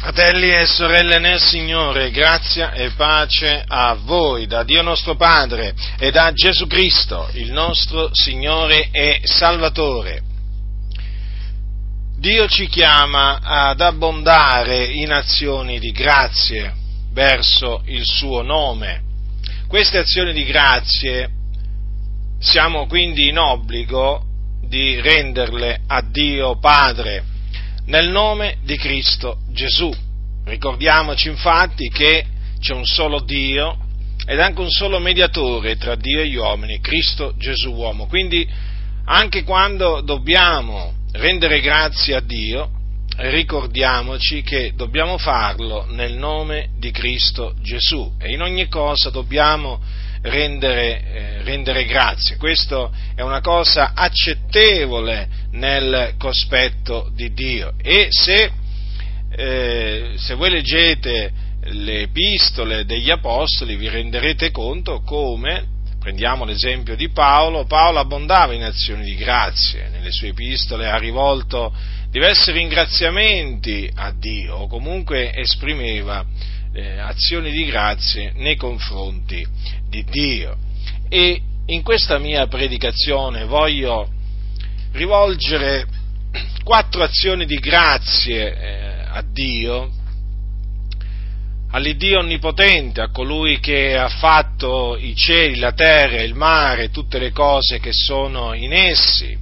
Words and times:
Fratelli 0.00 0.50
e 0.50 0.64
sorelle 0.64 1.18
nel 1.18 1.38
Signore, 1.38 2.10
grazia 2.10 2.72
e 2.72 2.88
pace 2.92 3.62
a 3.68 3.92
voi, 4.00 4.46
da 4.46 4.62
Dio 4.62 4.80
nostro 4.80 5.14
Padre 5.14 5.74
e 5.98 6.10
da 6.10 6.32
Gesù 6.32 6.66
Cristo, 6.66 7.28
il 7.34 7.52
nostro 7.52 8.08
Signore 8.10 8.88
e 8.92 9.20
Salvatore. 9.24 10.22
Dio 12.16 12.48
ci 12.48 12.66
chiama 12.68 13.40
ad 13.42 13.82
abbondare 13.82 14.86
in 14.86 15.12
azioni 15.12 15.78
di 15.78 15.90
grazie 15.90 16.72
verso 17.12 17.82
il 17.84 18.06
suo 18.06 18.40
nome. 18.40 19.02
Queste 19.68 19.98
azioni 19.98 20.32
di 20.32 20.44
grazie 20.44 21.28
siamo 22.38 22.86
quindi 22.86 23.28
in 23.28 23.38
obbligo 23.38 24.24
di 24.66 24.98
renderle 24.98 25.82
a 25.86 26.00
Dio 26.00 26.58
Padre 26.58 27.29
nel 27.90 28.08
nome 28.08 28.58
di 28.62 28.76
Cristo 28.76 29.38
Gesù. 29.50 29.92
Ricordiamoci 30.44 31.28
infatti 31.28 31.88
che 31.88 32.24
c'è 32.60 32.72
un 32.72 32.84
solo 32.84 33.20
Dio 33.20 33.76
ed 34.24 34.38
anche 34.38 34.60
un 34.60 34.70
solo 34.70 35.00
mediatore 35.00 35.76
tra 35.76 35.96
Dio 35.96 36.20
e 36.20 36.28
gli 36.28 36.36
uomini, 36.36 36.80
Cristo 36.80 37.34
Gesù 37.36 37.72
uomo. 37.72 38.06
Quindi 38.06 38.48
anche 39.06 39.42
quando 39.42 40.02
dobbiamo 40.02 40.92
rendere 41.12 41.60
grazie 41.60 42.14
a 42.14 42.20
Dio, 42.20 42.70
ricordiamoci 43.16 44.42
che 44.42 44.72
dobbiamo 44.76 45.18
farlo 45.18 45.84
nel 45.90 46.14
nome 46.14 46.68
di 46.78 46.92
Cristo 46.92 47.54
Gesù 47.60 48.14
e 48.20 48.30
in 48.30 48.40
ogni 48.40 48.68
cosa 48.68 49.10
dobbiamo 49.10 49.80
rendere, 50.22 51.02
eh, 51.02 51.42
rendere 51.42 51.84
grazie. 51.84 52.36
Questa 52.36 52.90
è 53.14 53.22
una 53.22 53.40
cosa 53.40 53.92
accettevole 53.94 55.28
nel 55.52 56.14
cospetto 56.18 57.10
di 57.14 57.32
Dio 57.32 57.74
e 57.82 58.08
se, 58.10 58.50
eh, 59.30 60.12
se 60.16 60.34
voi 60.34 60.50
leggete 60.50 61.32
le 61.62 62.02
epistole 62.02 62.84
degli 62.84 63.10
apostoli 63.10 63.76
vi 63.76 63.88
renderete 63.88 64.50
conto 64.50 65.00
come, 65.00 65.78
prendiamo 65.98 66.44
l'esempio 66.44 66.96
di 66.96 67.10
Paolo, 67.10 67.66
Paolo 67.66 67.98
abbondava 67.98 68.54
in 68.54 68.64
azioni 68.64 69.04
di 69.04 69.14
grazie, 69.14 69.88
nelle 69.90 70.10
sue 70.10 70.28
epistole 70.28 70.88
ha 70.88 70.96
rivolto 70.96 71.74
diversi 72.10 72.50
ringraziamenti 72.50 73.90
a 73.94 74.12
Dio 74.12 74.56
o 74.56 74.66
comunque 74.66 75.34
esprimeva 75.34 76.24
eh, 76.72 76.98
azioni 76.98 77.50
di 77.50 77.64
grazie 77.66 78.32
nei 78.36 78.56
confronti 78.56 79.46
di 79.90 80.04
Dio. 80.04 80.56
E 81.08 81.42
in 81.66 81.82
questa 81.82 82.18
mia 82.18 82.46
predicazione 82.46 83.44
voglio 83.44 84.08
rivolgere 84.92 85.86
quattro 86.64 87.02
azioni 87.02 87.44
di 87.44 87.56
grazie 87.56 88.56
eh, 88.56 89.04
a 89.08 89.22
Dio, 89.22 89.90
all'Iddio 91.72 92.20
Onnipotente, 92.20 93.00
a 93.00 93.10
colui 93.10 93.60
che 93.60 93.96
ha 93.96 94.08
fatto 94.08 94.96
i 94.96 95.14
cieli, 95.14 95.58
la 95.58 95.72
terra, 95.72 96.22
il 96.22 96.34
mare, 96.34 96.90
tutte 96.90 97.18
le 97.18 97.32
cose 97.32 97.78
che 97.78 97.92
sono 97.92 98.54
in 98.54 98.72
essi, 98.72 99.36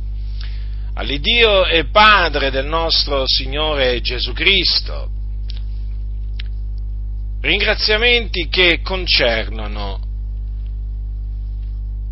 all'Iddio 0.94 1.66
e 1.66 1.86
Padre 1.86 2.50
del 2.50 2.66
nostro 2.66 3.24
Signore 3.26 4.00
Gesù 4.00 4.32
Cristo, 4.32 5.10
ringraziamenti 7.40 8.48
che 8.48 8.80
concernono 8.82 10.07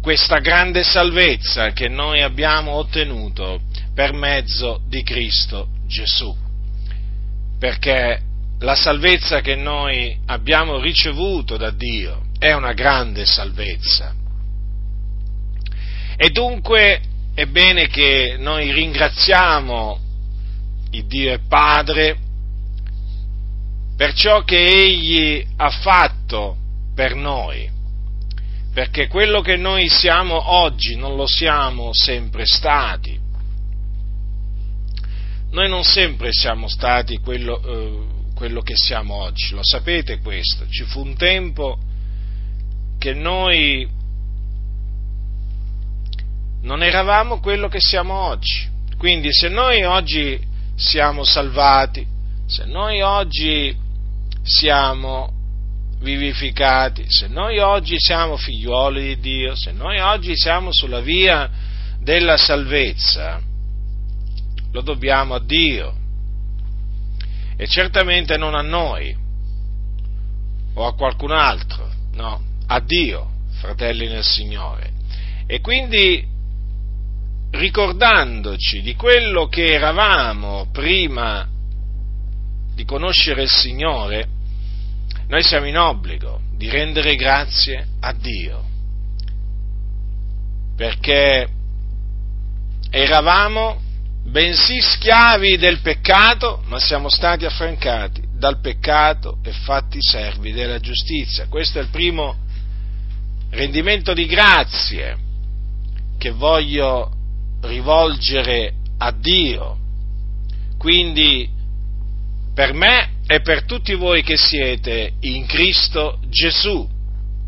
questa 0.06 0.38
grande 0.38 0.84
salvezza 0.84 1.72
che 1.72 1.88
noi 1.88 2.22
abbiamo 2.22 2.74
ottenuto 2.74 3.62
per 3.92 4.12
mezzo 4.12 4.80
di 4.86 5.02
Cristo 5.02 5.70
Gesù. 5.88 6.32
Perché 7.58 8.20
la 8.60 8.76
salvezza 8.76 9.40
che 9.40 9.56
noi 9.56 10.16
abbiamo 10.26 10.78
ricevuto 10.78 11.56
da 11.56 11.72
Dio 11.72 12.26
è 12.38 12.52
una 12.52 12.72
grande 12.72 13.26
salvezza. 13.26 14.14
E 16.16 16.30
dunque 16.30 17.00
è 17.34 17.46
bene 17.46 17.88
che 17.88 18.36
noi 18.38 18.70
ringraziamo 18.70 20.00
il 20.92 21.04
Dio 21.06 21.32
e 21.32 21.40
Padre 21.48 22.16
per 23.96 24.12
ciò 24.12 24.44
che 24.44 24.66
Egli 24.66 25.44
ha 25.56 25.70
fatto 25.70 26.56
per 26.94 27.16
noi 27.16 27.74
perché 28.76 29.06
quello 29.06 29.40
che 29.40 29.56
noi 29.56 29.88
siamo 29.88 30.52
oggi 30.52 30.96
non 30.96 31.16
lo 31.16 31.26
siamo 31.26 31.94
sempre 31.94 32.44
stati. 32.44 33.18
Noi 35.52 35.68
non 35.70 35.82
sempre 35.82 36.28
siamo 36.30 36.68
stati 36.68 37.16
quello, 37.16 37.58
eh, 37.62 38.34
quello 38.34 38.60
che 38.60 38.74
siamo 38.76 39.14
oggi, 39.14 39.54
lo 39.54 39.62
sapete 39.62 40.18
questo. 40.18 40.68
Ci 40.68 40.84
fu 40.84 41.00
un 41.00 41.16
tempo 41.16 41.78
che 42.98 43.14
noi 43.14 43.88
non 46.60 46.82
eravamo 46.82 47.40
quello 47.40 47.68
che 47.68 47.80
siamo 47.80 48.12
oggi. 48.12 48.68
Quindi 48.98 49.32
se 49.32 49.48
noi 49.48 49.84
oggi 49.84 50.38
siamo 50.74 51.24
salvati, 51.24 52.06
se 52.44 52.66
noi 52.66 53.00
oggi 53.00 53.74
siamo 54.42 55.35
vivificati, 56.00 57.04
se 57.08 57.28
noi 57.28 57.58
oggi 57.58 57.96
siamo 57.98 58.36
figliuoli 58.36 59.16
di 59.16 59.20
Dio, 59.20 59.56
se 59.56 59.72
noi 59.72 59.98
oggi 59.98 60.36
siamo 60.36 60.70
sulla 60.72 61.00
via 61.00 61.50
della 62.00 62.36
salvezza, 62.36 63.40
lo 64.72 64.80
dobbiamo 64.82 65.34
a 65.34 65.40
Dio 65.40 65.94
e 67.56 67.66
certamente 67.66 68.36
non 68.36 68.54
a 68.54 68.60
noi 68.60 69.16
o 70.74 70.86
a 70.86 70.94
qualcun 70.94 71.32
altro, 71.32 71.90
no, 72.12 72.42
a 72.66 72.80
Dio, 72.80 73.30
fratelli 73.52 74.08
nel 74.08 74.24
Signore. 74.24 74.92
E 75.46 75.60
quindi 75.60 76.22
ricordandoci 77.50 78.82
di 78.82 78.94
quello 78.94 79.46
che 79.46 79.72
eravamo 79.72 80.68
prima 80.72 81.48
di 82.74 82.84
conoscere 82.84 83.42
il 83.44 83.50
Signore, 83.50 84.28
noi 85.28 85.42
siamo 85.42 85.66
in 85.66 85.76
obbligo 85.76 86.40
di 86.56 86.68
rendere 86.70 87.16
grazie 87.16 87.86
a 88.00 88.12
Dio, 88.12 88.64
perché 90.76 91.48
eravamo 92.90 93.80
bensì 94.24 94.80
schiavi 94.80 95.56
del 95.56 95.80
peccato, 95.80 96.62
ma 96.66 96.78
siamo 96.78 97.08
stati 97.08 97.44
affrancati 97.44 98.22
dal 98.32 98.60
peccato 98.60 99.38
e 99.42 99.52
fatti 99.52 99.98
servi 100.00 100.52
della 100.52 100.78
giustizia. 100.78 101.46
Questo 101.48 101.78
è 101.78 101.82
il 101.82 101.88
primo 101.88 102.36
rendimento 103.50 104.12
di 104.12 104.26
grazie 104.26 105.16
che 106.18 106.30
voglio 106.30 107.12
rivolgere 107.62 108.74
a 108.98 109.10
Dio. 109.12 109.78
Quindi 110.78 111.48
per 112.54 112.72
me 112.72 113.15
e 113.28 113.40
per 113.40 113.64
tutti 113.64 113.94
voi 113.94 114.22
che 114.22 114.36
siete 114.36 115.14
in 115.20 115.46
Cristo 115.46 116.20
Gesù, 116.28 116.88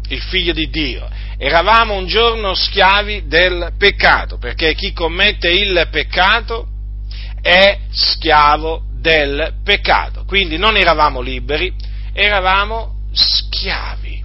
il 0.09 0.21
Figlio 0.22 0.53
di 0.53 0.69
Dio. 0.71 1.09
Eravamo 1.37 1.94
un 1.94 2.06
giorno 2.06 2.55
schiavi 2.55 3.27
del 3.27 3.75
peccato, 3.78 4.38
perché 4.38 4.75
chi 4.75 4.93
commette 4.93 5.49
il 5.49 5.87
peccato 5.91 6.67
è 7.41 7.78
schiavo 7.91 8.83
del 9.00 9.55
peccato. 9.62 10.25
Quindi 10.25 10.59
non 10.59 10.77
eravamo 10.77 11.21
liberi, 11.21 11.72
eravamo 12.12 13.03
schiavi. 13.12 14.25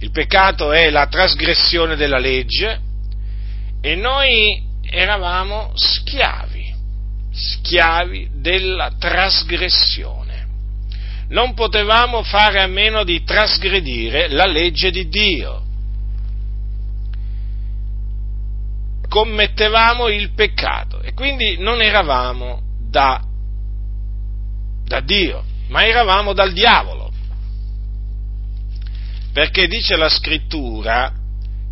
Il 0.00 0.10
peccato 0.10 0.72
è 0.72 0.90
la 0.90 1.06
trasgressione 1.06 1.94
della 1.94 2.18
legge 2.18 2.80
e 3.80 3.94
noi 3.94 4.60
eravamo 4.82 5.72
schiavi, 5.74 6.74
schiavi 7.30 8.30
della 8.34 8.92
trasgressione 8.98 10.27
non 11.28 11.54
potevamo 11.54 12.22
fare 12.22 12.60
a 12.60 12.66
meno 12.66 13.04
di 13.04 13.22
trasgredire 13.22 14.28
la 14.28 14.46
legge 14.46 14.90
di 14.90 15.08
Dio. 15.08 15.64
Commettevamo 19.08 20.08
il 20.08 20.32
peccato 20.32 21.00
e 21.00 21.12
quindi 21.14 21.58
non 21.58 21.80
eravamo 21.80 22.60
da, 22.78 23.22
da 24.84 25.00
Dio, 25.00 25.44
ma 25.68 25.84
eravamo 25.84 26.32
dal 26.32 26.52
diavolo. 26.52 27.10
Perché 29.32 29.66
dice 29.66 29.96
la 29.96 30.08
scrittura 30.08 31.12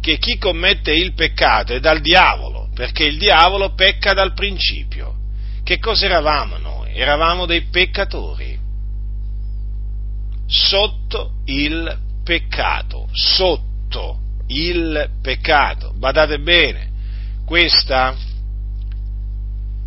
che 0.01 0.19
chi 0.19 0.39
commette 0.39 0.93
il 0.93 1.15
peccato 1.15 1.73
è 1.75 1.81
dal 1.81 2.01
diavolo, 2.01 2.69
perché 2.75 3.05
il 3.05 3.19
diavolo 3.19 3.75
pecca 3.75 4.13
dal 4.13 4.35
principio. 4.35 5.15
Che 5.65 5.79
cosa 5.79 6.05
eravamo 6.05 6.59
noi? 6.59 6.95
Eravamo 6.95 7.45
dei 7.45 7.63
peccatori 7.63 8.56
sotto 10.47 11.33
il 11.47 11.99
peccato, 12.25 13.09
sotto 13.13 14.19
il 14.49 15.11
peccato. 15.23 15.93
Badate 15.97 16.39
bene, 16.39 16.91
questa 17.45 18.15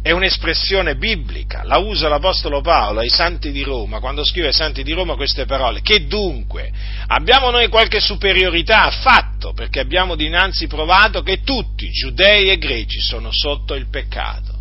è 0.02 0.12
un'espressione 0.12 0.96
biblica, 0.96 1.64
la 1.64 1.78
usa 1.78 2.08
l'Apostolo 2.08 2.62
Paolo 2.62 3.02
ai 3.02 3.10
santi 3.10 3.52
di 3.52 3.64
Roma, 3.64 4.00
quando 4.00 4.24
scrive 4.24 4.48
ai 4.48 4.54
santi 4.54 4.82
di 4.82 4.94
Roma 4.94 5.16
queste 5.16 5.46
parole. 5.46 5.82
Che 5.82 6.08
dunque? 6.08 6.72
Abbiamo 7.08 7.50
noi 7.50 7.68
qualche 7.68 8.00
superiorità? 8.00 8.84
Affatto, 8.84 9.52
perché 9.54 9.82
abbiamo 9.82 10.16
dinanzi 10.16 10.68
provato 10.68 11.22
che 11.22 11.42
tutti, 11.44 11.90
giudei 11.90 12.50
e 12.50 12.58
greci, 12.58 13.00
sono 13.02 13.30
sotto 13.32 13.76
il 13.76 13.90
peccato. 13.90 14.58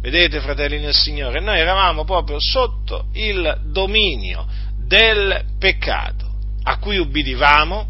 Vedete, 0.00 0.40
fratelli 0.40 0.80
del 0.80 0.94
Signore, 0.94 1.40
noi 1.40 1.60
eravamo 1.60 2.04
proprio 2.04 2.38
sotto 2.40 3.06
il 3.12 3.60
dominio 3.66 4.46
del 4.90 5.44
peccato 5.56 6.28
a 6.64 6.78
cui 6.78 6.98
ubbidivamo 6.98 7.86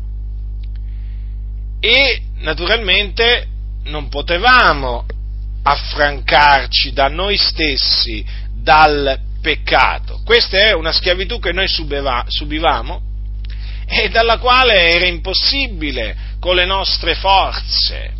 e 1.81 2.23
naturalmente 2.41 3.47
non 3.85 4.11
potevamo 4.11 5.07
affrancarci 5.63 6.93
da 6.93 7.09
noi 7.09 7.39
stessi 7.39 8.23
dal 8.53 9.19
peccato. 9.41 10.21
Questa 10.27 10.59
è 10.59 10.75
una 10.75 10.93
schiavitù 10.93 11.39
che 11.39 11.53
noi 11.53 11.69
subivamo 11.69 13.01
e 13.87 14.11
dalla 14.11 14.37
quale 14.37 14.91
era 14.91 15.07
impossibile 15.07 16.15
con 16.39 16.55
le 16.55 16.67
nostre 16.67 17.15
forze 17.15 18.13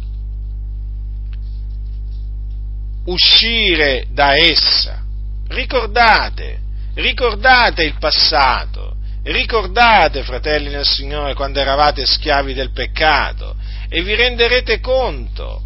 uscire 3.05 4.07
da 4.11 4.37
essa. 4.37 5.03
Ricordate, 5.49 6.61
ricordate 6.95 7.85
il 7.85 7.95
passato, 7.99 8.97
ricordate, 9.25 10.23
fratelli 10.23 10.69
nel 10.69 10.87
Signore, 10.87 11.35
quando 11.35 11.61
eravate 11.61 12.07
schiavi 12.07 12.55
del 12.55 12.73
peccato 12.73 13.57
e 13.89 14.03
vi 14.03 14.15
renderete 14.15 14.81
conto 14.81 15.65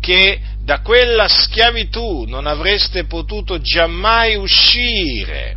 che 0.00 0.40
da 0.60 0.80
quella 0.80 1.28
schiavitù 1.28 2.24
non 2.24 2.46
avreste 2.46 3.04
potuto 3.04 3.60
giammai 3.60 4.34
uscire 4.36 5.56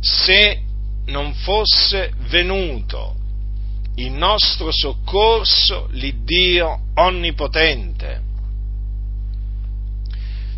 se 0.00 0.60
non 1.06 1.34
fosse 1.34 2.12
venuto 2.28 3.16
in 3.96 4.16
nostro 4.16 4.70
soccorso 4.70 5.88
l'Iddio 5.90 6.80
onnipotente. 6.94 8.20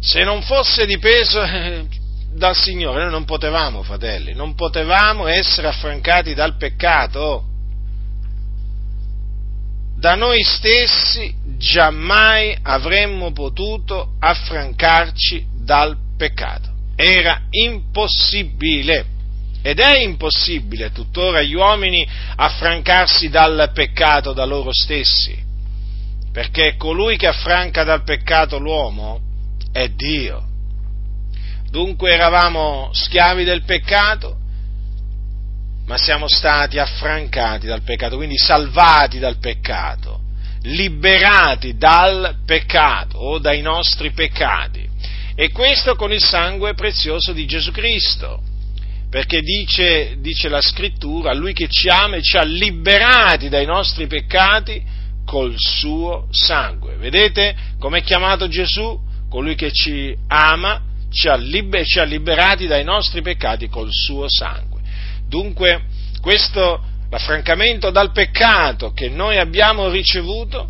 Se 0.00 0.22
non 0.22 0.42
fosse 0.42 0.86
dipeso 0.86 1.42
eh, 1.42 1.86
dal 2.34 2.56
Signore, 2.56 3.02
noi 3.02 3.12
non 3.12 3.24
potevamo, 3.24 3.82
fratelli, 3.82 4.34
non 4.34 4.54
potevamo 4.54 5.26
essere 5.26 5.68
affrancati 5.68 6.34
dal 6.34 6.56
peccato 6.56 7.52
da 10.04 10.16
noi 10.16 10.42
stessi 10.42 11.34
giammai 11.56 12.54
avremmo 12.60 13.32
potuto 13.32 14.16
affrancarci 14.18 15.46
dal 15.64 15.96
peccato. 16.18 16.68
Era 16.94 17.44
impossibile. 17.48 19.06
Ed 19.62 19.80
è 19.80 19.98
impossibile 20.00 20.92
tuttora 20.92 21.38
agli 21.38 21.54
uomini 21.54 22.06
affrancarsi 22.36 23.30
dal 23.30 23.70
peccato 23.72 24.34
da 24.34 24.44
loro 24.44 24.74
stessi, 24.74 25.42
perché 26.30 26.76
colui 26.76 27.16
che 27.16 27.28
affranca 27.28 27.82
dal 27.82 28.02
peccato 28.04 28.58
l'uomo 28.58 29.20
è 29.72 29.88
Dio. 29.88 30.48
Dunque 31.74 32.12
eravamo 32.12 32.90
schiavi 32.92 33.42
del 33.42 33.64
peccato, 33.64 34.36
ma 35.86 35.96
siamo 35.96 36.28
stati 36.28 36.78
affrancati 36.78 37.66
dal 37.66 37.82
peccato, 37.82 38.14
quindi 38.14 38.38
salvati 38.38 39.18
dal 39.18 39.38
peccato, 39.38 40.20
liberati 40.62 41.76
dal 41.76 42.36
peccato 42.46 43.18
o 43.18 43.40
dai 43.40 43.60
nostri 43.60 44.12
peccati. 44.12 44.88
E 45.34 45.50
questo 45.50 45.96
con 45.96 46.12
il 46.12 46.22
sangue 46.22 46.74
prezioso 46.74 47.32
di 47.32 47.44
Gesù 47.44 47.72
Cristo, 47.72 48.40
perché 49.10 49.40
dice, 49.40 50.18
dice 50.20 50.48
la 50.48 50.62
scrittura, 50.62 51.34
lui 51.34 51.54
che 51.54 51.66
ci 51.66 51.88
ama 51.88 52.14
e 52.14 52.22
ci 52.22 52.36
ha 52.36 52.44
liberati 52.44 53.48
dai 53.48 53.66
nostri 53.66 54.06
peccati 54.06 54.80
col 55.26 55.54
suo 55.56 56.28
sangue. 56.30 56.94
Vedete 56.98 57.56
com'è 57.80 58.00
chiamato 58.00 58.46
Gesù? 58.46 58.96
Colui 59.28 59.56
che 59.56 59.72
ci 59.72 60.16
ama 60.28 60.92
ci 61.14 61.28
ha, 61.28 61.36
liber- 61.36 61.86
ci 61.86 62.00
ha 62.00 62.04
liberati 62.04 62.66
dai 62.66 62.84
nostri 62.84 63.22
peccati 63.22 63.68
col 63.68 63.90
suo 63.90 64.26
sangue. 64.28 64.80
Dunque, 65.28 65.84
questo, 66.20 66.82
l'affrancamento 67.08 67.90
dal 67.90 68.10
peccato 68.10 68.92
che 68.92 69.08
noi 69.08 69.38
abbiamo 69.38 69.88
ricevuto, 69.88 70.68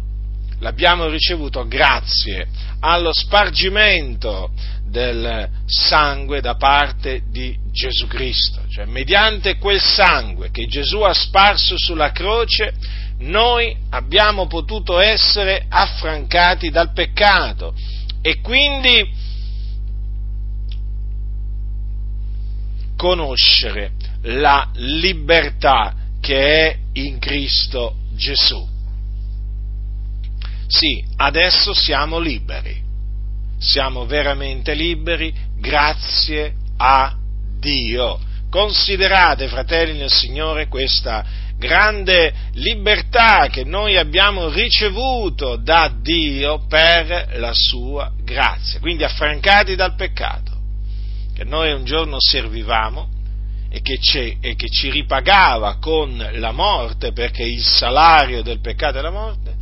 l'abbiamo 0.61 1.09
ricevuto 1.09 1.67
grazie 1.67 2.47
allo 2.81 3.13
spargimento 3.13 4.51
del 4.87 5.49
sangue 5.67 6.41
da 6.41 6.57
parte 6.57 7.23
di 7.31 7.57
Gesù 7.73 8.07
Cristo, 8.07 8.61
cioè 8.69 8.85
mediante 8.85 9.57
quel 9.57 9.81
sangue 9.81 10.51
che 10.51 10.67
Gesù 10.67 11.01
ha 11.01 11.15
sparso 11.15 11.77
sulla 11.79 12.13
croce, 12.13 12.75
noi 13.21 13.75
abbiamo 13.91 14.47
potuto 14.47 15.01
essere 15.01 15.65
affrancati 15.69 16.71
dal 16.71 16.93
peccato 16.93 17.75
e 18.21 18.41
quindi 18.41 19.23
conoscere 23.05 23.91
la 24.23 24.71
libertà 24.77 25.93
che 26.23 26.69
è 26.71 26.77
in 26.95 27.19
Cristo 27.19 27.97
Gesù. 28.17 28.67
Sì, 30.67 31.05
adesso 31.17 31.75
siamo 31.75 32.19
liberi, 32.19 32.83
siamo 33.59 34.07
veramente 34.07 34.73
liberi 34.73 35.35
grazie 35.59 36.55
a 36.79 37.15
Dio. 37.61 38.19
Considerate, 38.49 39.49
fratelli 39.49 39.99
nel 39.99 40.11
Signore, 40.11 40.69
questa 40.69 41.27
grande 41.59 42.33
libertà 42.53 43.49
che 43.51 43.65
noi 43.65 43.99
abbiamo 43.99 44.49
ricevuto 44.49 45.57
da 45.57 45.93
Dio 45.95 46.65
per 46.67 47.35
la 47.37 47.53
sua 47.53 48.11
grazia, 48.23 48.81
quindi 48.81 49.05
affrancati 49.05 49.75
dal 49.77 49.95
peccato, 49.95 50.54
che 51.35 51.45
noi 51.45 51.73
un 51.73 51.85
giorno 51.85 52.17
servivamo 52.21 53.09
e 53.69 53.83
che, 53.83 53.99
e 54.41 54.55
che 54.55 54.69
ci 54.69 54.91
ripagava 54.91 55.79
con 55.79 56.17
la 56.35 56.53
morte, 56.53 57.13
perché 57.13 57.43
il 57.43 57.65
salario 57.65 58.43
del 58.43 58.61
peccato 58.61 58.99
è 58.99 59.01
la 59.03 59.11
morte, 59.11 59.53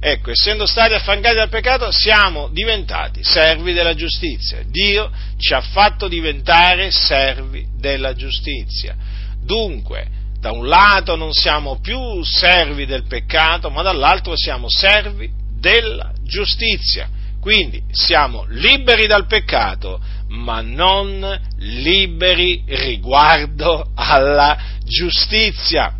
ecco, 0.00 0.30
essendo 0.30 0.64
stati 0.64 0.94
affrancati 0.94 1.36
dal 1.36 1.50
peccato, 1.50 1.90
siamo 1.90 2.48
diventati 2.48 3.22
servi 3.22 3.74
della 3.74 3.94
giustizia. 3.94 4.62
Dio 4.66 5.10
ci 5.36 5.52
ha 5.52 5.60
fatto 5.60 6.08
diventare 6.08 6.90
servi 6.90 7.66
della 7.78 8.14
giustizia. 8.14 8.96
Dunque, 9.44 10.06
da 10.40 10.50
un 10.52 10.66
lato 10.66 11.16
non 11.16 11.32
siamo 11.32 11.80
più 11.80 12.22
servi 12.22 12.86
del 12.86 13.06
peccato, 13.06 13.70
ma 13.70 13.82
dall'altro 13.82 14.34
siamo 14.36 14.68
servi 14.70 15.30
della 15.60 16.12
giustizia. 16.22 17.10
Quindi 17.40 17.82
siamo 17.92 18.44
liberi 18.48 19.06
dal 19.06 19.26
peccato, 19.26 20.00
ma 20.28 20.60
non 20.60 21.40
liberi 21.58 22.62
riguardo 22.66 23.90
alla 23.94 24.56
giustizia. 24.84 25.94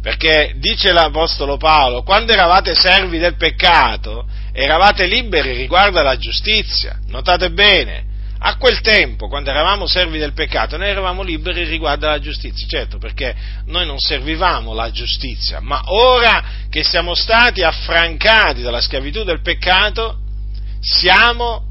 Perché 0.00 0.54
dice 0.58 0.92
l'Apostolo 0.92 1.56
Paolo, 1.56 2.02
quando 2.02 2.32
eravate 2.32 2.74
servi 2.74 3.18
del 3.18 3.36
peccato, 3.36 4.26
eravate 4.52 5.06
liberi 5.06 5.52
riguardo 5.52 5.98
alla 5.98 6.16
giustizia. 6.16 6.98
Notate 7.08 7.50
bene, 7.50 8.04
a 8.38 8.56
quel 8.56 8.80
tempo, 8.80 9.28
quando 9.28 9.50
eravamo 9.50 9.86
servi 9.86 10.18
del 10.18 10.32
peccato, 10.32 10.76
noi 10.76 10.88
eravamo 10.88 11.22
liberi 11.22 11.64
riguardo 11.64 12.06
alla 12.06 12.20
giustizia, 12.20 12.66
certo, 12.68 12.98
perché 12.98 13.34
noi 13.66 13.86
non 13.86 13.98
servivamo 13.98 14.74
la 14.74 14.90
giustizia, 14.90 15.60
ma 15.60 15.82
ora 15.86 16.44
che 16.70 16.84
siamo 16.84 17.14
stati 17.14 17.62
affrancati 17.62 18.62
dalla 18.62 18.80
schiavitù 18.80 19.24
del 19.24 19.40
peccato, 19.40 20.18
siamo 20.80 21.64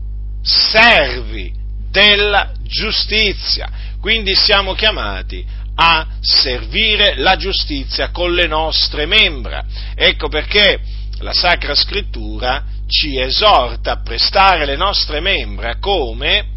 servi 0.46 1.52
della 1.90 2.52
giustizia. 2.62 3.70
Quindi 4.00 4.36
siamo 4.36 4.74
chiamati 4.74 5.44
a 5.75 6.08
servire 6.22 7.16
la 7.18 7.36
giustizia 7.36 8.12
con 8.12 8.34
le 8.34 8.48
nostre 8.48 9.06
membra. 9.06 9.66
Ecco 9.96 10.30
perché 10.30 10.80
la 11.20 11.34
Sacra 11.34 11.74
Scrittura 11.74 12.64
ci 12.88 13.20
esorta 13.20 13.94
a 13.94 14.02
prestare 14.02 14.66
le 14.66 14.75
nostre 14.75 15.20
membra 15.20 15.78
come 15.80 16.54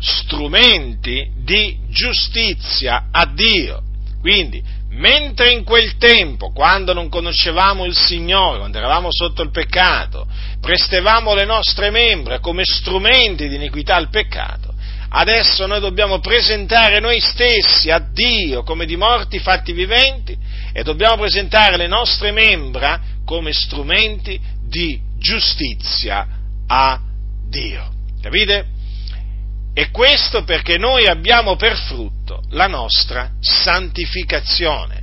strumenti 0.00 1.30
di 1.36 1.78
giustizia 1.88 3.08
a 3.10 3.26
Dio. 3.26 3.82
Quindi 4.20 4.62
Mentre 4.94 5.52
in 5.52 5.64
quel 5.64 5.96
tempo, 5.96 6.52
quando 6.52 6.92
non 6.92 7.08
conoscevamo 7.08 7.86
il 7.86 7.96
Signore, 7.96 8.58
quando 8.58 8.76
eravamo 8.76 9.08
sotto 9.10 9.40
il 9.42 9.50
peccato, 9.50 10.26
prestevamo 10.60 11.34
le 11.34 11.46
nostre 11.46 11.90
membra 11.90 12.40
come 12.40 12.64
strumenti 12.64 13.48
di 13.48 13.54
iniquità 13.54 13.94
al 13.96 14.10
peccato, 14.10 14.74
adesso 15.08 15.66
noi 15.66 15.80
dobbiamo 15.80 16.20
presentare 16.20 17.00
noi 17.00 17.20
stessi 17.20 17.90
a 17.90 18.00
Dio 18.00 18.62
come 18.64 18.84
di 18.84 18.96
morti 18.96 19.38
fatti 19.38 19.72
viventi 19.72 20.36
e 20.74 20.82
dobbiamo 20.82 21.16
presentare 21.16 21.78
le 21.78 21.86
nostre 21.86 22.30
membra 22.30 23.00
come 23.24 23.52
strumenti 23.54 24.38
di 24.68 25.00
giustizia 25.18 26.26
a 26.66 27.00
Dio. 27.48 27.90
Capite? 28.20 28.80
E 29.74 29.90
questo 29.90 30.44
perché 30.44 30.76
noi 30.76 31.06
abbiamo 31.06 31.56
per 31.56 31.76
frutto 31.76 32.42
la 32.50 32.66
nostra 32.66 33.30
santificazione. 33.40 35.02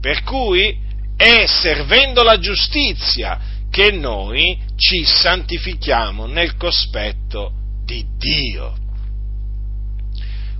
Per 0.00 0.22
cui 0.22 0.78
è 1.16 1.44
servendo 1.46 2.22
la 2.22 2.38
giustizia 2.38 3.38
che 3.70 3.90
noi 3.90 4.58
ci 4.76 5.04
santifichiamo 5.04 6.26
nel 6.26 6.56
cospetto 6.56 7.52
di 7.84 8.04
Dio. 8.16 8.74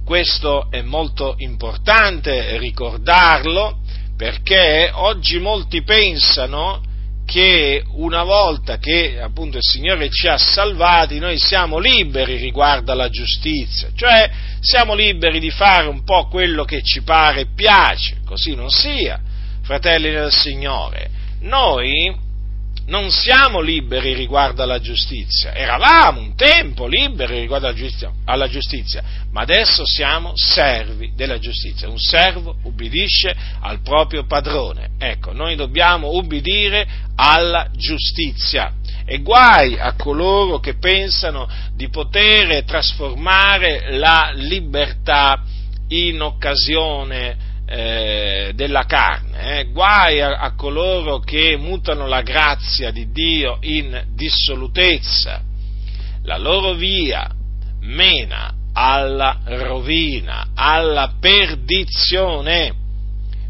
Questo 0.04 0.70
è 0.70 0.82
molto 0.82 1.34
importante 1.38 2.58
ricordarlo 2.58 3.78
perché 4.16 4.90
oggi 4.92 5.38
molti 5.38 5.82
pensano 5.82 6.82
che 7.26 7.83
una 7.95 8.23
volta 8.23 8.78
che 8.78 9.21
appunto 9.21 9.56
il 9.56 9.62
Signore 9.62 10.09
ci 10.09 10.28
ha 10.28 10.38
salvati 10.38 11.18
noi 11.18 11.37
siamo 11.38 11.78
liberi 11.78 12.37
riguardo 12.37 12.92
alla 12.92 13.11
giustizia, 13.11 13.88
cioè 13.95 14.30
siamo 14.61 14.95
liberi 14.95 15.40
di 15.40 15.50
fare 15.50 15.88
un 15.88 16.04
po' 16.04 16.28
quello 16.28 16.64
che 16.64 16.83
ci 16.83 17.02
pare 17.02 17.40
e 17.40 17.47
piace, 17.54 18.18
così 18.25 18.54
non 18.54 18.71
sia, 18.71 19.21
fratelli 19.62 20.11
del 20.11 20.33
Signore. 20.33 21.11
Noi 21.40 22.25
non 22.86 23.10
siamo 23.10 23.60
liberi 23.60 24.14
riguardo 24.14 24.62
alla 24.62 24.78
giustizia, 24.78 25.52
eravamo 25.54 26.20
un 26.20 26.36
tempo 26.36 26.86
liberi 26.86 27.40
riguardo 27.40 27.66
alla 27.66 27.76
giustizia, 27.76 28.12
alla 28.24 28.48
giustizia, 28.48 29.02
ma 29.32 29.40
adesso 29.40 29.84
siamo 29.84 30.32
servi 30.36 31.12
della 31.14 31.38
giustizia. 31.38 31.88
Un 31.88 31.98
servo 31.98 32.56
ubbidisce 32.62 33.34
al 33.60 33.80
proprio 33.80 34.24
padrone. 34.24 34.90
Ecco, 34.98 35.32
noi 35.32 35.56
dobbiamo 35.56 36.10
ubbidire 36.10 36.86
alla 37.16 37.68
giustizia. 37.74 38.72
E 39.04 39.18
guai 39.20 39.78
a 39.78 39.94
coloro 39.94 40.58
che 40.58 40.78
pensano 40.78 41.48
di 41.74 41.88
poter 41.88 42.64
trasformare 42.64 43.96
la 43.96 44.32
libertà 44.34 45.42
in 45.88 46.20
occasione 46.20 47.45
eh, 47.66 48.52
della 48.54 48.85
carne, 48.85 49.61
eh? 49.61 49.64
guai 49.70 50.20
a, 50.20 50.38
a 50.38 50.54
coloro 50.54 51.18
che 51.18 51.56
mutano 51.56 52.06
la 52.06 52.23
grazia 52.23 52.90
di 52.90 53.11
Dio 53.11 53.58
in 53.62 54.04
dissolutezza. 54.14 55.42
La 56.23 56.38
loro 56.38 56.75
via 56.75 57.28
mena 57.80 58.52
alla 58.73 59.40
rovina, 59.44 60.49
alla 60.54 61.14
perdizione. 61.20 62.85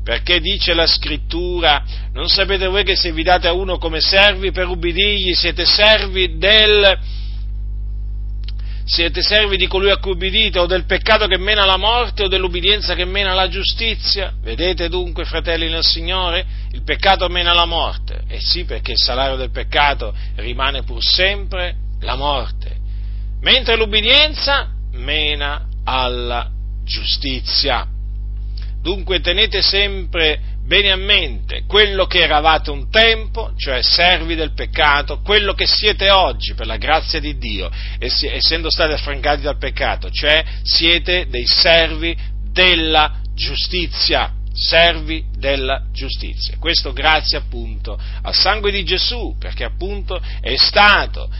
Perché 0.04 0.38
dice 0.40 0.72
la 0.72 0.86
scrittura, 0.86 1.82
non 2.12 2.28
sapete 2.28 2.68
voi 2.68 2.84
che 2.84 2.94
se 2.94 3.10
vi 3.10 3.24
date 3.24 3.48
a 3.48 3.52
uno 3.52 3.76
come 3.76 4.00
servi 4.00 4.52
per 4.52 4.68
ubbidirgli, 4.68 5.34
siete 5.34 5.64
servi 5.64 6.38
del, 6.38 6.96
siete 8.86 9.20
servi 9.20 9.56
di 9.56 9.66
colui 9.66 9.90
a 9.90 9.98
cui 9.98 10.12
ubbidite, 10.12 10.60
o 10.60 10.66
del 10.66 10.84
peccato 10.84 11.26
che 11.26 11.38
mena 11.38 11.64
alla 11.64 11.76
morte, 11.76 12.22
o 12.22 12.28
dell'ubbidienza 12.28 12.94
che 12.94 13.04
mena 13.04 13.32
alla 13.32 13.48
giustizia? 13.48 14.32
Vedete 14.40 14.88
dunque, 14.88 15.24
fratelli 15.24 15.68
nel 15.68 15.82
Signore, 15.82 16.46
il 16.70 16.84
peccato 16.84 17.28
mena 17.28 17.50
alla 17.50 17.64
morte. 17.64 18.22
E 18.28 18.38
sì, 18.40 18.64
perché 18.64 18.92
il 18.92 18.98
salario 18.98 19.34
del 19.34 19.50
peccato 19.50 20.14
rimane 20.36 20.84
pur 20.84 21.02
sempre 21.02 21.74
la 22.00 22.14
morte. 22.14 22.76
Mentre 23.40 23.76
l'ubbidienza 23.76 24.68
mena 24.92 25.66
alla 25.84 26.48
giustizia. 26.84 27.86
Dunque 28.80 29.20
tenete 29.20 29.62
sempre 29.62 30.40
bene 30.66 30.90
a 30.90 30.96
mente 30.96 31.62
quello 31.66 32.06
che 32.06 32.22
eravate 32.22 32.70
un 32.70 32.90
tempo, 32.90 33.52
cioè 33.56 33.82
servi 33.82 34.34
del 34.34 34.52
peccato, 34.52 35.20
quello 35.20 35.54
che 35.54 35.66
siete 35.66 36.10
oggi 36.10 36.54
per 36.54 36.66
la 36.66 36.76
grazia 36.76 37.20
di 37.20 37.38
Dio, 37.38 37.70
essendo 37.98 38.70
stati 38.70 38.92
affrancati 38.92 39.42
dal 39.42 39.58
peccato, 39.58 40.10
cioè 40.10 40.44
siete 40.62 41.26
dei 41.28 41.46
servi 41.46 42.16
della 42.50 43.20
giustizia, 43.34 44.32
servi 44.52 45.24
della 45.36 45.84
giustizia. 45.92 46.56
Questo 46.58 46.92
grazie 46.92 47.38
appunto 47.38 47.98
al 48.22 48.34
sangue 48.34 48.72
di 48.72 48.84
Gesù, 48.84 49.36
perché 49.38 49.64
appunto 49.64 50.20
è 50.40 50.56
stato 50.56 51.30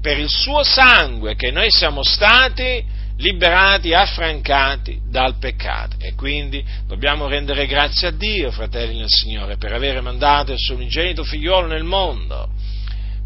per 0.00 0.18
il 0.18 0.30
suo 0.30 0.62
sangue 0.62 1.34
che 1.34 1.50
noi 1.50 1.70
siamo 1.70 2.02
stati 2.02 2.98
liberati, 3.20 3.92
affrancati 3.92 5.00
dal 5.08 5.36
peccato. 5.38 5.96
E 6.00 6.14
quindi 6.14 6.64
dobbiamo 6.86 7.28
rendere 7.28 7.66
grazie 7.66 8.08
a 8.08 8.12
Dio, 8.12 8.50
fratelli 8.50 8.98
nel 8.98 9.08
Signore, 9.08 9.56
per 9.56 9.72
aver 9.72 10.00
mandato 10.02 10.52
il 10.52 10.58
suo 10.58 10.74
unigenito 10.74 11.22
figliuolo 11.22 11.66
nel 11.66 11.84
mondo, 11.84 12.48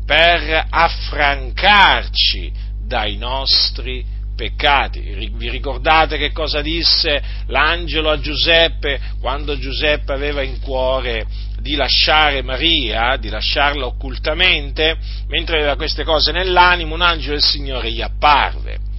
per 0.04 0.66
affrancarci 0.68 2.52
dai 2.86 3.16
nostri 3.16 4.04
peccati. 4.36 5.00
Vi 5.00 5.48
ricordate 5.48 6.18
che 6.18 6.32
cosa 6.32 6.60
disse 6.60 7.22
l'angelo 7.46 8.10
a 8.10 8.18
Giuseppe 8.18 9.00
quando 9.20 9.56
Giuseppe 9.56 10.12
aveva 10.12 10.42
in 10.42 10.60
cuore 10.60 11.24
di 11.60 11.76
lasciare 11.76 12.42
Maria, 12.42 13.16
di 13.16 13.28
lasciarla 13.28 13.86
occultamente, 13.86 14.96
mentre 15.28 15.58
aveva 15.58 15.76
queste 15.76 16.02
cose 16.02 16.32
nell'animo, 16.32 16.94
un 16.94 17.00
angelo 17.00 17.34
del 17.34 17.42
Signore 17.42 17.92
gli 17.92 18.02
apparve 18.02 18.92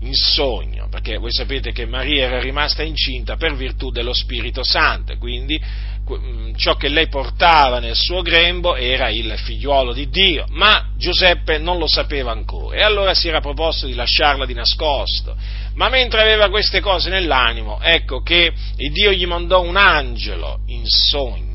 in 0.00 0.14
sogno, 0.14 0.88
perché 0.90 1.16
voi 1.16 1.32
sapete 1.32 1.72
che 1.72 1.86
Maria 1.86 2.26
era 2.26 2.40
rimasta 2.40 2.82
incinta 2.82 3.36
per 3.36 3.54
virtù 3.54 3.90
dello 3.90 4.12
Spirito 4.12 4.62
Santo, 4.62 5.16
quindi 5.16 5.58
mm, 5.58 6.54
ciò 6.56 6.76
che 6.76 6.88
lei 6.88 7.08
portava 7.08 7.78
nel 7.78 7.96
suo 7.96 8.20
grembo 8.20 8.76
era 8.76 9.08
il 9.08 9.32
figliuolo 9.36 9.92
di 9.92 10.08
Dio, 10.08 10.44
ma 10.50 10.90
Giuseppe 10.96 11.58
non 11.58 11.78
lo 11.78 11.86
sapeva 11.86 12.32
ancora 12.32 12.76
e 12.76 12.82
allora 12.82 13.14
si 13.14 13.28
era 13.28 13.40
proposto 13.40 13.86
di 13.86 13.94
lasciarla 13.94 14.44
di 14.44 14.54
nascosto. 14.54 15.34
Ma 15.74 15.88
mentre 15.88 16.20
aveva 16.20 16.50
queste 16.50 16.80
cose 16.80 17.08
nell'animo, 17.08 17.80
ecco 17.80 18.20
che 18.20 18.52
Dio 18.76 19.12
gli 19.12 19.26
mandò 19.26 19.62
un 19.62 19.76
angelo 19.76 20.60
in 20.66 20.82
sogno 20.86 21.45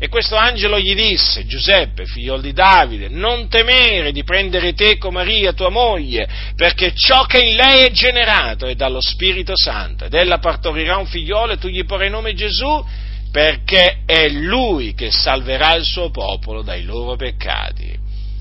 e 0.00 0.08
questo 0.08 0.36
angelo 0.36 0.78
gli 0.78 0.94
disse, 0.94 1.44
Giuseppe, 1.44 2.06
figlio 2.06 2.38
di 2.38 2.52
Davide, 2.52 3.08
non 3.08 3.48
temere 3.48 4.12
di 4.12 4.22
prendere 4.22 4.72
te 4.72 4.96
con 4.96 5.12
Maria, 5.12 5.52
tua 5.52 5.70
moglie, 5.70 6.28
perché 6.54 6.92
ciò 6.94 7.24
che 7.24 7.40
in 7.40 7.56
lei 7.56 7.86
è 7.86 7.90
generato 7.90 8.66
è 8.66 8.76
dallo 8.76 9.00
Spirito 9.00 9.54
Santo, 9.56 10.04
ed 10.04 10.14
ella 10.14 10.38
partorirà 10.38 10.98
un 10.98 11.06
figliolo 11.06 11.54
e 11.54 11.58
tu 11.58 11.66
gli 11.66 11.84
porrai 11.84 12.10
nome 12.10 12.34
Gesù, 12.34 12.86
perché 13.32 14.02
è 14.06 14.28
lui 14.28 14.94
che 14.94 15.10
salverà 15.10 15.74
il 15.74 15.84
suo 15.84 16.10
popolo 16.10 16.62
dai 16.62 16.84
loro 16.84 17.16
peccati. 17.16 17.92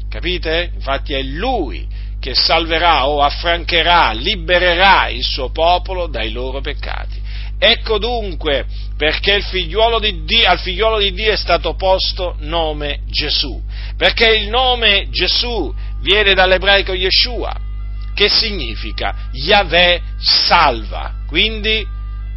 Capite? 0.09 0.71
Infatti 0.75 1.13
è 1.13 1.21
lui 1.23 1.87
che 2.19 2.35
salverà 2.35 3.07
o 3.07 3.21
affrancherà, 3.21 4.11
libererà 4.11 5.07
il 5.09 5.23
suo 5.23 5.49
popolo 5.49 6.07
dai 6.07 6.31
loro 6.31 6.61
peccati. 6.61 7.25
Ecco 7.59 7.97
dunque 7.97 8.65
perché 8.95 9.41
figliuolo 9.41 9.99
Dio, 9.99 10.47
al 10.47 10.59
figliuolo 10.59 10.99
di 10.99 11.11
Dio 11.11 11.31
è 11.31 11.37
stato 11.37 11.73
posto 11.75 12.35
nome 12.39 13.01
Gesù, 13.07 13.61
perché 13.95 14.29
il 14.35 14.47
nome 14.47 15.07
Gesù 15.09 15.73
viene 16.01 16.33
dall'ebraico 16.33 16.93
Yeshua, 16.93 17.55
che 18.13 18.29
significa 18.29 19.29
Yahweh 19.31 20.01
salva, 20.19 21.13
quindi 21.27 21.85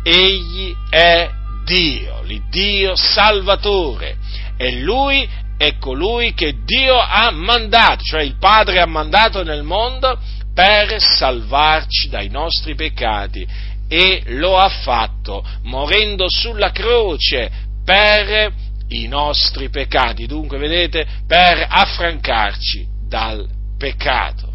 egli 0.03 0.75
è 0.89 1.29
Dio, 1.65 2.23
l'Iddio 2.23 2.97
salvatore, 2.97 4.17
e 4.57 4.81
lui 4.81 5.29
è 5.59 5.77
colui 5.79 6.33
che 6.33 6.57
Dio 6.65 6.99
ha 6.99 7.31
mandato, 7.31 8.03
cioè 8.03 8.23
il 8.23 8.37
Padre 8.39 8.81
ha 8.81 8.87
mandato 8.87 9.43
nel 9.43 9.63
mondo 9.63 10.19
per 10.55 10.97
salvarci 10.99 12.09
dai 12.09 12.29
nostri 12.29 12.75
peccati 12.75 13.47
e 13.93 14.23
lo 14.27 14.57
ha 14.57 14.69
fatto 14.69 15.45
morendo 15.65 16.27
sulla 16.29 16.71
croce 16.71 17.51
per 17.85 18.53
i 18.91 19.09
nostri 19.09 19.69
peccati, 19.69 20.27
dunque 20.27 20.59
vedete, 20.59 21.05
per 21.27 21.67
affrancarci 21.69 22.87
dal 23.09 23.49
peccato. 23.77 24.53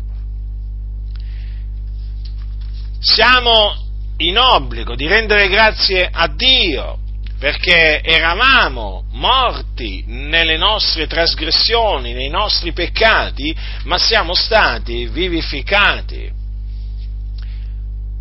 Siamo 2.99 3.75
in 4.17 4.37
obbligo 4.37 4.95
di 4.95 5.05
rendere 5.05 5.49
grazie 5.49 6.07
a 6.09 6.27
Dio 6.29 6.99
perché 7.37 8.01
eravamo 8.01 9.03
morti 9.11 10.05
nelle 10.07 10.55
nostre 10.55 11.07
trasgressioni, 11.07 12.13
nei 12.13 12.29
nostri 12.29 12.71
peccati, 12.71 13.53
ma 13.83 13.97
siamo 13.97 14.33
stati 14.33 15.07
vivificati 15.07 16.43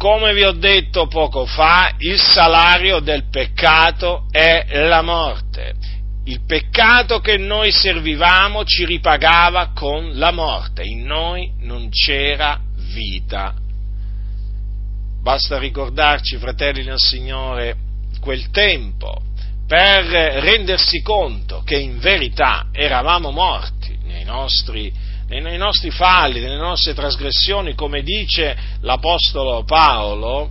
come 0.04 0.34
vi 0.34 0.44
ho 0.44 0.52
detto 0.52 1.06
poco 1.06 1.46
fa, 1.46 1.94
il 1.96 2.20
salario 2.20 3.00
del 3.00 3.30
peccato 3.30 4.26
è 4.30 4.66
la 4.87 5.00
morte. 5.00 5.76
Il 6.25 6.44
peccato 6.44 7.20
che 7.20 7.38
noi 7.38 7.73
servivamo 7.73 8.64
ci 8.64 8.84
ripagava 8.84 9.70
con 9.75 10.18
la 10.18 10.30
morte, 10.30 10.82
in 10.82 11.04
noi 11.04 11.52
non 11.61 11.88
c'era 11.88 12.61
vita. 12.92 13.54
Basta 15.23 15.56
ricordarci, 15.56 16.37
fratelli 16.37 16.84
del 16.84 16.99
Signore, 16.99 17.75
quel 18.20 18.50
tempo 18.50 19.23
per 19.66 20.04
rendersi 20.04 21.00
conto 21.00 21.62
che 21.64 21.78
in 21.78 21.99
verità 21.99 22.66
eravamo 22.73 23.30
morti 23.30 23.96
nei 24.04 24.25
nostri 24.25 24.92
nei 25.28 25.57
nostri 25.57 25.90
falli, 25.90 26.40
nelle 26.40 26.57
nostre 26.57 26.95
trasgressioni, 26.95 27.75
come 27.75 28.02
dice 28.02 28.57
l'Apostolo 28.81 29.64
Paolo 29.64 30.50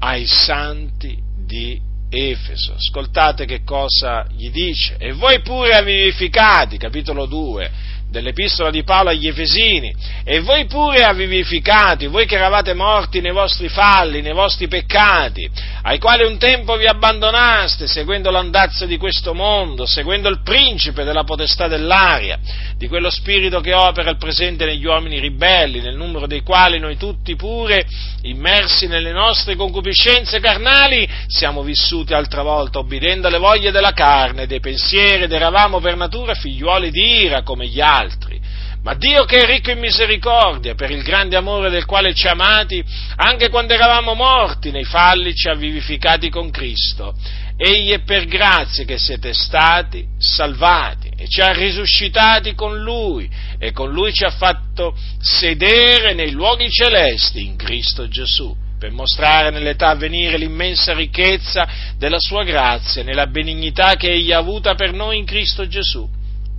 ai 0.00 0.26
santi 0.26 1.16
di 1.46 1.80
Efeso. 2.10 2.74
Ascoltate 2.74 3.44
che 3.44 3.62
cosa 3.62 4.26
gli 4.36 4.50
dice. 4.50 4.96
E 4.98 5.12
voi 5.12 5.40
pure 5.42 5.74
avvivificati, 5.74 6.76
capitolo 6.76 7.26
2, 7.26 7.70
dell'epistola 8.10 8.70
di 8.70 8.82
Paolo 8.82 9.10
agli 9.10 9.28
Efesini, 9.28 9.94
e 10.24 10.40
voi 10.40 10.66
pure 10.66 11.04
avvivificati, 11.04 12.06
voi 12.06 12.26
che 12.26 12.34
eravate 12.34 12.74
morti 12.74 13.20
nei 13.20 13.32
vostri 13.32 13.68
falli, 13.68 14.20
nei 14.20 14.32
vostri 14.32 14.66
peccati, 14.66 15.48
ai 15.82 15.98
quali 15.98 16.24
un 16.24 16.36
tempo 16.36 16.76
vi 16.76 16.86
abbandonaste, 16.86 17.86
seguendo 17.86 18.30
l'andazzo 18.30 18.84
di 18.86 18.96
questo 18.96 19.32
mondo, 19.32 19.86
seguendo 19.86 20.28
il 20.28 20.42
principe 20.42 21.04
della 21.04 21.24
potestà 21.24 21.68
dell'aria, 21.68 22.38
di 22.76 22.88
quello 22.88 23.10
spirito 23.10 23.60
che 23.60 23.72
opera 23.72 24.10
il 24.10 24.18
presente 24.18 24.64
negli 24.64 24.84
uomini 24.84 25.20
ribelli, 25.20 25.80
nel 25.80 25.96
numero 25.96 26.26
dei 26.26 26.42
quali 26.42 26.78
noi 26.78 26.96
tutti 26.96 27.36
pure, 27.36 27.86
immersi 28.22 28.86
nelle 28.88 29.12
nostre 29.12 29.54
concupiscenze 29.54 30.40
carnali, 30.40 31.08
siamo 31.28 31.62
vissuti 31.62 32.12
altra 32.12 32.42
volta, 32.42 32.78
obbedendo 32.80 33.28
alle 33.28 33.38
voglie 33.38 33.70
della 33.70 33.92
carne, 33.92 34.46
dei 34.46 34.60
pensieri, 34.60 35.24
ed 35.24 35.32
eravamo 35.32 35.78
per 35.78 35.96
natura 35.96 36.34
figliuoli 36.34 36.90
di 36.90 37.22
ira 37.22 37.42
come 37.42 37.66
gli 37.66 37.80
altri 37.80 37.99
altri. 38.00 38.40
Ma 38.82 38.94
Dio 38.94 39.24
che 39.24 39.42
è 39.42 39.46
ricco 39.46 39.70
in 39.70 39.78
misericordia, 39.78 40.74
per 40.74 40.90
il 40.90 41.02
grande 41.02 41.36
amore 41.36 41.68
del 41.68 41.84
quale 41.84 42.14
ci 42.14 42.26
ha 42.26 42.30
amati, 42.30 42.82
anche 43.16 43.50
quando 43.50 43.74
eravamo 43.74 44.14
morti 44.14 44.70
nei 44.70 44.84
falli 44.84 45.34
ci 45.34 45.48
ha 45.48 45.54
vivificati 45.54 46.30
con 46.30 46.50
Cristo. 46.50 47.14
Egli 47.58 47.90
è 47.90 48.00
per 48.00 48.24
grazia 48.24 48.84
che 48.84 48.96
siete 48.96 49.34
stati 49.34 50.06
salvati 50.16 51.10
e 51.14 51.28
ci 51.28 51.42
ha 51.42 51.52
risuscitati 51.52 52.54
con 52.54 52.80
Lui 52.80 53.28
e 53.58 53.70
con 53.72 53.90
Lui 53.90 54.14
ci 54.14 54.24
ha 54.24 54.30
fatto 54.30 54.96
sedere 55.20 56.14
nei 56.14 56.30
luoghi 56.30 56.70
celesti 56.70 57.44
in 57.44 57.56
Cristo 57.56 58.08
Gesù 58.08 58.56
per 58.78 58.92
mostrare 58.92 59.50
nell'età 59.50 59.90
a 59.90 59.94
venire 59.94 60.38
l'immensa 60.38 60.94
ricchezza 60.94 61.68
della 61.98 62.18
sua 62.18 62.44
grazia, 62.44 63.02
nella 63.02 63.26
benignità 63.26 63.96
che 63.96 64.10
Egli 64.10 64.32
ha 64.32 64.38
avuta 64.38 64.74
per 64.74 64.94
noi 64.94 65.18
in 65.18 65.26
Cristo 65.26 65.68
Gesù 65.68 66.08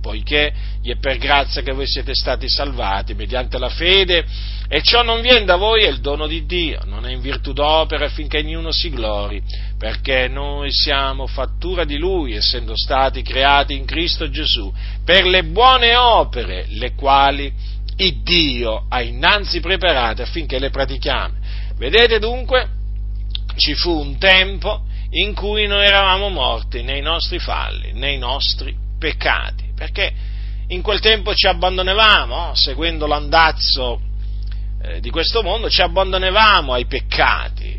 poiché 0.02 0.52
gli 0.82 0.90
è 0.90 0.96
per 0.98 1.16
grazia 1.18 1.62
che 1.62 1.72
voi 1.72 1.86
siete 1.86 2.12
stati 2.12 2.48
salvati 2.48 3.14
mediante 3.14 3.56
la 3.58 3.68
fede, 3.68 4.24
e 4.68 4.82
ciò 4.82 5.02
non 5.02 5.20
viene 5.20 5.44
da 5.44 5.54
voi, 5.54 5.84
è 5.84 5.88
il 5.88 6.00
dono 6.00 6.26
di 6.26 6.44
Dio, 6.44 6.80
non 6.86 7.06
è 7.06 7.12
in 7.12 7.20
virtù 7.20 7.52
d'opera 7.52 8.06
affinché 8.06 8.38
ognuno 8.38 8.72
si 8.72 8.90
glori, 8.90 9.40
perché 9.78 10.26
noi 10.26 10.72
siamo 10.72 11.26
fattura 11.28 11.84
di 11.84 11.98
Lui, 11.98 12.34
essendo 12.34 12.72
stati 12.74 13.22
creati 13.22 13.76
in 13.76 13.84
Cristo 13.84 14.28
Gesù, 14.28 14.72
per 15.04 15.24
le 15.24 15.44
buone 15.44 15.94
opere, 15.94 16.66
le 16.70 16.94
quali 16.94 17.52
Dio 18.24 18.86
ha 18.88 19.00
innanzi 19.00 19.60
preparate 19.60 20.22
affinché 20.22 20.58
le 20.58 20.70
pratichiamo. 20.70 21.34
Vedete 21.76 22.18
dunque, 22.18 22.68
ci 23.54 23.74
fu 23.74 23.92
un 23.92 24.18
tempo 24.18 24.84
in 25.10 25.34
cui 25.34 25.68
noi 25.68 25.84
eravamo 25.84 26.28
morti 26.28 26.82
nei 26.82 27.02
nostri 27.02 27.38
falli, 27.38 27.92
nei 27.92 28.18
nostri 28.18 28.74
peccati 28.98 29.70
perché 29.82 30.12
in 30.72 30.80
quel 30.80 31.00
tempo 31.00 31.34
ci 31.34 31.46
abbandonavamo, 31.46 32.54
seguendo 32.54 33.06
l'andazzo 33.06 34.00
eh, 34.82 35.00
di 35.00 35.10
questo 35.10 35.42
mondo, 35.42 35.68
ci 35.68 35.82
abbandonavamo 35.82 36.72
ai 36.72 36.86
peccati, 36.86 37.78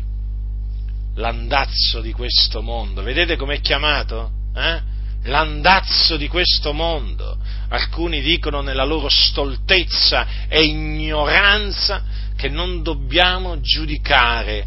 l'andazzo 1.16 2.00
di 2.00 2.12
questo 2.12 2.62
mondo, 2.62 3.02
vedete 3.02 3.36
com'è 3.36 3.60
chiamato? 3.60 4.30
Eh? 4.54 4.92
L'andazzo 5.24 6.16
di 6.16 6.28
questo 6.28 6.72
mondo. 6.72 7.38
Alcuni 7.70 8.20
dicono 8.20 8.60
nella 8.60 8.84
loro 8.84 9.08
stoltezza 9.08 10.46
e 10.48 10.62
ignoranza 10.62 12.04
che 12.36 12.48
non 12.48 12.82
dobbiamo 12.82 13.60
giudicare 13.60 14.66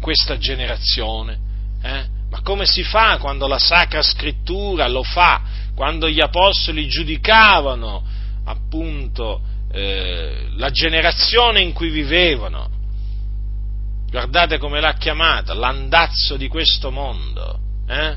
questa 0.00 0.38
generazione. 0.38 1.38
Eh? 1.82 2.04
Ma 2.30 2.40
come 2.40 2.64
si 2.64 2.82
fa 2.82 3.18
quando 3.18 3.46
la 3.46 3.58
Sacra 3.58 4.02
Scrittura 4.02 4.88
lo 4.88 5.02
fa 5.02 5.42
quando 5.74 6.08
gli 6.08 6.20
apostoli 6.20 6.86
giudicavano 6.86 8.02
appunto 8.44 9.40
eh, 9.72 10.48
la 10.56 10.70
generazione 10.70 11.60
in 11.60 11.72
cui 11.72 11.90
vivevano. 11.90 12.68
Guardate 14.10 14.58
come 14.58 14.80
l'ha 14.80 14.94
chiamata, 14.94 15.54
l'andazzo 15.54 16.36
di 16.36 16.48
questo 16.48 16.90
mondo. 16.90 17.58
Eh? 17.88 18.16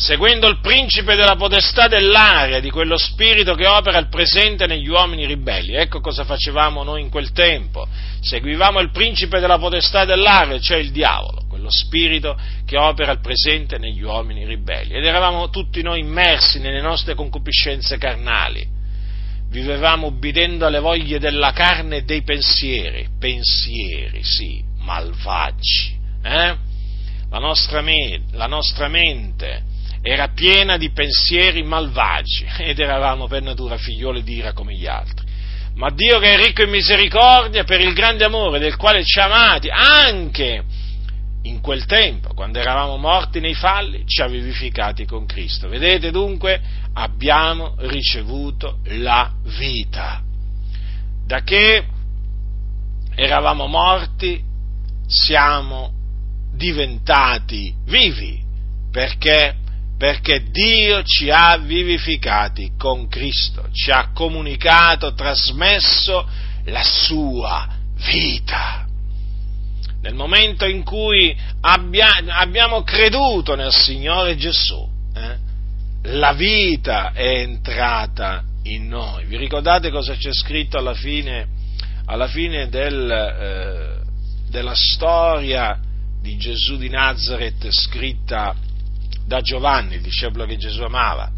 Seguendo 0.00 0.48
il 0.48 0.60
principe 0.60 1.14
della 1.14 1.36
potestà 1.36 1.86
dell'aria, 1.86 2.58
di 2.58 2.70
quello 2.70 2.96
spirito 2.96 3.52
che 3.54 3.66
opera 3.66 3.98
il 3.98 4.08
presente 4.08 4.66
negli 4.66 4.88
uomini 4.88 5.26
ribelli. 5.26 5.74
Ecco 5.74 6.00
cosa 6.00 6.24
facevamo 6.24 6.82
noi 6.82 7.02
in 7.02 7.10
quel 7.10 7.32
tempo. 7.32 7.86
Seguivamo 8.22 8.80
il 8.80 8.92
principe 8.92 9.40
della 9.40 9.58
potestà 9.58 10.06
dell'aria, 10.06 10.58
cioè 10.58 10.78
il 10.78 10.90
diavolo, 10.90 11.44
quello 11.46 11.70
spirito 11.70 12.34
che 12.64 12.78
opera 12.78 13.12
il 13.12 13.20
presente 13.20 13.76
negli 13.76 14.00
uomini 14.00 14.46
ribelli. 14.46 14.94
Ed 14.94 15.04
eravamo 15.04 15.50
tutti 15.50 15.82
noi 15.82 16.00
immersi 16.00 16.60
nelle 16.60 16.80
nostre 16.80 17.14
concupiscenze 17.14 17.98
carnali. 17.98 18.66
Vivevamo 19.50 20.06
ubbidendo 20.06 20.64
alle 20.64 20.78
voglie 20.78 21.18
della 21.18 21.52
carne 21.52 21.96
e 21.96 22.02
dei 22.04 22.22
pensieri, 22.22 23.06
pensieri, 23.18 24.22
sì, 24.22 24.64
malvagi. 24.78 25.98
Eh? 26.22 26.56
La, 27.28 27.38
nostra 27.38 27.82
me- 27.82 28.22
la 28.32 28.46
nostra 28.46 28.88
mente 28.88 29.68
era 30.02 30.28
piena 30.28 30.76
di 30.76 30.90
pensieri 30.90 31.62
malvagi 31.62 32.46
ed 32.58 32.78
eravamo 32.78 33.26
per 33.26 33.42
natura 33.42 33.76
figlioli 33.76 34.22
di 34.22 34.36
ira 34.36 34.52
come 34.52 34.74
gli 34.74 34.86
altri. 34.86 35.26
Ma 35.74 35.90
Dio 35.90 36.18
che 36.18 36.34
è 36.34 36.36
ricco 36.36 36.62
in 36.62 36.70
misericordia 36.70 37.64
per 37.64 37.80
il 37.80 37.92
grande 37.92 38.24
amore 38.24 38.58
del 38.58 38.76
quale 38.76 39.04
ci 39.04 39.18
ha 39.18 39.24
amati 39.24 39.68
anche 39.70 40.64
in 41.42 41.60
quel 41.60 41.86
tempo, 41.86 42.34
quando 42.34 42.58
eravamo 42.58 42.96
morti 42.98 43.40
nei 43.40 43.54
falli, 43.54 44.04
ci 44.06 44.20
ha 44.20 44.26
vivificati 44.26 45.06
con 45.06 45.24
Cristo. 45.24 45.68
Vedete 45.68 46.10
dunque, 46.10 46.60
abbiamo 46.92 47.76
ricevuto 47.78 48.80
la 48.84 49.32
vita. 49.58 50.22
Da 51.24 51.42
che 51.42 51.84
eravamo 53.14 53.66
morti, 53.66 54.42
siamo 55.06 55.92
diventati 56.52 57.74
vivi, 57.86 58.42
perché 58.90 59.56
perché 60.00 60.44
Dio 60.50 61.02
ci 61.02 61.28
ha 61.28 61.58
vivificati 61.58 62.72
con 62.78 63.06
Cristo, 63.06 63.68
ci 63.70 63.90
ha 63.90 64.12
comunicato, 64.14 65.12
trasmesso 65.12 66.26
la 66.64 66.82
sua 66.82 67.68
vita. 68.10 68.86
Nel 70.00 70.14
momento 70.14 70.64
in 70.64 70.84
cui 70.84 71.36
abbia, 71.60 72.16
abbiamo 72.28 72.82
creduto 72.82 73.54
nel 73.56 73.74
Signore 73.74 74.38
Gesù, 74.38 74.88
eh, 75.14 75.36
la 76.04 76.32
vita 76.32 77.12
è 77.12 77.40
entrata 77.40 78.42
in 78.62 78.88
noi. 78.88 79.26
Vi 79.26 79.36
ricordate 79.36 79.90
cosa 79.90 80.14
c'è 80.14 80.32
scritto 80.32 80.78
alla 80.78 80.94
fine, 80.94 81.46
alla 82.06 82.26
fine 82.26 82.70
del, 82.70 83.10
eh, 83.10 84.00
della 84.48 84.74
storia 84.74 85.78
di 86.22 86.38
Gesù 86.38 86.78
di 86.78 86.88
Nazareth 86.88 87.68
scritta 87.68 88.56
da 89.30 89.40
Giovanni, 89.42 89.94
il 89.94 90.00
discepolo 90.00 90.44
che 90.44 90.56
Gesù 90.56 90.82
amava. 90.82 91.30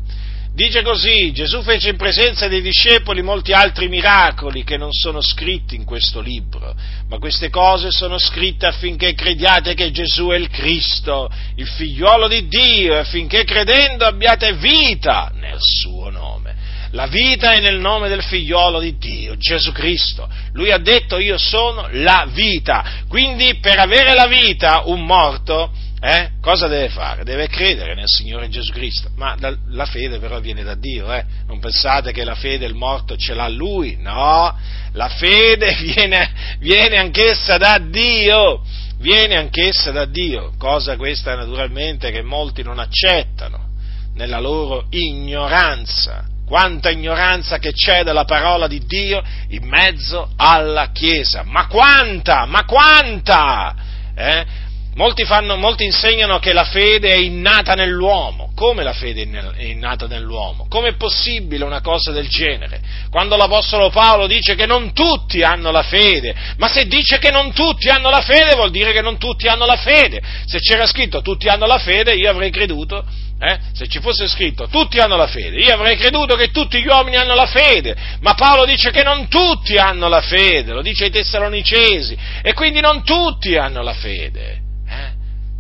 Dice 0.55 0.81
così, 0.81 1.31
Gesù 1.33 1.63
fece 1.63 1.91
in 1.91 1.97
presenza 1.99 2.49
dei 2.49 2.63
discepoli 2.63 3.21
molti 3.21 3.53
altri 3.53 3.89
miracoli 3.89 4.65
che 4.65 4.79
non 4.79 4.93
sono 4.93 5.21
scritti 5.21 5.77
in 5.77 5.85
questo 5.85 6.21
libro, 6.21 6.75
ma 7.09 7.19
queste 7.19 7.51
cose 7.51 7.91
sono 7.91 8.17
scritte 8.17 8.65
affinché 8.65 9.13
crediate 9.13 9.75
che 9.75 9.91
Gesù 9.91 10.29
è 10.29 10.37
il 10.37 10.49
Cristo, 10.49 11.31
il 11.57 11.67
figliuolo 11.67 12.29
di 12.29 12.49
Dio, 12.49 12.95
e 12.95 12.99
affinché 12.99 13.45
credendo 13.45 14.07
abbiate 14.07 14.55
vita 14.55 15.31
nel 15.35 15.59
suo 15.59 16.09
nome. 16.09 16.55
La 16.93 17.07
vita 17.07 17.53
è 17.53 17.61
nel 17.61 17.79
nome 17.79 18.09
del 18.09 18.23
figliuolo 18.23 18.81
di 18.81 18.97
Dio, 18.97 19.37
Gesù 19.37 19.71
Cristo. 19.73 20.29
Lui 20.53 20.71
ha 20.71 20.79
detto 20.79 21.19
io 21.19 21.37
sono 21.37 21.89
la 21.93 22.27
vita. 22.31 23.03
Quindi 23.09 23.59
per 23.61 23.79
avere 23.79 24.15
la 24.15 24.27
vita 24.27 24.83
un 24.87 25.05
morto 25.05 25.73
eh? 26.05 26.31
cosa 26.41 26.67
deve 26.67 26.89
fare? 26.89 27.23
Deve 27.23 27.47
credere 27.47 27.95
nel 27.95 28.09
Signore 28.09 28.49
Gesù 28.49 28.73
Cristo, 28.73 29.11
ma 29.15 29.37
la, 29.39 29.57
la 29.69 29.87
fede 29.87 30.19
però 30.19 30.41
viene 30.41 30.65
da 30.65 30.75
Dio, 30.75 31.13
eh? 31.13 31.25
non 31.47 31.61
pensate 31.61 32.11
che 32.11 32.25
la 32.25 32.35
fede 32.35 32.67
il 32.67 32.75
morto 32.75 33.17
ce 33.17 33.35
l'ha 33.35 33.47
Lui, 33.47 33.97
no, 34.01 34.53
la 34.95 35.09
fede 35.09 35.77
viene, 35.81 36.33
viene 36.59 36.97
anch'essa 36.97 37.57
da 37.57 37.79
Dio, 37.79 38.63
viene 38.99 39.37
anch'essa 39.37 39.93
da 39.93 40.05
Dio, 40.05 40.55
cosa 40.59 40.97
questa 40.97 41.37
naturalmente 41.37 42.11
che 42.11 42.23
molti 42.23 42.65
non 42.65 42.81
accettano 42.81 43.69
nella 44.15 44.41
loro 44.41 44.87
ignoranza. 44.91 46.27
Quanta 46.45 46.91
ignoranza 46.91 47.59
che 47.59 47.71
c'è 47.73 48.03
della 48.03 48.25
parola 48.25 48.67
di 48.67 48.85
Dio 48.85 49.23
in 49.51 49.65
mezzo 49.69 50.33
alla 50.37 50.91
Chiesa, 50.91 51.45
ma 51.45 51.69
quanta, 51.69 52.45
ma 52.45 52.65
quanta! 52.65 53.75
Eh? 54.15 54.45
Molti, 54.95 55.25
fanno, 55.25 55.57
molti, 55.57 55.85
insegnano 55.85 56.39
che 56.39 56.53
la 56.53 56.65
fede 56.65 57.13
è 57.13 57.17
innata 57.17 57.73
nell'uomo. 57.73 58.53
Come 58.55 58.83
la 58.83 58.93
fede 58.93 59.23
è 59.57 59.65
innata 59.65 60.07
nell'uomo? 60.07 60.67
Come 60.69 60.89
è 60.89 60.97
possibile 60.97 61.65
una 61.65 61.81
cosa 61.81 62.13
del 62.13 62.29
genere? 62.29 62.81
Quando 63.11 63.37
l'Apostolo 63.37 63.89
Paolo 63.89 64.27
dice 64.27 64.55
che 64.55 64.67
non 64.67 64.93
tutti 64.93 65.43
hanno 65.43 65.71
la 65.71 65.83
fede, 65.83 66.35
ma 66.59 66.69
se 66.69 66.87
dice 66.87 67.19
che 67.19 67.31
non 67.31 67.55
tutti 67.55 67.89
hanno 67.89 68.11
la 68.11 68.21
fede 68.21 68.55
vuol 68.55 68.71
dire 68.71 68.93
che 68.93 69.01
non 69.01 69.17
tutti 69.17 69.49
hanno 69.49 69.65
la 69.65 69.77
fede. 69.77 70.21
Se 70.45 70.59
c'era 70.59 70.87
scritto 70.87 71.23
tutti 71.23 71.49
hanno 71.49 71.65
la 71.65 71.79
fede, 71.79 72.13
io 72.13 72.29
avrei 72.29 72.51
creduto, 72.51 73.03
eh, 73.41 73.59
se 73.73 73.89
ci 73.89 73.99
fosse 73.99 74.29
scritto 74.29 74.69
tutti 74.69 74.99
hanno 74.99 75.17
la 75.17 75.27
fede, 75.27 75.57
io 75.57 75.73
avrei 75.73 75.97
creduto 75.97 76.37
che 76.37 76.51
tutti 76.51 76.83
gli 76.83 76.87
uomini 76.87 77.17
hanno 77.17 77.35
la 77.35 77.47
fede, 77.47 77.97
ma 78.21 78.35
Paolo 78.35 78.67
dice 78.67 78.91
che 78.91 79.03
non 79.03 79.27
tutti 79.29 79.79
hanno 79.79 80.09
la 80.09 80.21
fede, 80.21 80.73
lo 80.73 80.83
dice 80.83 81.05
ai 81.05 81.11
Tessalonicesi, 81.11 82.15
e 82.43 82.53
quindi 82.53 82.81
non 82.81 83.03
tutti 83.03 83.57
hanno 83.57 83.83
la 83.83 83.95
fede 83.95 84.63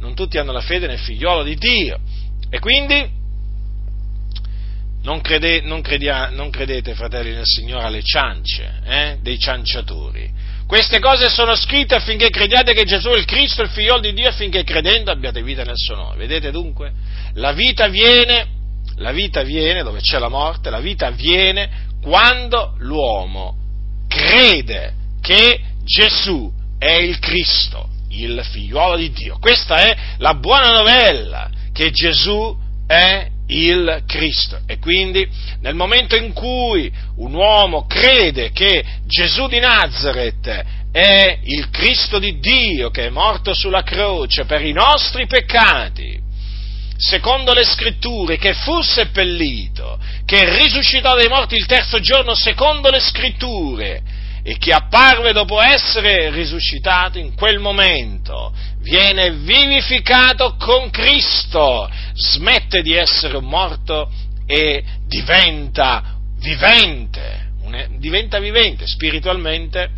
non 0.02 0.14
tutti 0.14 0.36
hanno 0.36 0.50
la 0.50 0.60
fede 0.60 0.88
nel 0.88 0.98
figliolo 0.98 1.44
di 1.44 1.54
Dio. 1.54 1.98
E 2.50 2.58
quindi 2.58 3.08
non, 5.04 5.20
crede, 5.20 5.60
non, 5.62 5.80
credia, 5.80 6.28
non 6.28 6.50
credete, 6.50 6.94
fratelli 6.94 7.30
nel 7.30 7.46
Signore, 7.46 7.84
alle 7.84 8.02
ciance 8.02 8.80
eh, 8.84 9.18
dei 9.22 9.38
cianciatori. 9.38 10.28
Queste 10.66 10.98
cose 10.98 11.28
sono 11.28 11.54
scritte 11.54 11.94
affinché 11.94 12.30
crediate 12.30 12.74
che 12.74 12.84
Gesù 12.84 13.10
è 13.10 13.16
il 13.16 13.24
Cristo, 13.24 13.62
il 13.62 13.68
figliolo 13.68 14.00
di 14.00 14.12
Dio, 14.12 14.28
affinché 14.28 14.64
credendo 14.64 15.12
abbiate 15.12 15.40
vita 15.42 15.62
nel 15.62 15.76
suo 15.76 15.94
nome. 15.94 16.16
Vedete 16.16 16.50
dunque? 16.50 16.92
La 17.34 17.52
vita 17.52 17.86
viene, 17.86 18.46
la 18.96 19.12
vita 19.12 19.42
viene 19.42 19.84
dove 19.84 20.00
c'è 20.00 20.18
la 20.18 20.28
morte, 20.28 20.68
la 20.70 20.80
vita 20.80 21.10
viene 21.10 21.90
quando 22.02 22.74
l'uomo 22.78 23.56
crede 24.08 24.94
che 25.20 25.60
Gesù 25.84 26.50
è 26.78 26.94
il 26.94 27.20
Cristo, 27.20 27.88
il 28.12 28.42
figliuolo 28.44 28.96
di 28.96 29.10
Dio. 29.10 29.38
Questa 29.38 29.76
è 29.76 29.96
la 30.18 30.34
buona 30.34 30.70
novella, 30.70 31.50
che 31.72 31.90
Gesù 31.90 32.56
è 32.86 33.28
il 33.48 34.04
Cristo. 34.06 34.60
E 34.66 34.78
quindi 34.78 35.28
nel 35.60 35.74
momento 35.74 36.16
in 36.16 36.32
cui 36.32 36.90
un 37.16 37.34
uomo 37.34 37.86
crede 37.86 38.50
che 38.52 38.84
Gesù 39.06 39.46
di 39.46 39.58
Nazareth 39.58 40.64
è 40.92 41.38
il 41.42 41.70
Cristo 41.70 42.18
di 42.18 42.38
Dio 42.38 42.90
che 42.90 43.06
è 43.06 43.10
morto 43.10 43.54
sulla 43.54 43.82
croce 43.82 44.44
per 44.44 44.62
i 44.62 44.72
nostri 44.72 45.26
peccati, 45.26 46.20
secondo 46.96 47.52
le 47.52 47.64
scritture, 47.64 48.36
che 48.36 48.54
fu 48.54 48.80
seppellito, 48.82 49.98
che 50.24 50.56
risuscitò 50.58 51.14
dai 51.14 51.28
morti 51.28 51.56
il 51.56 51.66
terzo 51.66 51.98
giorno 51.98 52.34
secondo 52.34 52.90
le 52.90 53.00
scritture, 53.00 54.02
e 54.44 54.58
che 54.58 54.72
apparve 54.72 55.32
dopo 55.32 55.60
essere 55.60 56.30
risuscitato 56.30 57.18
in 57.18 57.34
quel 57.34 57.60
momento, 57.60 58.52
viene 58.80 59.30
vivificato 59.30 60.56
con 60.56 60.90
Cristo, 60.90 61.88
smette 62.14 62.82
di 62.82 62.94
essere 62.94 63.40
morto 63.40 64.10
e 64.46 64.82
diventa 65.06 66.16
vivente, 66.40 67.50
diventa 67.98 68.40
vivente 68.40 68.86
spiritualmente, 68.86 69.90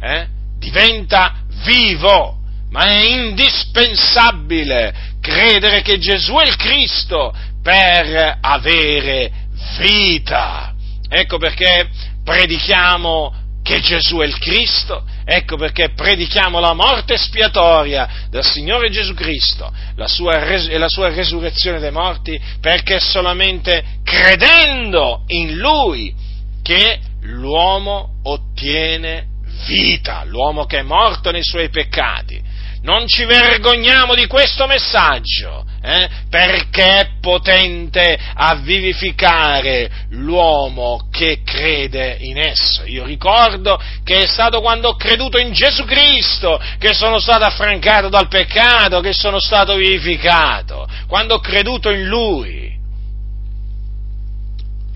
eh? 0.00 0.26
diventa 0.58 1.42
vivo, 1.64 2.38
ma 2.70 2.84
è 2.84 3.04
indispensabile 3.04 5.12
credere 5.20 5.82
che 5.82 5.98
Gesù 5.98 6.36
è 6.36 6.46
il 6.46 6.56
Cristo 6.56 7.34
per 7.62 8.38
avere 8.40 9.30
vita. 9.78 10.74
Ecco 11.08 11.38
perché 11.38 11.88
predichiamo 12.24 13.43
che 13.64 13.80
Gesù 13.80 14.18
è 14.18 14.26
il 14.26 14.38
Cristo, 14.38 15.04
ecco 15.24 15.56
perché 15.56 15.94
predichiamo 15.94 16.60
la 16.60 16.74
morte 16.74 17.14
espiatoria 17.14 18.26
del 18.28 18.44
Signore 18.44 18.90
Gesù 18.90 19.14
Cristo 19.14 19.72
la 19.96 20.06
sua, 20.06 20.44
e 20.44 20.76
la 20.76 20.88
sua 20.90 21.08
resurrezione 21.08 21.80
dai 21.80 21.90
morti, 21.90 22.38
perché 22.60 22.96
è 22.96 23.00
solamente 23.00 23.82
credendo 24.04 25.22
in 25.28 25.56
Lui 25.56 26.14
che 26.62 27.00
l'uomo 27.22 28.20
ottiene 28.24 29.28
vita, 29.66 30.24
l'uomo 30.24 30.66
che 30.66 30.80
è 30.80 30.82
morto 30.82 31.30
nei 31.30 31.42
suoi 31.42 31.70
peccati. 31.70 32.42
Non 32.84 33.06
ci 33.06 33.24
vergogniamo 33.24 34.14
di 34.14 34.26
questo 34.26 34.66
messaggio, 34.66 35.64
eh, 35.80 36.06
perché 36.28 36.98
è 36.98 37.10
potente 37.18 38.18
a 38.34 38.56
vivificare 38.56 39.90
l'uomo 40.10 41.08
che 41.10 41.40
crede 41.42 42.18
in 42.20 42.36
esso. 42.36 42.84
Io 42.84 43.04
ricordo 43.04 43.80
che 44.04 44.18
è 44.18 44.26
stato 44.26 44.60
quando 44.60 44.88
ho 44.88 44.96
creduto 44.96 45.38
in 45.38 45.54
Gesù 45.54 45.86
Cristo 45.86 46.60
che 46.78 46.92
sono 46.92 47.20
stato 47.20 47.44
affrancato 47.44 48.10
dal 48.10 48.28
peccato, 48.28 49.00
che 49.00 49.14
sono 49.14 49.40
stato 49.40 49.76
vivificato, 49.76 50.86
quando 51.06 51.36
ho 51.36 51.40
creduto 51.40 51.88
in 51.88 52.04
Lui. 52.04 52.78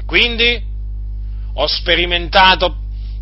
Quindi 0.04 0.62
ho 1.54 1.66
sperimentato 1.66 2.76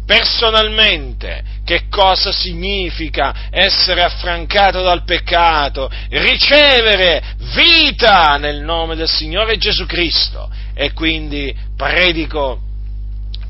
personalmente 0.05 1.55
che 1.67 1.89
cosa 1.89 2.31
significa 2.31 3.49
essere 3.51 4.05
affrancato 4.05 4.83
dal 4.83 5.03
peccato, 5.03 5.91
ricevere 6.11 7.35
vita 7.57 8.37
nel 8.37 8.61
nome 8.63 8.95
del 8.95 9.09
Signore 9.09 9.57
Gesù 9.57 9.85
Cristo. 9.85 10.49
E 10.75 10.93
quindi 10.93 11.53
predico, 11.77 12.61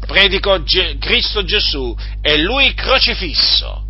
predico 0.06 0.62
Ge- 0.62 0.96
Cristo 0.98 1.44
Gesù 1.44 1.94
e 2.22 2.38
Lui 2.38 2.72
crocifisso. 2.72 3.84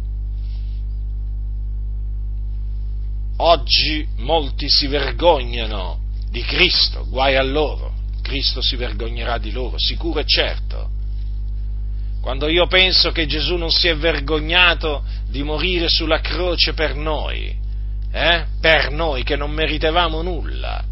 Oggi 3.36 4.08
molti 4.16 4.68
si 4.68 4.88
vergognano 4.88 6.00
di 6.28 6.42
Cristo, 6.42 7.06
guai 7.08 7.36
a 7.36 7.42
loro, 7.42 7.92
Cristo 8.22 8.60
si 8.60 8.74
vergognerà 8.74 9.38
di 9.38 9.52
loro, 9.52 9.76
sicuro 9.78 10.18
e 10.18 10.24
certo 10.26 10.94
quando 12.26 12.48
io 12.48 12.66
penso 12.66 13.12
che 13.12 13.24
Gesù 13.24 13.54
non 13.54 13.70
si 13.70 13.86
è 13.86 13.96
vergognato 13.96 15.04
di 15.28 15.44
morire 15.44 15.88
sulla 15.88 16.18
croce 16.18 16.72
per 16.72 16.96
noi, 16.96 17.56
eh? 18.12 18.44
per 18.60 18.90
noi 18.90 19.22
che 19.22 19.36
non 19.36 19.52
meritavamo 19.52 20.22
nulla. 20.22 20.82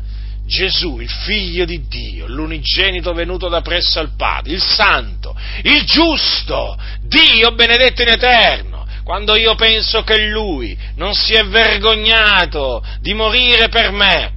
Gesù, 0.47 1.01
il 1.01 1.11
figlio 1.11 1.65
di 1.65 1.89
Dio, 1.89 2.29
l'unigenito 2.29 3.13
venuto 3.15 3.49
da 3.49 3.63
presso 3.63 3.99
al 3.99 4.15
Padre, 4.17 4.53
il 4.53 4.63
santo, 4.63 5.37
il 5.65 5.83
giusto, 5.87 6.79
Dio 7.03 7.51
benedetto 7.57 8.03
in 8.03 8.11
eterno. 8.11 8.87
Quando 9.03 9.37
io 9.37 9.57
penso 9.57 10.05
che 10.05 10.29
Lui 10.29 10.79
non 10.95 11.15
si 11.15 11.33
è 11.33 11.45
vergognato 11.47 12.81
di 13.01 13.13
morire 13.13 13.69
per 13.69 13.91
me, 13.91 14.34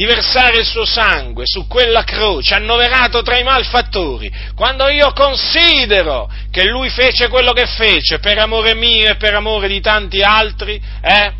di 0.00 0.06
versare 0.06 0.60
il 0.60 0.64
suo 0.64 0.86
sangue 0.86 1.42
su 1.44 1.66
quella 1.66 2.04
croce, 2.04 2.54
annoverato 2.54 3.20
tra 3.20 3.36
i 3.36 3.42
malfattori, 3.42 4.32
quando 4.54 4.88
io 4.88 5.12
considero 5.12 6.26
che 6.50 6.64
lui 6.64 6.88
fece 6.88 7.28
quello 7.28 7.52
che 7.52 7.66
fece 7.66 8.18
per 8.18 8.38
amore 8.38 8.74
mio 8.74 9.10
e 9.10 9.16
per 9.16 9.34
amore 9.34 9.68
di 9.68 9.82
tanti 9.82 10.22
altri, 10.22 10.80
eh? 11.02 11.32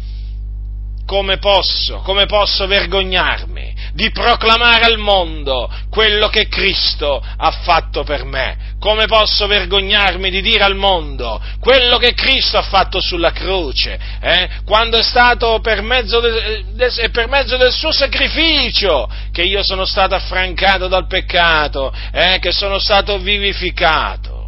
Come 1.11 1.39
posso, 1.39 2.03
come 2.05 2.27
posso 2.27 2.69
vergognarmi 2.69 3.75
di 3.95 4.13
proclamare 4.13 4.85
al 4.85 4.97
mondo 4.97 5.69
quello 5.91 6.29
che 6.29 6.47
Cristo 6.47 7.21
ha 7.21 7.51
fatto 7.51 8.05
per 8.05 8.23
me? 8.23 8.77
Come 8.79 9.07
posso 9.07 9.49
vergognarmi 9.49 10.31
di 10.31 10.41
dire 10.41 10.63
al 10.63 10.77
mondo 10.77 11.43
quello 11.59 11.99
che 11.99 12.15
Cristo 12.15 12.59
ha 12.59 12.63
fatto 12.63 13.01
sulla 13.01 13.33
croce, 13.33 13.99
eh? 14.21 14.49
quando 14.65 14.99
è 14.99 15.03
stato 15.03 15.59
per 15.59 15.83
mezzo, 15.83 16.21
de, 16.21 16.65
de, 16.75 17.11
per 17.11 17.27
mezzo, 17.27 17.57
del 17.57 17.73
suo 17.73 17.91
sacrificio 17.91 19.11
che 19.33 19.43
io 19.43 19.65
sono 19.65 19.87
stato 19.87 20.15
affrancato 20.15 20.87
dal 20.87 21.09
peccato, 21.09 21.93
eh? 22.13 22.39
che 22.39 22.53
sono 22.53 22.79
stato 22.79 23.19
vivificato? 23.19 24.40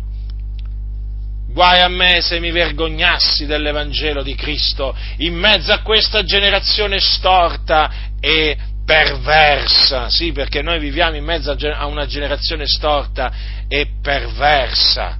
Guai 1.53 1.81
a 1.83 1.89
me 1.89 2.23
se 2.23 2.41
mi 2.41 2.51
vergognassi 2.51 3.45
dell'Evangelo 3.45 4.23
di 4.23 4.35
Cristo 4.35 4.97
in 5.19 5.35
mezzo 5.35 5.71
a 5.73 5.83
questa 5.83 6.25
generazione 6.25 6.99
storta 6.99 8.11
e 8.21 8.57
perversa, 8.85 10.09
sì, 10.09 10.33
perché 10.33 10.63
noi 10.63 10.79
viviamo 10.79 11.17
in 11.17 11.25
mezzo 11.25 11.51
a 11.51 11.87
una 11.87 12.07
generazione 12.07 12.67
storta 12.67 13.33
e 13.69 13.87
perversa. 14.01 15.19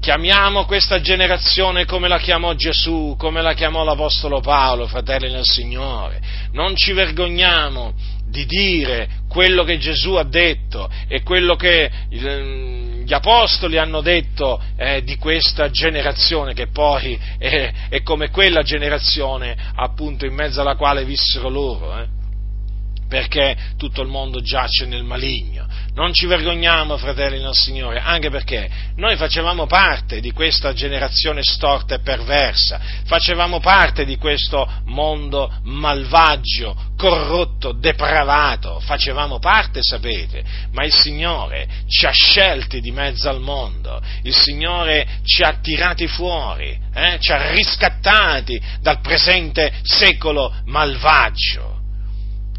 Chiamiamo 0.00 0.64
questa 0.64 1.00
generazione 1.00 1.84
come 1.84 2.08
la 2.08 2.18
chiamò 2.18 2.54
Gesù, 2.54 3.16
come 3.18 3.42
la 3.42 3.54
chiamò 3.54 3.84
l'Apostolo 3.84 4.40
Paolo, 4.40 4.86
fratelli 4.86 5.32
nel 5.32 5.44
Signore. 5.44 6.20
Non 6.52 6.76
ci 6.76 6.92
vergogniamo 6.92 7.94
di 8.28 8.44
dire 8.44 9.08
quello 9.28 9.64
che 9.64 9.78
Gesù 9.78 10.12
ha 10.12 10.24
detto 10.24 10.88
e 11.08 11.22
quello 11.22 11.56
che 11.56 11.90
gli 13.08 13.14
apostoli 13.14 13.78
hanno 13.78 14.02
detto 14.02 14.62
eh, 14.76 15.02
di 15.02 15.16
questa 15.16 15.70
generazione, 15.70 16.52
che 16.52 16.66
poi 16.66 17.18
è, 17.38 17.72
è, 17.88 18.02
come 18.02 18.28
quella 18.28 18.60
generazione 18.60 19.56
appunto 19.76 20.26
in 20.26 20.34
mezzo 20.34 20.60
alla 20.60 20.76
quale 20.76 21.06
vissero 21.06 21.48
loro. 21.48 21.98
Eh 21.98 22.17
perché 23.08 23.56
tutto 23.76 24.02
il 24.02 24.08
mondo 24.08 24.40
giace 24.40 24.86
nel 24.86 25.02
maligno. 25.02 25.66
Non 25.94 26.12
ci 26.12 26.26
vergogniamo, 26.26 26.96
fratelli 26.96 27.40
nel 27.40 27.54
Signore, 27.54 27.98
anche 27.98 28.30
perché 28.30 28.70
noi 28.96 29.16
facevamo 29.16 29.66
parte 29.66 30.20
di 30.20 30.30
questa 30.30 30.72
generazione 30.72 31.42
storta 31.42 31.96
e 31.96 32.00
perversa, 32.00 32.80
facevamo 33.04 33.58
parte 33.58 34.04
di 34.04 34.16
questo 34.16 34.70
mondo 34.84 35.52
malvagio, 35.64 36.76
corrotto, 36.96 37.72
depravato, 37.72 38.78
facevamo 38.80 39.38
parte, 39.38 39.80
sapete, 39.82 40.44
ma 40.72 40.84
il 40.84 40.92
Signore 40.92 41.66
ci 41.88 42.06
ha 42.06 42.12
scelti 42.12 42.80
di 42.80 42.92
mezzo 42.92 43.28
al 43.28 43.40
mondo, 43.40 44.00
il 44.22 44.34
Signore 44.34 45.06
ci 45.24 45.42
ha 45.42 45.58
tirati 45.60 46.06
fuori, 46.06 46.78
eh? 46.94 47.18
ci 47.18 47.32
ha 47.32 47.50
riscattati 47.50 48.60
dal 48.80 49.00
presente 49.00 49.72
secolo 49.82 50.54
malvagio. 50.66 51.77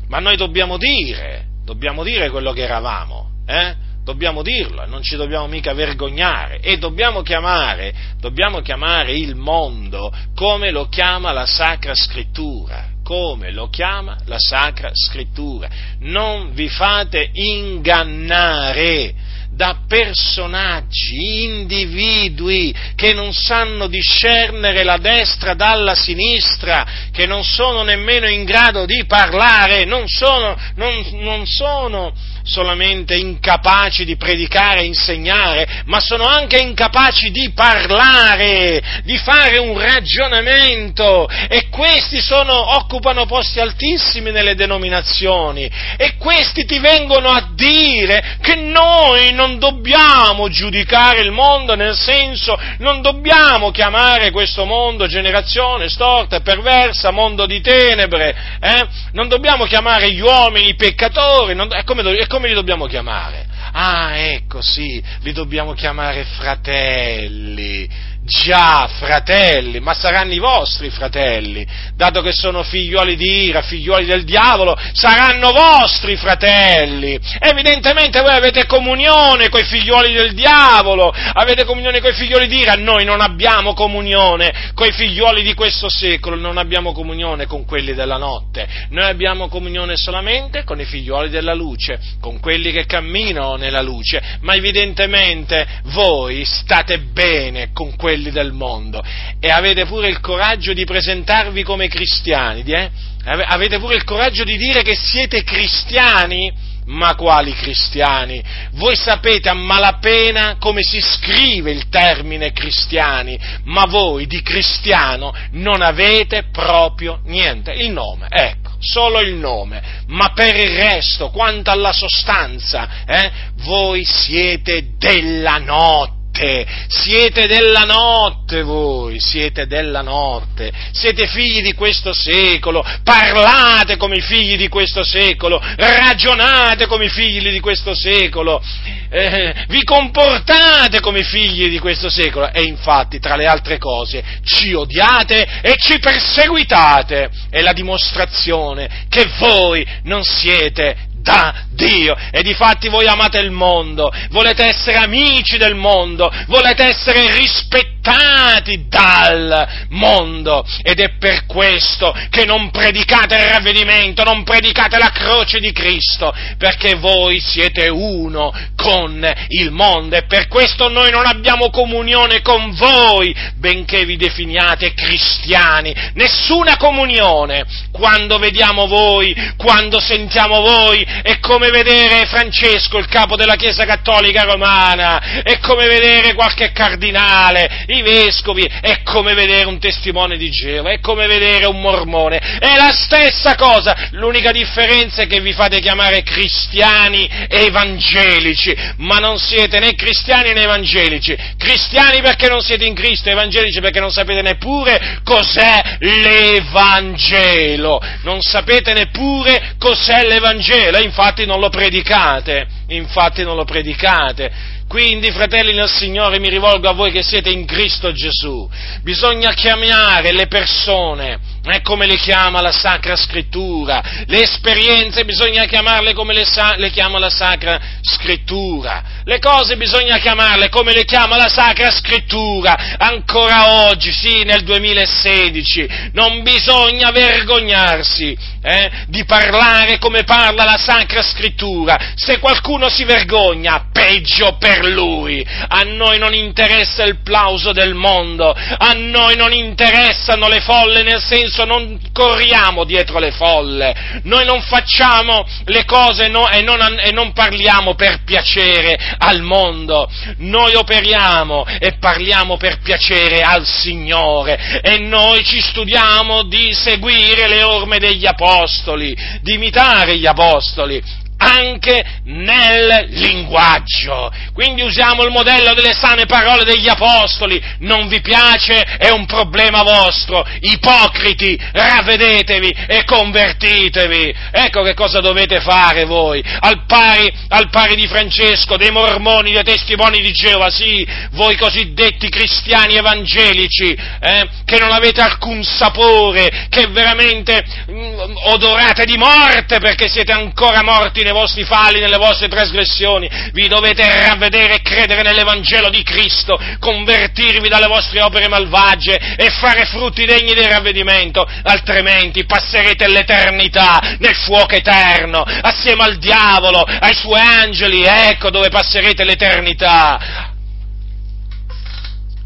Ma 0.09 0.19
noi 0.19 0.35
dobbiamo 0.37 0.77
dire, 0.77 1.45
dobbiamo 1.63 2.03
dire 2.03 2.29
quello 2.29 2.51
che 2.51 2.63
eravamo, 2.63 3.29
eh? 3.45 3.75
dobbiamo 4.03 4.41
dirlo, 4.41 4.87
non 4.87 5.03
ci 5.03 5.15
dobbiamo 5.15 5.45
mica 5.45 5.73
vergognare 5.73 6.61
e 6.61 6.77
dobbiamo 6.77 7.21
chiamare, 7.21 7.93
dobbiamo 8.19 8.61
chiamare 8.61 9.15
il 9.15 9.35
mondo 9.35 10.11
come 10.33 10.71
lo 10.71 10.87
chiama 10.87 11.31
la 11.31 11.45
Sacra 11.45 11.93
Scrittura, 11.93 12.87
come 13.03 13.51
lo 13.51 13.69
chiama 13.69 14.17
la 14.25 14.39
Sacra 14.39 14.89
Scrittura. 14.93 15.69
Non 15.99 16.53
vi 16.53 16.69
fate 16.69 17.29
ingannare 17.31 19.13
da 19.59 19.81
personaggi, 19.85 21.43
individui 21.43 22.73
che 22.95 23.11
non 23.11 23.33
sanno 23.33 23.87
discernere 23.87 24.83
la 24.83 24.95
destra 24.95 25.53
dalla 25.53 25.95
sinistra, 25.95 26.87
che 27.11 27.25
non 27.25 27.43
sono 27.43 27.83
nemmeno 27.83 28.29
in 28.29 28.45
grado 28.45 28.85
di 28.85 29.03
parlare, 29.05 29.83
non 29.83 30.07
sono, 30.07 30.57
non, 30.75 31.05
non 31.15 31.45
sono 31.45 32.13
solamente 32.49 33.15
incapaci 33.15 34.03
di 34.03 34.17
predicare 34.17 34.81
e 34.81 34.85
insegnare, 34.85 35.83
ma 35.85 35.99
sono 35.99 36.25
anche 36.25 36.57
incapaci 36.57 37.29
di 37.29 37.51
parlare, 37.53 39.01
di 39.03 39.17
fare 39.17 39.59
un 39.59 39.79
ragionamento 39.79 41.27
e 41.27 41.67
questi 41.69 42.19
sono, 42.19 42.75
occupano 42.77 43.25
posti 43.25 43.59
altissimi 43.59 44.31
nelle 44.31 44.55
denominazioni 44.55 45.69
e 45.97 46.15
questi 46.17 46.65
ti 46.65 46.79
vengono 46.79 47.29
a 47.29 47.51
dire 47.53 48.37
che 48.41 48.55
noi 48.55 49.31
non 49.33 49.59
dobbiamo 49.59 50.49
giudicare 50.49 51.21
il 51.21 51.31
mondo, 51.31 51.75
nel 51.75 51.95
senso 51.95 52.59
non 52.79 53.01
dobbiamo 53.01 53.71
chiamare 53.71 54.31
questo 54.31 54.65
mondo 54.65 55.07
generazione 55.07 55.89
storta 55.89 56.37
e 56.37 56.41
perversa, 56.41 57.11
mondo 57.11 57.45
di 57.45 57.61
tenebre, 57.61 58.35
eh? 58.59 58.87
non 59.11 59.27
dobbiamo 59.27 59.65
chiamare 59.65 60.11
gli 60.11 60.21
uomini 60.21 60.75
peccatori, 60.75 61.53
non, 61.53 61.67
è 61.71 61.83
come, 61.83 62.01
è 62.17 62.27
come 62.27 62.38
come 62.39 62.47
li 62.47 62.55
dobbiamo 62.55 62.85
chiamare? 62.85 63.45
Ah, 63.73 64.15
ecco, 64.15 64.61
sì, 64.61 65.03
li 65.23 65.33
dobbiamo 65.33 65.73
chiamare 65.73 66.23
fratelli. 66.23 67.89
Già, 68.29 68.87
fratelli, 68.87 69.79
ma 69.79 69.95
saranno 69.95 70.33
i 70.33 70.37
vostri 70.37 70.91
fratelli, 70.91 71.65
dato 71.95 72.21
che 72.21 72.31
sono 72.31 72.61
figlioli 72.61 73.15
di 73.15 73.45
ira, 73.45 73.63
figlioli 73.63 74.05
del 74.05 74.23
diavolo, 74.23 74.77
saranno 74.93 75.51
vostri 75.51 76.15
fratelli. 76.15 77.19
Evidentemente 77.39 78.21
voi 78.21 78.35
avete 78.35 78.67
comunione 78.67 79.49
con 79.49 79.61
i 79.61 79.63
figlioli 79.63 80.13
del 80.13 80.35
diavolo, 80.35 81.11
avete 81.11 81.65
comunione 81.65 82.01
con 82.01 82.11
i 82.11 82.13
figlioli 82.13 82.47
di 82.47 82.59
ira, 82.59 82.73
noi 82.73 83.03
non 83.03 83.19
abbiamo 83.19 83.73
comunione 83.73 84.73
con 84.75 84.85
i 84.85 84.91
figlioli 84.91 85.41
di 85.41 85.55
questo 85.55 85.89
secolo, 85.89 86.35
non 86.35 86.59
abbiamo 86.59 86.91
comunione 86.91 87.47
con 87.47 87.65
quelli 87.65 87.95
della 87.95 88.17
notte, 88.17 88.67
noi 88.89 89.09
abbiamo 89.09 89.47
comunione 89.47 89.97
solamente 89.97 90.63
con 90.63 90.79
i 90.79 90.85
figlioli 90.85 91.29
della 91.29 91.55
luce, 91.55 91.99
con 92.21 92.39
quelli 92.39 92.71
che 92.71 92.85
camminano 92.85 93.55
nella 93.55 93.81
luce, 93.81 94.21
ma 94.41 94.53
evidentemente 94.53 95.65
voi 95.85 96.45
state 96.45 96.99
bene 96.99 97.71
con 97.73 97.95
quelli 97.95 98.17
quelli 98.19 98.31
del 98.31 98.51
mondo. 98.51 99.01
E 99.39 99.49
avete 99.49 99.85
pure 99.85 100.09
il 100.09 100.19
coraggio 100.19 100.73
di 100.73 100.83
presentarvi 100.83 101.63
come 101.63 101.87
cristiani, 101.87 102.63
eh? 102.63 102.91
avete 103.25 103.79
pure 103.79 103.95
il 103.95 104.03
coraggio 104.03 104.43
di 104.43 104.57
dire 104.57 104.81
che 104.81 104.95
siete 104.95 105.43
cristiani, 105.43 106.67
ma 106.85 107.15
quali 107.15 107.53
cristiani? 107.53 108.43
Voi 108.73 108.95
sapete 108.95 109.49
a 109.49 109.53
malapena 109.53 110.55
come 110.59 110.81
si 110.81 110.99
scrive 110.99 111.71
il 111.71 111.87
termine 111.89 112.51
cristiani, 112.51 113.39
ma 113.65 113.85
voi 113.85 114.25
di 114.25 114.41
cristiano 114.41 115.33
non 115.51 115.81
avete 115.81 116.45
proprio 116.51 117.19
niente, 117.25 117.71
il 117.73 117.91
nome, 117.91 118.27
ecco, 118.29 118.71
solo 118.79 119.19
il 119.19 119.35
nome, 119.35 120.03
ma 120.07 120.31
per 120.33 120.55
il 120.55 120.69
resto, 120.69 121.29
quanto 121.29 121.69
alla 121.69 121.93
sostanza, 121.93 123.05
eh, 123.05 123.31
voi 123.57 124.03
siete 124.03 124.95
della 124.97 125.59
notte 125.59 126.17
notte, 126.39 126.65
siete 126.87 127.47
della 127.47 127.83
notte 127.83 128.63
voi, 128.63 129.19
siete 129.19 129.67
della 129.67 130.01
notte, 130.01 130.71
siete 130.91 131.27
figli 131.27 131.61
di 131.61 131.73
questo 131.73 132.13
secolo, 132.13 132.83
parlate 133.03 133.97
come 133.97 134.17
i 134.17 134.21
figli 134.21 134.55
di 134.55 134.69
questo 134.69 135.03
secolo, 135.03 135.61
ragionate 135.75 136.87
come 136.87 137.05
i 137.05 137.09
figli 137.09 137.49
di 137.49 137.59
questo 137.59 137.93
secolo, 137.93 138.61
eh, 139.09 139.65
vi 139.67 139.83
comportate 139.83 140.99
come 140.99 141.19
i 141.19 141.23
figli 141.23 141.67
di 141.67 141.79
questo 141.79 142.09
secolo. 142.09 142.51
E 142.51 142.63
infatti 142.63 143.19
tra 143.19 143.35
le 143.35 143.45
altre 143.45 143.77
cose 143.77 144.23
ci 144.43 144.73
odiate 144.73 145.61
e 145.61 145.75
ci 145.77 145.99
perseguitate, 145.99 147.29
è 147.49 147.61
la 147.61 147.73
dimostrazione 147.73 149.05
che 149.09 149.27
voi 149.37 149.85
non 150.03 150.23
siete 150.23 151.07
da 151.29 151.53
Dio. 151.69 152.17
E 152.31 152.41
difatti 152.41 152.89
voi 152.89 153.05
amate 153.05 153.37
il 153.37 153.51
mondo, 153.51 154.11
volete 154.31 154.65
essere 154.65 154.97
amici 154.97 155.57
del 155.57 155.75
mondo, 155.75 156.31
volete 156.47 156.83
essere 156.85 157.31
rispettati 157.35 158.87
dal 158.87 159.85
mondo. 159.89 160.65
Ed 160.81 160.99
è 160.99 161.17
per 161.19 161.45
questo 161.45 162.13
che 162.31 162.45
non 162.45 162.71
predicate 162.71 163.35
il 163.35 163.47
ravvedimento, 163.47 164.23
non 164.23 164.43
predicate 164.43 164.97
la 164.97 165.11
croce 165.11 165.59
di 165.59 165.71
Cristo, 165.71 166.33
perché 166.57 166.95
voi 166.95 167.39
siete 167.39 167.87
uno 167.87 168.51
con 168.75 169.31
il 169.49 169.71
mondo 169.71 170.15
e 170.15 170.23
per 170.23 170.47
questo 170.47 170.89
noi 170.89 171.11
non 171.11 171.25
abbiamo 171.27 171.69
comunione 171.69 172.41
con 172.41 172.71
voi, 172.71 173.35
benché 173.57 174.03
vi 174.05 174.17
definiate 174.17 174.93
cristiani. 174.93 175.93
Nessuna 176.15 176.75
comunione. 176.77 177.65
Quando 177.91 178.39
vediamo 178.39 178.87
voi, 178.87 179.35
quando 179.57 179.99
sentiamo 179.99 180.61
voi, 180.61 181.05
è 181.21 181.39
come 181.39 181.69
vedere 181.69 182.25
Francesco, 182.25 182.97
il 182.97 183.07
capo 183.07 183.35
della 183.35 183.55
Chiesa 183.55 183.85
Cattolica 183.85 184.43
Romana, 184.43 185.41
è 185.43 185.59
come 185.59 185.87
vedere 185.87 186.33
qualche 186.33 186.71
cardinale, 186.71 187.85
i 187.87 188.01
vescovi, 188.01 188.69
è 188.81 189.01
come 189.03 189.33
vedere 189.33 189.65
un 189.65 189.79
testimone 189.79 190.37
di 190.37 190.49
Geova, 190.49 190.91
è 190.91 190.99
come 190.99 191.27
vedere 191.27 191.65
un 191.65 191.81
mormone, 191.81 192.37
è 192.37 192.75
la 192.75 192.91
stessa 192.91 193.55
cosa, 193.55 194.09
l'unica 194.11 194.51
differenza 194.51 195.23
è 195.23 195.27
che 195.27 195.41
vi 195.41 195.53
fate 195.53 195.79
chiamare 195.79 196.23
cristiani 196.23 197.29
evangelici, 197.47 198.75
ma 198.97 199.17
non 199.17 199.37
siete 199.37 199.79
né 199.79 199.95
cristiani 199.95 200.53
né 200.53 200.63
evangelici, 200.63 201.37
cristiani 201.57 202.21
perché 202.21 202.47
non 202.47 202.61
siete 202.61 202.85
in 202.85 202.95
Cristo, 202.95 203.29
evangelici 203.29 203.79
perché 203.79 203.99
non 203.99 204.11
sapete 204.11 204.41
neppure 204.41 205.19
cos'è 205.23 205.97
l'Evangelo, 205.99 208.01
non 208.23 208.41
sapete 208.41 208.93
neppure 208.93 209.75
cos'è 209.77 210.25
l'Evangelo, 210.25 210.97
infatti 211.09 211.45
non 211.45 211.59
lo 211.59 211.69
predicate, 211.69 212.67
infatti 212.87 213.43
non 213.43 213.55
lo 213.55 213.65
predicate. 213.65 214.77
Quindi, 214.87 215.31
fratelli 215.31 215.73
nel 215.73 215.89
Signore, 215.89 216.39
mi 216.39 216.49
rivolgo 216.49 216.87
a 216.87 216.93
voi 216.93 217.11
che 217.11 217.21
siete 217.21 217.49
in 217.49 217.65
Cristo 217.65 218.11
Gesù. 218.11 218.67
Bisogna 219.03 219.53
chiamare 219.53 220.31
le 220.31 220.47
persone 220.47 221.39
eh, 221.65 221.81
come 221.81 222.05
le 222.05 222.15
chiama 222.15 222.61
la 222.61 222.71
Sacra 222.71 223.15
Scrittura. 223.15 224.01
Le 224.25 224.41
esperienze 224.41 225.25
bisogna 225.25 225.65
chiamarle 225.65 226.13
come 226.13 226.33
le, 226.33 226.45
sa- 226.45 226.75
le 226.77 226.89
chiama 226.89 227.19
la 227.19 227.29
Sacra 227.29 227.79
Scrittura. 228.01 229.03
Le 229.25 229.39
cose 229.39 229.75
bisogna 229.75 230.17
chiamarle 230.17 230.69
come 230.69 230.93
le 230.93 231.03
chiama 231.03 231.35
la 231.35 231.49
Sacra 231.49 231.91
Scrittura. 231.91 232.95
Ancora 232.97 233.87
oggi, 233.87 234.11
sì, 234.11 234.43
nel 234.43 234.63
2016, 234.63 236.09
non 236.13 236.41
bisogna 236.43 237.11
vergognarsi 237.11 238.37
eh, 238.61 238.91
di 239.07 239.25
parlare 239.25 239.97
come 239.99 240.23
parla 240.23 240.63
la 240.63 240.77
Sacra 240.77 241.21
Scrittura. 241.21 242.13
Se 242.15 242.39
qualcuno 242.39 242.89
si 242.89 243.03
vergogna, 243.03 243.89
peggio 243.91 244.55
per 244.57 244.85
lui. 244.85 245.45
A 245.67 245.83
noi 245.83 246.17
non 246.17 246.33
interessa 246.33 247.03
il 247.03 247.21
plauso 247.21 247.73
del 247.73 247.93
mondo, 247.93 248.51
a 248.51 248.93
noi 248.93 249.35
non 249.35 249.53
interessano 249.53 250.47
le 250.47 250.61
folle, 250.61 251.03
nel 251.03 251.21
senso 251.21 251.48
non 251.65 251.99
corriamo 252.13 252.83
dietro 252.83 253.19
le 253.19 253.31
folle, 253.31 254.21
noi 254.23 254.45
non 254.45 254.61
facciamo 254.61 255.45
le 255.65 255.85
cose 255.85 256.27
no, 256.27 256.49
e, 256.49 256.61
non, 256.61 256.99
e 256.99 257.11
non 257.11 257.33
parliamo 257.33 257.95
per 257.95 258.23
piacere 258.23 258.97
al 259.17 259.41
mondo, 259.41 260.09
noi 260.37 260.75
operiamo 260.75 261.65
e 261.79 261.97
parliamo 261.99 262.57
per 262.57 262.79
piacere 262.79 263.41
al 263.41 263.65
Signore. 263.65 264.81
E 264.81 264.99
noi 264.99 265.43
ci 265.43 265.59
studiamo 265.61 266.43
di 266.43 266.73
seguire 266.73 267.47
le 267.47 267.63
orme 267.63 267.99
degli 267.99 268.25
apostoli, 268.25 269.15
di 269.41 269.53
imitare 269.53 270.17
gli 270.17 270.25
apostoli 270.25 271.27
anche 271.39 272.03
nel 272.25 273.07
linguaggio. 273.09 274.31
Quindi 274.53 274.81
usiamo 274.81 275.23
il 275.23 275.31
modello 275.31 275.73
delle 275.73 275.93
sane 275.93 276.25
parole 276.25 276.63
degli 276.63 276.87
apostoli. 276.87 277.61
Non 277.79 278.07
vi 278.07 278.21
piace? 278.21 278.81
È 278.81 279.09
un 279.09 279.25
problema 279.25 279.83
vostro. 279.83 280.45
Ipocriti, 280.59 281.57
ravvedetevi 281.71 282.75
e 282.87 283.03
convertitevi. 283.05 284.35
Ecco 284.51 284.83
che 284.83 284.93
cosa 284.93 285.21
dovete 285.21 285.61
fare 285.61 286.03
voi. 286.05 286.43
Al 286.59 286.85
pari, 286.85 287.31
al 287.49 287.69
pari 287.69 287.95
di 287.95 288.07
Francesco, 288.07 288.75
dei 288.75 288.91
mormoni, 288.91 289.53
dei 289.53 289.63
testimoni 289.63 290.19
di 290.19 290.31
Geova, 290.31 290.69
sì, 290.69 291.07
voi 291.31 291.55
cosiddetti 291.55 292.29
cristiani 292.29 292.95
evangelici, 292.95 293.91
eh, 293.93 294.49
che 294.65 294.77
non 294.77 294.91
avete 294.91 295.21
alcun 295.21 295.63
sapore, 295.63 296.67
che 296.69 296.87
veramente 296.87 297.63
mh, 297.87 297.93
mm, 297.93 298.35
odorate 298.51 299.05
di 299.05 299.17
morte 299.17 299.79
perché 299.79 300.09
siete 300.09 300.31
ancora 300.31 300.83
morti 300.83 301.23
nei 301.29 301.31
vostri 301.31 301.63
falli, 301.63 301.99
nelle 301.99 302.17
vostre 302.17 302.47
trasgressioni, 302.47 303.29
vi 303.53 303.67
dovete 303.67 304.03
ravvedere 304.27 304.75
e 304.75 304.81
credere 304.81 305.21
nell'Evangelo 305.21 305.89
di 305.89 306.01
Cristo, 306.03 306.59
convertirvi 306.79 307.69
dalle 307.69 307.87
vostre 307.87 308.21
opere 308.21 308.47
malvagie 308.47 309.35
e 309.37 309.49
fare 309.51 309.85
frutti 309.85 310.25
degni 310.25 310.53
del 310.53 310.65
ravvedimento, 310.65 311.47
altrimenti 311.63 312.45
passerete 312.45 313.07
l'eternità 313.07 314.17
nel 314.17 314.35
fuoco 314.35 314.75
eterno, 314.75 315.43
assieme 315.43 316.03
al 316.03 316.17
diavolo, 316.17 316.81
ai 316.81 317.13
suoi 317.13 317.39
angeli, 317.41 318.03
ecco 318.03 318.49
dove 318.49 318.69
passerete 318.69 319.23
l'eternità. 319.23 320.57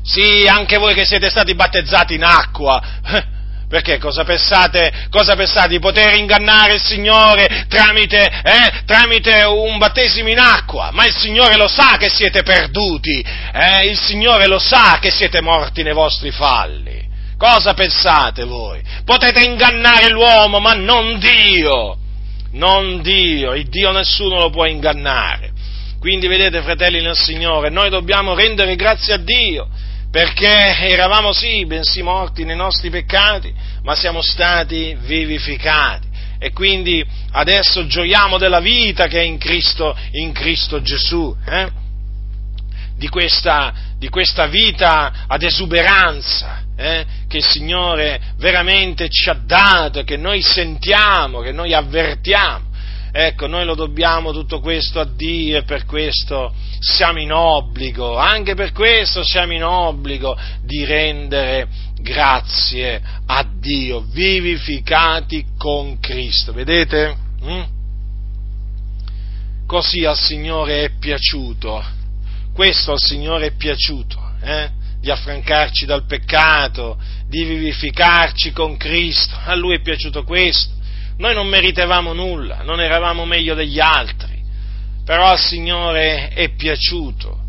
Sì, 0.03 0.45
anche 0.49 0.77
voi 0.77 0.93
che 0.93 1.05
siete 1.05 1.29
stati 1.29 1.55
battezzati 1.55 2.15
in 2.15 2.23
acqua, 2.23 3.31
perché 3.73 3.97
cosa 3.97 4.23
pensate, 4.23 5.07
cosa 5.09 5.35
pensate 5.35 5.69
di 5.69 5.79
poter 5.79 6.13
ingannare 6.13 6.75
il 6.75 6.79
Signore 6.79 7.65
tramite, 7.67 8.21
eh, 8.23 8.83
tramite, 8.85 9.45
un 9.45 9.79
battesimo 9.79 10.29
in 10.29 10.37
acqua? 10.37 10.91
Ma 10.91 11.07
il 11.07 11.15
Signore 11.15 11.55
lo 11.55 11.67
sa 11.67 11.97
che 11.97 12.07
siete 12.07 12.43
perduti, 12.43 13.25
eh? 13.51 13.87
il 13.89 13.97
Signore 13.97 14.45
lo 14.45 14.59
sa 14.59 14.99
che 15.01 15.09
siete 15.09 15.41
morti 15.41 15.81
nei 15.81 15.93
vostri 15.93 16.29
falli. 16.29 17.01
Cosa 17.35 17.73
pensate 17.73 18.43
voi? 18.43 18.79
Potete 19.03 19.43
ingannare 19.43 20.09
l'uomo, 20.09 20.59
ma 20.59 20.73
non 20.73 21.17
Dio. 21.17 21.97
Non 22.51 23.01
Dio, 23.01 23.55
il 23.55 23.69
Dio 23.69 23.91
nessuno 23.91 24.37
lo 24.37 24.51
può 24.51 24.65
ingannare. 24.65 25.49
Quindi 25.99 26.27
vedete, 26.27 26.61
fratelli 26.61 27.01
nel 27.01 27.17
Signore, 27.17 27.71
noi 27.71 27.89
dobbiamo 27.89 28.35
rendere 28.35 28.75
grazie 28.75 29.15
a 29.15 29.17
Dio 29.17 29.67
perché 30.13 30.77
eravamo 30.77 31.33
sì, 31.33 31.65
bensì 31.65 32.03
morti 32.03 32.45
nei 32.45 32.55
nostri 32.55 32.91
peccati, 32.91 33.51
ma 33.81 33.95
siamo 33.95 34.21
stati 34.21 34.95
vivificati. 34.99 36.07
E 36.37 36.51
quindi 36.51 37.03
adesso 37.31 37.87
gioiamo 37.87 38.37
della 38.37 38.59
vita 38.59 39.07
che 39.07 39.21
è 39.21 39.23
in 39.23 39.39
Cristo, 39.39 39.97
in 40.11 40.31
Cristo 40.31 40.83
Gesù, 40.83 41.35
eh? 41.43 41.67
di, 42.95 43.09
questa, 43.09 43.73
di, 43.97 44.07
questa, 44.09 44.45
vita 44.45 45.25
ad 45.25 45.41
esuberanza 45.41 46.61
eh? 46.77 47.05
che 47.27 47.37
il 47.37 47.43
Signore 47.43 48.21
veramente 48.37 49.09
ci 49.09 49.31
ha 49.31 49.39
dato, 49.43 50.03
che 50.03 50.17
noi 50.17 50.43
sentiamo, 50.43 51.39
che 51.39 51.51
noi 51.51 51.73
avvertiamo. 51.73 52.65
Ecco, 53.15 53.45
noi 53.45 53.63
lo 53.63 53.75
dobbiamo 53.75 54.31
tutto 54.31 54.59
questo 54.59 54.99
a 54.99 55.05
Dio 55.05 55.59
e 55.59 55.63
per 55.65 55.85
questo 55.85 56.51
siamo 56.79 57.19
in 57.19 57.31
obbligo, 57.31 58.17
anche 58.17 58.55
per 58.55 58.71
questo 58.71 59.23
siamo 59.23 59.53
in 59.53 59.63
obbligo 59.63 60.35
di 60.63 60.83
rendere 60.83 61.67
grazie 62.01 62.99
a 63.27 63.47
Dio, 63.47 64.01
vivificati 64.01 65.45
con 65.59 65.99
Cristo. 65.99 66.53
Vedete? 66.53 67.15
Mm? 67.43 67.61
Così 69.67 70.05
al 70.05 70.17
Signore 70.17 70.85
è 70.85 70.89
piaciuto, 70.97 71.83
questo 72.51 72.93
al 72.93 72.99
Signore 72.99 73.45
è 73.45 73.55
piaciuto, 73.55 74.19
eh? 74.41 74.71
di 74.99 75.11
affrancarci 75.11 75.85
dal 75.85 76.07
peccato, 76.07 76.97
di 77.27 77.43
vivificarci 77.43 78.51
con 78.53 78.75
Cristo, 78.75 79.35
a 79.45 79.53
Lui 79.53 79.75
è 79.75 79.81
piaciuto 79.81 80.23
questo 80.23 80.81
noi 81.17 81.33
non 81.33 81.47
meritavamo 81.47 82.13
nulla, 82.13 82.61
non 82.63 82.81
eravamo 82.81 83.25
meglio 83.25 83.53
degli 83.53 83.79
altri, 83.79 84.41
però 85.05 85.27
al 85.27 85.39
Signore 85.39 86.29
è 86.29 86.49
piaciuto, 86.49 87.39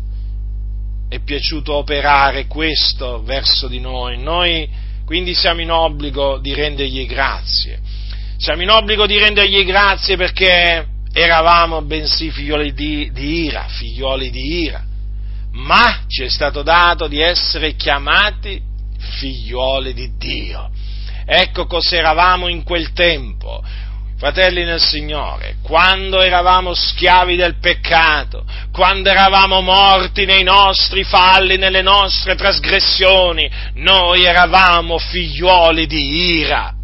è 1.09 1.19
piaciuto 1.19 1.73
operare 1.73 2.47
questo 2.47 3.23
verso 3.23 3.67
di 3.67 3.79
noi. 3.79 4.21
Noi 4.21 4.69
quindi 5.05 5.35
siamo 5.35 5.61
in 5.61 5.71
obbligo 5.71 6.39
di 6.39 6.53
rendergli 6.53 7.05
grazie. 7.05 7.79
Siamo 8.37 8.63
in 8.63 8.69
obbligo 8.69 9.05
di 9.05 9.17
rendergli 9.17 9.63
grazie 9.63 10.17
perché 10.17 10.87
eravamo 11.13 11.81
bensì 11.83 12.29
figlioli 12.31 12.73
di, 12.73 13.09
di 13.13 13.45
ira, 13.45 13.67
figlioli 13.69 14.29
di 14.29 14.63
ira, 14.63 14.83
ma 15.51 16.03
ci 16.07 16.23
è 16.23 16.29
stato 16.29 16.61
dato 16.61 17.07
di 17.07 17.21
essere 17.21 17.75
chiamati 17.75 18.61
figlioli 18.97 19.93
di 19.93 20.11
Dio. 20.17 20.69
Ecco 21.25 21.65
cos'eravamo 21.65 22.47
in 22.47 22.63
quel 22.63 22.93
tempo. 22.93 23.63
Fratelli 24.17 24.63
nel 24.63 24.79
Signore, 24.79 25.57
quando 25.61 26.21
eravamo 26.21 26.73
schiavi 26.73 27.35
del 27.35 27.57
peccato, 27.59 28.45
quando 28.71 29.09
eravamo 29.09 29.59
morti 29.59 30.23
nei 30.23 30.43
nostri 30.43 31.03
falli, 31.03 31.57
nelle 31.57 31.81
nostre 31.81 32.35
trasgressioni, 32.35 33.51
noi 33.73 34.23
eravamo 34.23 34.97
figliuoli 34.97 35.85
di 35.85 36.37
ira 36.37 36.74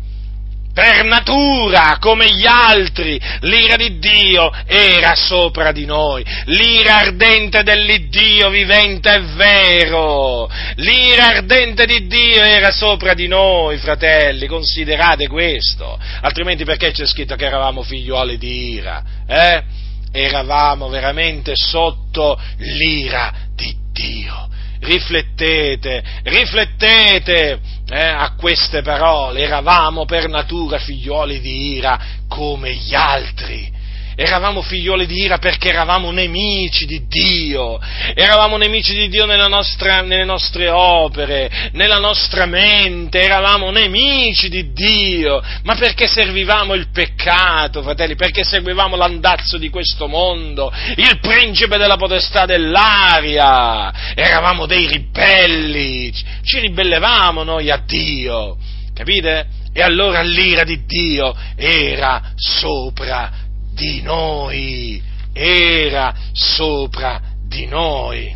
per 0.82 1.04
natura, 1.04 1.98
come 2.00 2.26
gli 2.26 2.48
altri, 2.48 3.22
l'ira 3.41 3.76
di 3.76 4.00
Dio 4.00 4.52
era 4.65 5.13
sopra 5.13 5.72
di 5.72 5.86
noi, 5.86 6.26
l'ira 6.46 7.02
ardente 7.02 7.62
dell'Iddio 7.62 8.50
vivente 8.50 9.13
e 9.13 9.20
vero, 9.36 10.50
l'ira 10.78 11.36
ardente 11.36 11.86
di 11.86 12.08
Dio 12.08 12.41
era 12.41 12.72
sopra 12.72 13.13
di 13.13 13.28
noi, 13.28 13.78
fratelli, 13.78 14.48
considerate 14.48 15.28
questo, 15.28 16.00
altrimenti 16.22 16.63
perché 16.63 16.89
c'è 16.89 17.06
scritto 17.06 17.36
che 17.36 17.46
eravamo 17.46 17.84
figliuoli 17.84 18.39
di 18.39 18.72
ira? 18.72 19.04
Eh? 19.28 19.63
Eravamo 20.12 20.89
veramente 20.89 21.54
sotto 21.56 22.41
l'ira 22.58 23.32
di 23.54 23.76
Dio 23.91 24.50
riflettete, 24.82 26.04
riflettete 26.24 27.60
eh, 27.89 28.00
a 28.00 28.34
queste 28.36 28.82
parole, 28.82 29.41
eravamo 29.41 30.06
per 30.06 30.28
natura 30.28 30.80
figlioli 30.80 31.39
di 31.39 31.76
ira 31.76 32.00
come 32.28 32.74
gli 32.74 32.94
altri 32.94 33.80
eravamo 34.24 34.62
figlioli 34.62 35.08
di 35.08 35.24
ira 35.24 35.40
perché 35.40 35.70
eravamo 35.70 36.12
nemici 36.12 36.86
di 36.86 37.06
Dio, 37.08 37.80
eravamo 38.14 38.58
nemici 38.58 38.94
di 38.94 39.10
Dio 39.10 39.26
nostra, 39.26 40.02
nelle 40.02 40.26
nostre 40.26 40.70
opere, 40.70 41.70
nella 41.74 41.98
nostra 41.98 42.46
mente, 42.46 43.20
eravamo 43.20 43.72
nemici 43.72 44.50
di 44.50 44.72
Dio, 44.74 45.42
ma 45.64 45.76
perché 45.76 46.08
servivamo 46.08 46.76
il 46.76 46.90
peccato, 46.92 47.82
fratelli, 47.82 48.16
perché 48.16 48.44
seguivamo 48.44 48.96
l'andazzo 48.96 49.58
di 49.58 49.70
questo 49.70 50.08
mondo, 50.08 50.72
il 50.96 51.20
principe 51.20 51.78
della 51.78 51.98
potestà 51.98 52.46
dell'aria, 52.46 54.14
eravamo 54.14 54.68
dei 54.68 54.88
ribelli, 54.88 56.14
ci 56.44 56.60
ribellevamo 56.60 57.44
noi 57.44 57.72
a 57.72 57.82
Dio, 57.86 58.58
capite? 58.94 59.60
E 59.74 59.82
allora 59.82 60.22
l'ira 60.22 60.64
di 60.64 60.84
Dio 60.86 61.34
era 61.56 62.34
sopra 62.36 63.50
di 63.82 64.02
noi, 64.04 65.02
era 65.34 66.13
sopra 66.34 67.20
di 67.48 67.65
noi. 67.65 68.32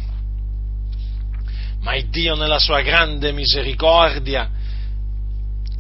Ma 1.82 1.94
il 1.94 2.10
Dio 2.10 2.36
nella 2.36 2.58
sua 2.58 2.82
grande 2.82 3.32
misericordia 3.32 4.50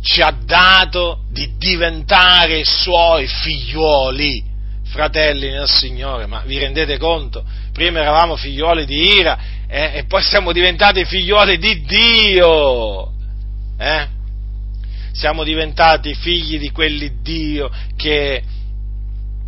ci 0.02 0.22
ha 0.22 0.32
dato 0.40 1.24
di 1.32 1.56
diventare 1.58 2.64
suoi 2.64 3.26
figliuoli, 3.26 4.44
fratelli 4.84 5.50
nel 5.50 5.68
Signore, 5.68 6.28
ma 6.28 6.44
vi 6.46 6.60
rendete 6.60 7.00
conto? 7.00 7.44
Prima 7.74 8.02
eravamo 8.02 8.36
figliuoli 8.36 8.86
di 8.86 9.16
ira 9.18 9.40
eh, 9.68 9.94
e 9.96 10.06
poi 10.06 10.22
siamo 10.22 10.52
diventati 10.52 11.04
figliuoli 11.06 11.58
di 11.58 11.82
Dio. 11.82 13.12
Eh? 13.80 14.08
Siamo 15.12 15.44
diventati 15.44 16.14
figli 16.14 16.60
di 16.60 16.70
quell'Iddio 16.70 17.72
che 17.96 18.44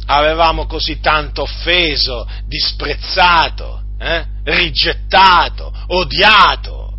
avevamo 0.07 0.65
così 0.65 0.99
tanto 0.99 1.43
offeso, 1.43 2.27
disprezzato, 2.45 3.81
eh? 3.99 4.25
rigettato, 4.43 5.71
odiato. 5.87 6.93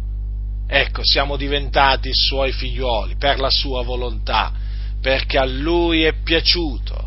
Ecco, 0.68 1.00
siamo 1.02 1.36
diventati 1.36 2.10
suoi 2.12 2.52
figlioli 2.52 3.16
per 3.16 3.40
la 3.40 3.50
sua 3.50 3.82
volontà, 3.82 4.52
perché 5.00 5.38
a 5.38 5.46
lui 5.46 6.04
è 6.04 6.14
piaciuto 6.22 7.06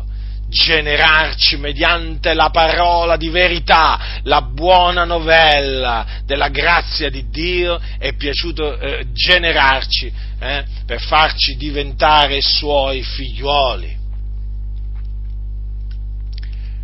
generarci 0.52 1.56
mediante 1.56 2.34
la 2.34 2.50
parola 2.50 3.16
di 3.16 3.30
verità, 3.30 4.20
la 4.24 4.42
buona 4.42 5.04
novella 5.04 6.06
della 6.26 6.48
grazia 6.48 7.08
di 7.08 7.30
Dio, 7.30 7.80
è 7.98 8.12
piaciuto 8.12 8.78
eh, 8.78 9.06
generarci 9.12 10.12
eh, 10.38 10.64
per 10.84 11.00
farci 11.00 11.56
diventare 11.56 12.42
suoi 12.42 13.02
figlioli. 13.02 14.01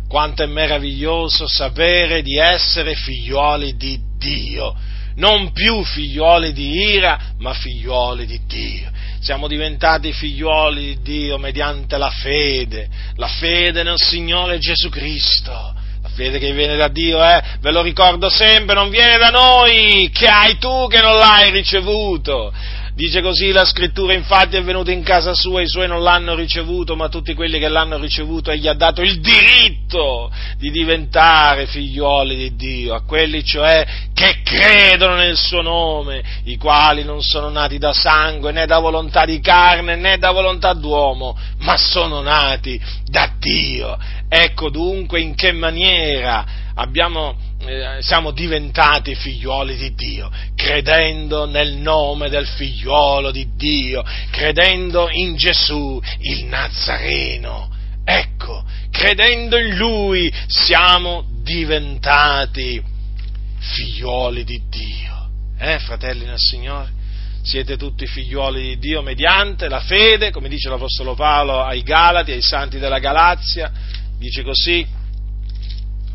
Quanto 0.09 0.41
è 0.41 0.47
meraviglioso 0.47 1.47
sapere 1.47 2.23
di 2.23 2.35
essere 2.39 2.95
figlioli 2.95 3.77
di 3.77 3.99
Dio, 4.17 4.75
non 5.17 5.51
più 5.51 5.83
figlioli 5.83 6.51
di 6.51 6.93
ira, 6.93 7.33
ma 7.37 7.53
figlioli 7.53 8.25
di 8.25 8.41
Dio. 8.47 8.89
Siamo 9.19 9.47
diventati 9.47 10.11
figlioli 10.11 10.81
di 10.81 11.01
Dio 11.03 11.37
mediante 11.37 11.97
la 11.97 12.09
fede, 12.09 12.89
la 13.17 13.27
fede 13.27 13.83
nel 13.83 13.97
Signore 13.97 14.57
Gesù 14.57 14.89
Cristo. 14.89 15.75
La 16.01 16.09
fede 16.09 16.39
che 16.39 16.53
viene 16.53 16.75
da 16.77 16.87
Dio, 16.87 17.21
eh, 17.23 17.43
ve 17.59 17.71
lo 17.71 17.81
ricordo 17.81 18.29
sempre, 18.29 18.73
non 18.73 18.89
viene 18.89 19.17
da 19.17 19.29
noi, 19.29 20.09
che 20.11 20.27
hai 20.27 20.57
tu 20.57 20.87
che 20.87 21.01
non 21.01 21.17
l'hai 21.17 21.51
ricevuto 21.51 22.51
Dice 22.99 23.21
così 23.21 23.53
la 23.53 23.63
scrittura, 23.63 24.11
infatti 24.11 24.57
è 24.57 24.61
venuto 24.61 24.91
in 24.91 25.03
casa 25.03 25.33
sua, 25.33 25.61
i 25.61 25.69
suoi 25.69 25.87
non 25.87 26.03
l'hanno 26.03 26.35
ricevuto, 26.35 26.97
ma 26.97 27.07
tutti 27.07 27.33
quelli 27.33 27.57
che 27.57 27.69
l'hanno 27.69 27.97
ricevuto 27.97 28.51
egli 28.51 28.67
ha 28.67 28.73
dato 28.73 29.01
il 29.01 29.21
diritto 29.21 30.29
di 30.57 30.69
diventare 30.69 31.65
figlioli 31.65 32.35
di 32.35 32.55
Dio, 32.57 32.93
a 32.93 33.05
quelli 33.05 33.41
cioè 33.41 33.87
che 34.13 34.41
credono 34.43 35.15
nel 35.15 35.37
suo 35.37 35.61
nome, 35.61 36.21
i 36.43 36.57
quali 36.57 37.05
non 37.05 37.21
sono 37.21 37.47
nati 37.47 37.77
da 37.77 37.93
sangue, 37.93 38.51
né 38.51 38.65
da 38.65 38.79
volontà 38.79 39.23
di 39.23 39.39
carne, 39.39 39.95
né 39.95 40.17
da 40.17 40.31
volontà 40.31 40.73
d'uomo, 40.73 41.37
ma 41.59 41.77
sono 41.77 42.19
nati 42.19 42.77
da 43.05 43.31
Dio. 43.39 43.97
Ecco 44.27 44.69
dunque 44.69 45.21
in 45.21 45.35
che 45.35 45.53
maniera 45.53 46.45
abbiamo 46.75 47.47
siamo 47.99 48.31
diventati 48.31 49.15
figlioli 49.15 49.75
di 49.75 49.93
Dio, 49.93 50.31
credendo 50.55 51.45
nel 51.45 51.73
nome 51.73 52.29
del 52.29 52.47
figliolo 52.47 53.31
di 53.31 53.49
Dio, 53.55 54.03
credendo 54.31 55.09
in 55.09 55.35
Gesù, 55.35 56.01
il 56.19 56.45
Nazareno. 56.45 57.69
Ecco, 58.05 58.63
credendo 58.89 59.57
in 59.57 59.75
Lui 59.75 60.33
siamo 60.47 61.25
diventati 61.43 62.81
figlioli 63.59 64.43
di 64.43 64.61
Dio. 64.69 65.29
Eh, 65.59 65.79
fratelli 65.79 66.25
nel 66.25 66.37
Signore? 66.37 66.97
Siete 67.41 67.77
tutti 67.77 68.07
figlioli 68.07 68.61
di 68.61 68.79
Dio 68.79 69.01
mediante 69.01 69.67
la 69.67 69.79
fede, 69.81 70.31
come 70.31 70.49
dice 70.49 70.69
l'Apostolo 70.69 71.13
Paolo 71.13 71.61
ai 71.61 71.83
Galati, 71.83 72.31
ai 72.31 72.41
santi 72.41 72.79
della 72.79 72.99
Galazia, 72.99 73.71
dice 74.17 74.43
così, 74.43 74.85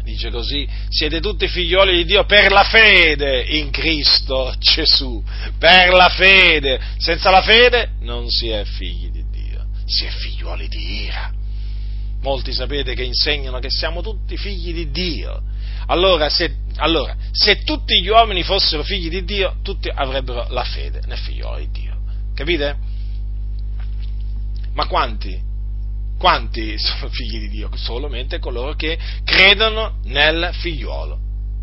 dice 0.04 0.30
così, 0.30 0.68
siete 0.90 1.20
tutti 1.20 1.48
figlioli 1.48 1.96
di 1.96 2.04
Dio 2.04 2.24
per 2.26 2.52
la 2.52 2.62
fede 2.62 3.42
in 3.42 3.70
Cristo 3.70 4.54
Gesù, 4.58 5.24
per 5.58 5.92
la 5.92 6.10
fede, 6.10 6.78
senza 6.98 7.30
la 7.30 7.42
fede 7.42 7.92
non 8.00 8.28
si 8.28 8.50
è 8.50 8.64
figli 8.64 9.10
di 9.10 9.24
Dio, 9.30 9.64
si 9.86 10.04
è 10.04 10.10
figlioli 10.10 10.68
di 10.68 11.04
ira. 11.04 11.32
Molti 12.20 12.52
sapete 12.52 12.94
che 12.94 13.02
insegnano 13.02 13.58
che 13.58 13.70
siamo 13.70 14.02
tutti 14.02 14.36
figli 14.36 14.72
di 14.72 14.90
Dio. 14.90 15.42
Allora 15.86 16.28
se, 16.28 16.54
allora, 16.76 17.16
se 17.32 17.62
tutti 17.62 18.00
gli 18.00 18.08
uomini 18.08 18.42
fossero 18.42 18.82
figli 18.82 19.08
di 19.08 19.24
Dio, 19.24 19.56
tutti 19.62 19.90
avrebbero 19.92 20.46
la 20.50 20.64
fede 20.64 21.00
nel 21.06 21.18
figliolo 21.18 21.58
di 21.58 21.70
Dio. 21.70 21.96
Capite? 22.34 22.76
Ma 24.74 24.86
quanti 24.86 25.52
quanti 26.24 26.78
sono 26.78 27.10
figli 27.10 27.38
di 27.38 27.50
Dio? 27.50 27.68
Solamente 27.74 28.38
coloro 28.38 28.72
che 28.72 28.98
credono 29.24 29.98
nel 30.04 30.48
figliolo 30.54 31.18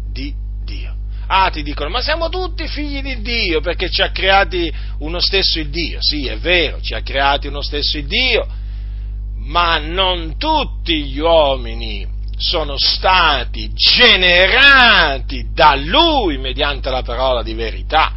di 0.07 0.31
Dio. 0.63 0.95
Ah, 1.25 1.49
ti 1.49 1.63
dicono, 1.63 1.89
ma 1.89 1.99
siamo 1.99 2.29
tutti 2.29 2.67
figli 2.67 3.01
di 3.01 3.23
Dio 3.23 3.59
perché 3.59 3.89
ci 3.89 4.03
ha 4.03 4.11
creati 4.11 4.71
uno 4.99 5.19
stesso 5.19 5.57
il 5.57 5.69
Dio. 5.69 5.97
Sì, 5.99 6.27
è 6.27 6.37
vero, 6.37 6.79
ci 6.79 6.93
ha 6.93 7.01
creati 7.01 7.47
uno 7.47 7.63
stesso 7.63 7.97
il 7.97 8.05
Dio, 8.05 8.47
ma 9.37 9.79
non 9.79 10.37
tutti 10.37 11.05
gli 11.05 11.17
uomini 11.17 12.07
sono 12.37 12.75
stati 12.77 13.71
generati 13.73 15.47
da 15.51 15.73
Lui 15.73 16.37
mediante 16.37 16.91
la 16.91 17.01
parola 17.01 17.41
di 17.41 17.55
verità. 17.55 18.13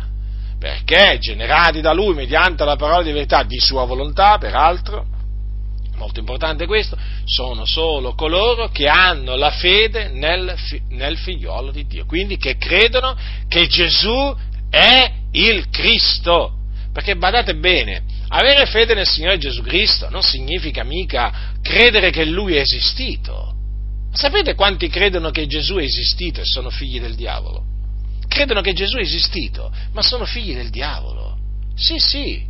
Perché 0.58 1.16
generati 1.20 1.80
da 1.80 1.94
Lui 1.94 2.12
mediante 2.12 2.66
la 2.66 2.76
parola 2.76 3.02
di 3.02 3.12
verità 3.12 3.44
di 3.44 3.58
Sua 3.58 3.86
volontà, 3.86 4.36
peraltro, 4.36 5.12
molto 5.96 6.20
importante 6.20 6.66
questo, 6.66 6.96
sono 7.24 7.64
solo 7.64 8.14
coloro 8.14 8.68
che 8.68 8.86
hanno 8.88 9.36
la 9.36 9.50
fede 9.50 10.08
nel, 10.08 10.54
nel 10.90 11.16
figliolo 11.16 11.70
di 11.70 11.86
Dio, 11.86 12.06
quindi 12.06 12.36
che 12.36 12.56
credono 12.56 13.16
che 13.48 13.66
Gesù 13.66 14.36
è 14.70 15.12
il 15.32 15.68
Cristo. 15.70 16.58
Perché 16.92 17.16
badate 17.16 17.56
bene, 17.56 18.04
avere 18.28 18.66
fede 18.66 18.94
nel 18.94 19.06
Signore 19.06 19.38
Gesù 19.38 19.62
Cristo 19.62 20.08
non 20.10 20.22
significa 20.22 20.84
mica 20.84 21.52
credere 21.60 22.10
che 22.10 22.24
Lui 22.24 22.54
è 22.54 22.60
esistito. 22.60 23.52
Sapete 24.12 24.54
quanti 24.54 24.88
credono 24.88 25.30
che 25.30 25.46
Gesù 25.46 25.74
è 25.74 25.82
esistito 25.82 26.40
e 26.40 26.44
sono 26.44 26.70
figli 26.70 27.00
del 27.00 27.16
diavolo? 27.16 27.64
Credono 28.28 28.60
che 28.60 28.72
Gesù 28.72 28.96
è 28.96 29.00
esistito, 29.00 29.72
ma 29.92 30.02
sono 30.02 30.24
figli 30.24 30.54
del 30.54 30.70
diavolo. 30.70 31.36
Sì, 31.74 31.98
sì, 31.98 32.46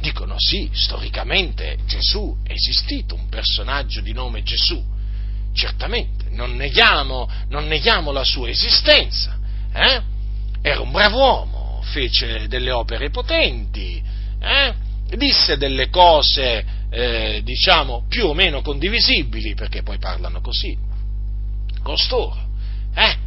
Dicono 0.00 0.34
sì, 0.38 0.68
storicamente 0.72 1.78
Gesù 1.86 2.36
è 2.44 2.52
esistito, 2.52 3.14
un 3.16 3.28
personaggio 3.28 4.00
di 4.00 4.12
nome 4.12 4.42
Gesù, 4.42 4.82
certamente, 5.52 6.26
non 6.30 6.54
neghiamo, 6.54 7.28
non 7.48 7.66
neghiamo 7.66 8.12
la 8.12 8.22
sua 8.22 8.48
esistenza, 8.48 9.36
eh? 9.72 10.00
era 10.62 10.80
un 10.80 10.92
bravo 10.92 11.18
uomo, 11.18 11.80
fece 11.82 12.46
delle 12.46 12.70
opere 12.70 13.10
potenti, 13.10 14.00
eh? 14.40 14.74
disse 15.16 15.56
delle 15.56 15.88
cose, 15.88 16.64
eh, 16.90 17.40
diciamo, 17.42 18.04
più 18.08 18.26
o 18.26 18.34
meno 18.34 18.62
condivisibili, 18.62 19.54
perché 19.54 19.82
poi 19.82 19.98
parlano 19.98 20.40
così, 20.40 20.76
costoro, 21.82 22.38
eh? 22.94 23.26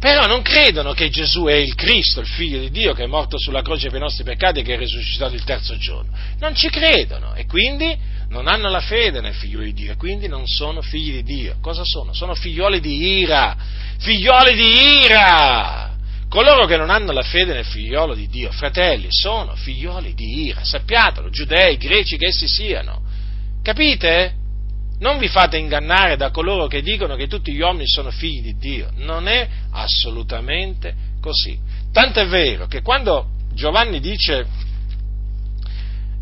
Però 0.00 0.26
non 0.26 0.40
credono 0.40 0.94
che 0.94 1.10
Gesù 1.10 1.44
è 1.44 1.52
il 1.52 1.74
Cristo, 1.74 2.20
il 2.20 2.26
figlio 2.26 2.58
di 2.58 2.70
Dio, 2.70 2.94
che 2.94 3.04
è 3.04 3.06
morto 3.06 3.38
sulla 3.38 3.60
croce 3.60 3.88
per 3.88 3.98
i 3.98 4.02
nostri 4.02 4.24
peccati 4.24 4.60
e 4.60 4.62
che 4.62 4.74
è 4.74 4.78
risuscitato 4.78 5.34
il 5.34 5.44
terzo 5.44 5.76
giorno. 5.76 6.10
Non 6.38 6.54
ci 6.54 6.70
credono 6.70 7.34
e 7.34 7.44
quindi 7.44 7.94
non 8.30 8.48
hanno 8.48 8.70
la 8.70 8.80
fede 8.80 9.20
nel 9.20 9.34
figlio 9.34 9.60
di 9.60 9.74
Dio 9.74 9.92
e 9.92 9.96
quindi 9.96 10.26
non 10.26 10.46
sono 10.46 10.80
figli 10.80 11.16
di 11.16 11.22
Dio. 11.22 11.56
Cosa 11.60 11.82
sono? 11.84 12.14
Sono 12.14 12.34
figlioli 12.34 12.80
di 12.80 13.18
ira, 13.18 13.54
figlioli 13.98 14.54
di 14.54 15.02
ira! 15.04 15.94
Coloro 16.30 16.64
che 16.64 16.78
non 16.78 16.88
hanno 16.88 17.12
la 17.12 17.22
fede 17.22 17.52
nel 17.52 17.66
figliolo 17.66 18.14
di 18.14 18.26
Dio, 18.26 18.50
fratelli, 18.52 19.08
sono 19.10 19.54
figlioli 19.54 20.14
di 20.14 20.46
ira, 20.46 20.64
sappiatelo, 20.64 21.28
giudei, 21.28 21.76
greci 21.76 22.16
che 22.16 22.28
essi 22.28 22.48
siano. 22.48 23.02
Capite? 23.62 24.39
Non 25.00 25.18
vi 25.18 25.28
fate 25.28 25.56
ingannare 25.56 26.16
da 26.16 26.30
coloro 26.30 26.66
che 26.66 26.82
dicono 26.82 27.16
che 27.16 27.26
tutti 27.26 27.52
gli 27.52 27.60
uomini 27.60 27.86
sono 27.86 28.10
figli 28.10 28.42
di 28.42 28.56
Dio. 28.56 28.90
Non 28.96 29.28
è 29.28 29.48
assolutamente 29.72 30.94
così. 31.20 31.58
Tanto 31.92 32.20
è 32.20 32.26
vero 32.26 32.66
che 32.66 32.82
quando 32.82 33.26
Giovanni 33.52 34.00
dice 34.00 34.46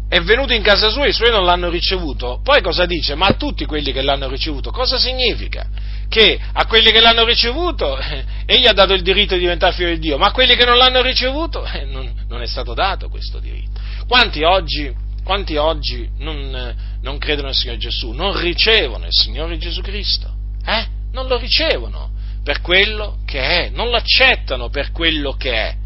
è 0.09 0.21
venuto 0.21 0.55
in 0.55 0.63
casa 0.63 0.89
sua 0.89 1.05
e 1.05 1.11
i 1.11 1.13
suoi 1.13 1.31
non 1.31 1.45
l'hanno 1.45 1.69
ricevuto, 1.69 2.41
poi 2.43 2.63
cosa 2.63 2.87
dice? 2.87 3.15
Ma 3.15 3.27
a 3.27 3.35
tutti 3.35 3.67
quelli 3.67 3.93
che 3.93 4.01
l'hanno 4.01 4.27
ricevuto, 4.27 4.71
cosa 4.71 4.97
significa? 4.97 5.67
Che 6.09 6.41
a 6.51 6.65
quelli 6.65 6.91
che 6.91 7.01
l'hanno 7.01 7.27
ricevuto 7.27 7.99
eh, 7.99 8.25
egli 8.47 8.67
ha 8.67 8.73
dato 8.73 8.95
il 8.95 9.03
diritto 9.03 9.35
di 9.35 9.41
diventare 9.41 9.75
figlio 9.75 9.91
di 9.91 9.99
Dio, 9.99 10.17
ma 10.17 10.29
a 10.29 10.33
quelli 10.33 10.57
che 10.57 10.65
non 10.65 10.79
l'hanno 10.79 11.03
ricevuto 11.03 11.67
eh, 11.67 11.85
non, 11.91 12.11
non, 12.27 12.41
è 12.41 12.47
stato 12.47 12.73
dato 12.73 13.11
questo 13.11 13.39
diritto. 13.39 13.79
Quanti 14.07 14.43
oggi, 14.43 14.91
quanti 15.29 15.57
oggi 15.57 16.09
non, 16.21 16.75
non 17.03 17.19
credono 17.19 17.49
nel 17.49 17.55
Signore 17.55 17.79
Gesù, 17.79 18.13
non 18.13 18.41
ricevono 18.41 19.05
il 19.05 19.13
Signore 19.13 19.59
Gesù 19.59 19.83
Cristo, 19.83 20.33
eh? 20.65 20.87
non 21.13 21.27
lo 21.27 21.37
ricevono 21.37 22.13
per 22.43 22.63
quello 22.63 23.19
che 23.27 23.39
è, 23.39 23.69
non 23.69 23.91
lo 23.91 23.97
accettano 23.97 24.71
per 24.71 24.91
quello 24.91 25.33
che 25.33 25.53
è. 25.53 25.77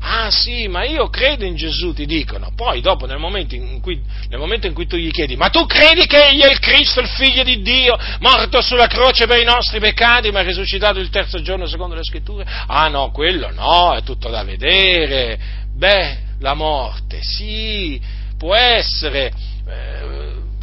Ah 0.00 0.32
sì, 0.32 0.66
ma 0.66 0.84
io 0.84 1.08
credo 1.10 1.44
in 1.44 1.54
Gesù, 1.54 1.92
ti 1.92 2.06
dicono. 2.06 2.50
Poi 2.56 2.80
dopo, 2.80 3.06
nel 3.06 3.18
momento, 3.18 3.54
cui, 3.80 4.02
nel 4.28 4.40
momento 4.40 4.66
in 4.66 4.74
cui, 4.74 4.88
tu 4.88 4.96
gli 4.96 5.12
chiedi, 5.12 5.36
ma 5.36 5.48
tu 5.48 5.64
credi 5.64 6.04
che 6.06 6.30
egli 6.30 6.40
è 6.40 6.50
il 6.50 6.58
Cristo, 6.58 6.98
il 6.98 7.06
figlio 7.06 7.44
di 7.44 7.62
Dio, 7.62 7.96
morto 8.18 8.60
sulla 8.62 8.88
croce 8.88 9.26
per 9.26 9.38
i 9.38 9.44
nostri 9.44 9.78
peccati, 9.78 10.32
ma 10.32 10.42
risuscitato 10.42 10.98
il 10.98 11.08
terzo 11.08 11.40
giorno 11.40 11.66
secondo 11.66 11.94
le 11.94 12.02
scritture? 12.02 12.44
Ah 12.66 12.88
no, 12.88 13.12
quello 13.12 13.52
no, 13.52 13.94
è 13.94 14.02
tutto 14.02 14.28
da 14.28 14.42
vedere. 14.42 15.38
Beh, 15.72 16.18
la 16.40 16.54
morte, 16.54 17.20
sì, 17.22 18.22
può 18.36 18.54
essere, 18.54 19.32
eh, 19.66 20.04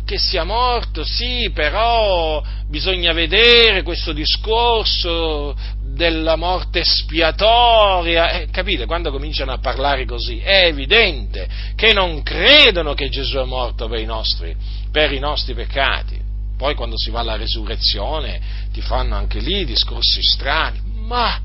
che 0.06 0.18
sia 0.18 0.44
morto, 0.44 1.04
sì, 1.04 1.52
però 1.54 2.44
bisogna 2.68 3.14
vedere 3.14 3.84
questo 3.84 4.12
discorso 4.12 5.56
della 5.94 6.36
morte 6.36 6.84
spiatoria, 6.84 8.32
eh, 8.32 8.48
capite? 8.50 8.86
Quando 8.86 9.12
cominciano 9.12 9.52
a 9.52 9.60
parlare 9.60 10.06
così, 10.06 10.40
è 10.40 10.66
evidente 10.66 11.48
che 11.76 11.94
non 11.94 12.24
credono 12.24 12.94
che 12.94 13.10
Gesù 13.10 13.38
è 13.38 13.46
morto 13.46 13.88
per 13.88 14.00
i 14.00 14.06
nostri, 14.06 14.56
per 14.92 15.12
i 15.12 15.20
nostri 15.20 15.54
peccati. 15.54 16.20
Poi 16.58 16.76
quando 16.76 16.96
si 16.98 17.10
va 17.10 17.22
alla 17.22 17.38
resurrezione 17.38 18.40
ti 18.72 18.82
fanno 18.82 19.16
anche 19.16 19.40
lì 19.40 19.66
discorsi 19.66 20.22
strani, 20.22 20.80
ma 20.96 21.40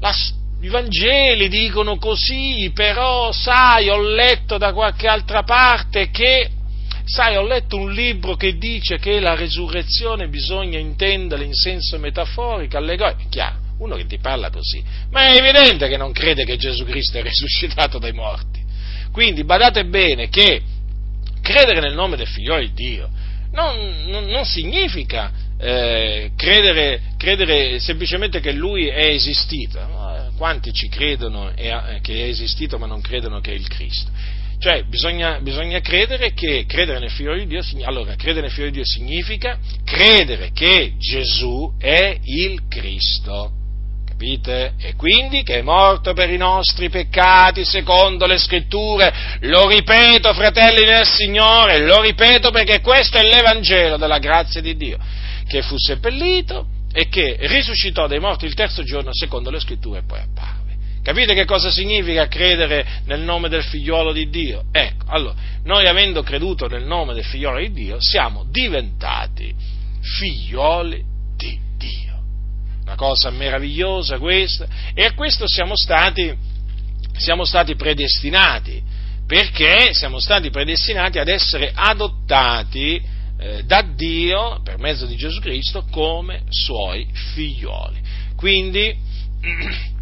la, 0.00 0.14
i 0.64 0.68
Vangeli 0.68 1.50
dicono 1.50 1.98
così, 1.98 2.70
però 2.74 3.30
sai, 3.32 3.90
ho 3.90 4.00
letto 4.00 4.56
da 4.56 4.72
qualche 4.72 5.06
altra 5.06 5.42
parte 5.42 6.08
che 6.08 6.48
sai, 7.04 7.36
ho 7.36 7.46
letto 7.46 7.76
un 7.76 7.92
libro 7.92 8.34
che 8.34 8.56
dice 8.56 8.96
che 8.96 9.20
la 9.20 9.34
resurrezione 9.34 10.28
bisogna 10.28 10.78
intenderla 10.78 11.44
in 11.44 11.52
senso 11.52 11.98
metaforico, 11.98 12.78
allegorico, 12.78 13.24
chiaro, 13.28 13.58
uno 13.80 13.94
che 13.96 14.06
ti 14.06 14.16
parla 14.16 14.48
così, 14.48 14.82
ma 15.10 15.26
è 15.26 15.36
evidente 15.36 15.86
che 15.86 15.98
non 15.98 16.12
crede 16.12 16.46
che 16.46 16.56
Gesù 16.56 16.84
Cristo 16.84 17.18
è 17.18 17.22
risuscitato 17.22 17.98
dai 17.98 18.12
morti. 18.12 18.62
Quindi 19.12 19.44
badate 19.44 19.84
bene 19.84 20.30
che 20.30 20.62
credere 21.42 21.80
nel 21.80 21.92
nome 21.92 22.16
del 22.16 22.26
figlio 22.26 22.58
di 22.58 22.72
Dio 22.72 23.10
non, 23.52 24.06
non, 24.06 24.24
non 24.24 24.46
significa 24.46 25.30
eh, 25.58 26.30
credere, 26.36 27.00
credere, 27.18 27.78
semplicemente 27.80 28.40
che 28.40 28.52
lui 28.52 28.88
è 28.88 29.08
esistito. 29.08 29.78
Quanti 30.36 30.72
ci 30.72 30.88
credono 30.88 31.52
che 31.54 32.00
è 32.02 32.28
esistito 32.28 32.78
ma 32.78 32.86
non 32.86 33.00
credono 33.00 33.40
che 33.40 33.52
è 33.52 33.54
il 33.54 33.68
Cristo? 33.68 34.10
Cioè, 34.58 34.84
bisogna, 34.84 35.40
bisogna 35.40 35.80
credere 35.80 36.32
che 36.32 36.64
credere 36.66 36.98
nel 36.98 37.10
figlio 37.10 37.34
di 37.34 37.46
Dio, 37.46 37.60
allora, 37.82 38.14
credere 38.14 38.46
nel 38.46 38.50
figlio 38.50 38.66
di 38.66 38.72
Dio 38.72 38.84
significa 38.84 39.58
credere 39.84 40.52
che 40.52 40.94
Gesù 40.96 41.74
è 41.78 42.18
il 42.22 42.62
Cristo. 42.68 43.52
Capite? 44.06 44.74
E 44.78 44.94
quindi 44.94 45.42
che 45.42 45.58
è 45.58 45.62
morto 45.62 46.14
per 46.14 46.30
i 46.30 46.36
nostri 46.36 46.88
peccati 46.88 47.64
secondo 47.64 48.26
le 48.26 48.38
scritture. 48.38 49.12
Lo 49.40 49.68
ripeto, 49.68 50.32
fratelli 50.32 50.84
del 50.84 51.04
Signore, 51.04 51.80
lo 51.80 52.00
ripeto 52.00 52.50
perché 52.50 52.80
questo 52.80 53.18
è 53.18 53.22
l'Evangelo 53.22 53.96
della 53.96 54.18
grazia 54.18 54.60
di 54.60 54.76
Dio, 54.76 54.98
che 55.46 55.62
fu 55.62 55.76
seppellito 55.76 56.68
e 56.96 57.08
che 57.08 57.36
risuscitò 57.40 58.06
dai 58.06 58.20
morti 58.20 58.46
il 58.46 58.54
terzo 58.54 58.84
giorno 58.84 59.10
secondo 59.12 59.50
le 59.50 59.58
scritture 59.58 59.98
e 59.98 60.04
poi 60.06 60.20
apparve. 60.20 60.76
Capite 61.02 61.34
che 61.34 61.44
cosa 61.44 61.70
significa 61.70 62.28
credere 62.28 63.02
nel 63.06 63.20
nome 63.20 63.48
del 63.48 63.64
figliolo 63.64 64.12
di 64.12 64.30
Dio? 64.30 64.66
Ecco, 64.70 65.04
allora, 65.08 65.34
noi 65.64 65.88
avendo 65.88 66.22
creduto 66.22 66.68
nel 66.68 66.84
nome 66.84 67.12
del 67.12 67.24
figliolo 67.24 67.58
di 67.58 67.72
Dio, 67.72 67.96
siamo 67.98 68.46
diventati 68.48 69.52
figlioli 70.00 71.02
di 71.36 71.58
Dio. 71.76 72.22
Una 72.82 72.94
cosa 72.94 73.28
meravigliosa 73.30 74.18
questa, 74.18 74.66
e 74.94 75.04
a 75.04 75.14
questo 75.14 75.48
siamo 75.48 75.72
stati, 75.74 76.32
siamo 77.16 77.44
stati 77.44 77.74
predestinati, 77.74 78.80
perché 79.26 79.92
siamo 79.94 80.20
stati 80.20 80.48
predestinati 80.50 81.18
ad 81.18 81.28
essere 81.28 81.72
adottati 81.74 83.02
eh, 83.44 83.62
da 83.64 83.82
Dio, 83.82 84.60
per 84.64 84.78
mezzo 84.78 85.04
di 85.04 85.16
Gesù 85.16 85.38
Cristo, 85.40 85.84
come 85.90 86.44
suoi 86.48 87.06
figlioli. 87.34 88.00
Quindi, 88.36 88.96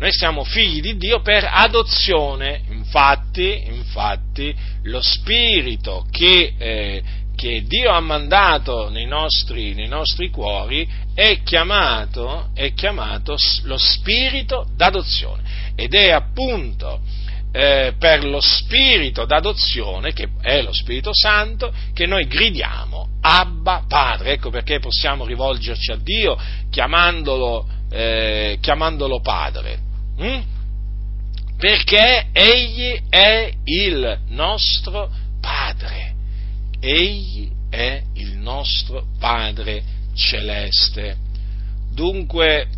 Noi 0.00 0.12
siamo 0.12 0.44
figli 0.44 0.80
di 0.80 0.96
Dio 0.96 1.20
per 1.20 1.46
adozione, 1.46 2.62
infatti, 2.70 3.64
infatti 3.66 4.54
lo 4.84 5.02
spirito 5.02 6.06
che, 6.10 6.54
eh, 6.56 7.02
che 7.36 7.64
Dio 7.66 7.90
ha 7.90 8.00
mandato 8.00 8.88
nei 8.88 9.04
nostri, 9.04 9.74
nei 9.74 9.88
nostri 9.88 10.30
cuori 10.30 10.88
è 11.12 11.42
chiamato, 11.42 12.48
è 12.54 12.72
chiamato, 12.72 13.36
lo 13.64 13.76
spirito 13.76 14.66
d'adozione 14.74 15.42
ed 15.74 15.92
è 15.92 16.12
appunto 16.12 17.02
eh, 17.52 17.94
per 17.98 18.24
lo 18.24 18.40
spirito 18.40 19.24
d'adozione, 19.24 20.12
che 20.12 20.28
è 20.40 20.62
lo 20.62 20.72
Spirito 20.72 21.10
Santo, 21.12 21.72
che 21.92 22.06
noi 22.06 22.26
gridiamo 22.26 23.08
Abba 23.20 23.84
Padre. 23.88 24.32
Ecco 24.32 24.50
perché 24.50 24.78
possiamo 24.78 25.24
rivolgerci 25.24 25.90
a 25.92 25.96
Dio 25.96 26.38
chiamandolo, 26.70 27.66
eh, 27.90 28.58
chiamandolo 28.60 29.20
Padre. 29.20 29.78
Mm? 30.22 30.40
Perché 31.56 32.28
Egli 32.32 33.02
è 33.08 33.52
il 33.64 34.18
nostro 34.28 35.10
Padre. 35.40 36.14
Egli 36.80 37.50
è 37.68 38.02
il 38.14 38.36
nostro 38.36 39.06
Padre 39.18 39.82
celeste. 40.14 41.16
Dunque 41.92 42.68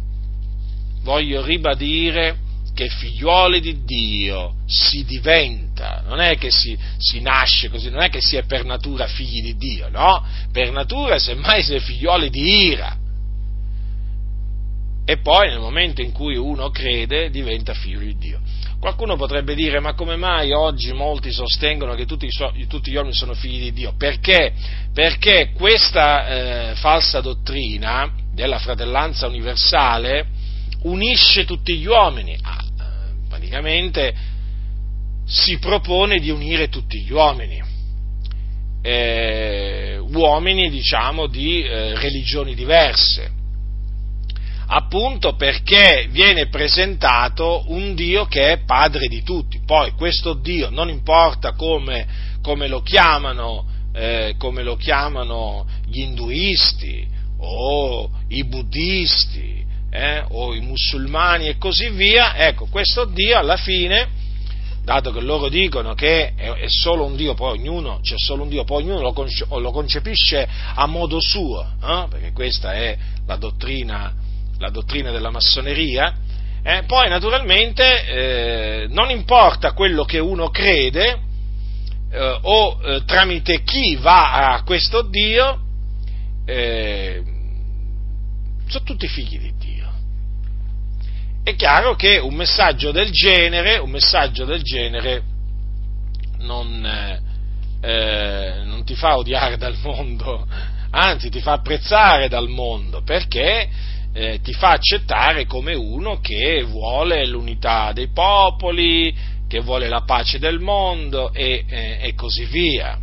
voglio 1.03 1.45
ribadire 1.45 2.39
che 2.75 2.89
figliuoli 2.89 3.61
di 3.61 3.85
Dio 3.85 4.55
si 4.67 5.05
diventa, 5.05 6.03
non 6.07 6.21
è 6.21 6.37
che 6.39 6.51
si, 6.51 6.77
si, 6.97 7.21
nasce 7.21 7.69
così, 7.69 7.91
non 7.91 8.01
è 8.03 8.09
che 8.09 8.21
si 8.21 8.37
è 8.37 8.45
per 8.45 8.65
natura 8.65 9.07
figli 9.07 9.43
di 9.43 9.57
Dio, 9.57 9.89
no? 9.89 10.25
Per 10.51 10.73
natura 10.73 11.19
semmai 11.19 11.63
si 11.63 11.75
è 11.75 11.81
figliuoli 11.81 12.31
di 12.31 12.67
ira, 12.69 12.97
e 15.05 15.19
poi 15.19 15.49
nel 15.49 15.59
momento 15.59 16.01
in 16.01 16.13
cui 16.13 16.37
uno 16.37 16.71
crede 16.71 17.31
diventa 17.31 17.75
figlio 17.75 17.99
di 17.99 18.17
Dio. 18.17 18.41
Qualcuno 18.79 19.17
potrebbe 19.17 19.55
dire 19.55 19.79
ma 19.79 19.95
come 19.95 20.17
mai 20.17 20.53
oggi 20.53 20.93
molti 20.93 21.31
sostengono 21.31 21.95
che 21.95 22.07
tutti, 22.07 22.29
tutti 22.69 22.91
gli 22.91 22.97
uomini 22.97 23.15
sono 23.15 23.35
figli 23.35 23.63
di 23.65 23.73
Dio? 23.73 23.95
Perché? 23.97 24.53
Perché 24.93 25.51
questa 25.55 26.71
eh, 26.71 26.75
falsa 26.77 27.21
dottrina 27.21 28.11
della 28.33 28.59
fratellanza 28.59 29.27
universale 29.27 30.27
unisce 30.83 31.45
tutti 31.45 31.77
gli 31.77 31.87
uomini, 31.87 32.37
praticamente 33.43 34.15
si 35.27 35.59
propone 35.59 36.21
di 36.21 36.31
unire 36.31 36.69
tutti 36.69 37.01
gli 37.01 37.11
uomini. 37.11 37.61
Eh, 38.83 39.99
uomini 39.99 40.71
diciamo 40.71 41.27
di 41.27 41.63
eh, 41.63 41.97
religioni 41.99 42.55
diverse, 42.55 43.31
appunto 44.67 45.35
perché 45.35 46.09
viene 46.11 46.49
presentato 46.49 47.65
un 47.69 47.95
Dio 47.95 48.27
che 48.27 48.53
è 48.53 48.59
padre 48.65 49.09
di 49.09 49.23
tutti. 49.23 49.61
Poi 49.65 49.93
questo 49.93 50.35
Dio 50.35 50.71
non 50.71 50.89
importa 50.89 51.53
come, 51.53 52.07
come, 52.43 52.69
lo, 52.69 52.83
chiamano, 52.83 53.67
eh, 53.93 54.35
come 54.39 54.63
lo 54.63 54.77
chiamano 54.77 55.67
gli 55.87 56.01
induisti 56.01 57.07
o 57.39 58.11
i 58.29 58.45
buddisti 58.45 59.62
eh, 59.93 60.25
o 60.31 60.55
i 60.55 60.61
musulmani 60.61 61.49
e 61.49 61.59
così 61.59 61.91
via, 61.91 62.35
ecco, 62.35 62.67
questo 62.67 63.05
Dio 63.05 63.37
alla 63.37 63.57
fine 63.57 64.21
dato 64.83 65.13
che 65.13 65.21
loro 65.21 65.49
dicono 65.49 65.95
che 65.95 66.35
è, 66.35 66.65
solo 66.67 67.05
un 67.05 67.15
Dio, 67.15 67.35
poi 67.35 67.59
ognuno, 67.59 68.01
c'è 68.03 68.17
solo 68.17 68.43
un 68.43 68.49
Dio, 68.49 68.65
poi 68.65 68.83
ognuno 68.83 69.01
lo, 69.01 69.13
conce, 69.13 69.47
lo 69.49 69.71
concepisce 69.71 70.49
a 70.75 70.87
modo 70.87 71.21
suo, 71.21 71.63
eh? 71.81 72.07
perché 72.09 72.33
questa 72.33 72.73
è 72.75 72.97
la 73.27 73.37
dottrina 73.37 74.15
la 74.59 74.71
dottrina 74.71 75.11
della 75.11 75.31
massoneria, 75.31 76.15
eh, 76.63 76.85
poi 76.87 77.09
naturalmente 77.09 78.07
eh, 78.07 78.87
non 78.89 79.11
importa 79.11 79.73
quello 79.73 80.05
che 80.05 80.21
uno 80.21 80.51
crede 80.51 81.19
eh, 82.13 82.39
o 82.43 82.79
eh, 82.81 83.05
tramite 83.05 83.65
chi 83.65 83.97
va 83.97 84.53
a 84.53 84.63
questo 84.63 85.03
Dio, 85.03 85.59
sono 88.67 88.85
tutti 88.85 89.09
figli 89.09 89.39
di 89.39 89.53
Dio. 89.59 89.72
È 91.45 91.57
chiaro 91.57 91.97
che 91.97 92.19
un 92.19 92.35
messaggio 92.35 92.93
del 92.93 93.11
genere, 93.11 93.85
messaggio 93.85 94.45
del 94.45 94.63
genere 94.63 95.23
non, 96.39 96.85
eh, 97.81 98.63
non 98.65 98.85
ti 98.85 98.95
fa 98.95 99.17
odiare 99.17 99.57
dal 99.57 99.77
mondo, 99.83 100.47
anzi 100.91 101.31
ti 101.31 101.41
fa 101.41 101.55
apprezzare 101.55 102.29
dal 102.29 102.49
mondo, 102.49 103.03
perché 103.03 103.69
eh, 104.13 104.41
ti 104.41 104.53
fa 104.53 104.71
accettare 104.71 105.45
come 105.47 105.75
uno 105.75 106.21
che 106.21 106.63
vuole 106.63 107.27
l'unità 107.27 107.93
dei 107.93 108.09
popoli, 108.09 109.13
che 109.49 109.59
vuole 109.59 109.89
la 109.89 110.03
pace 110.03 110.39
del 110.39 110.61
mondo 110.61 111.33
e, 111.33 111.65
eh, 111.67 111.99
e 112.03 112.15
così 112.15 112.45
via. 112.45 112.97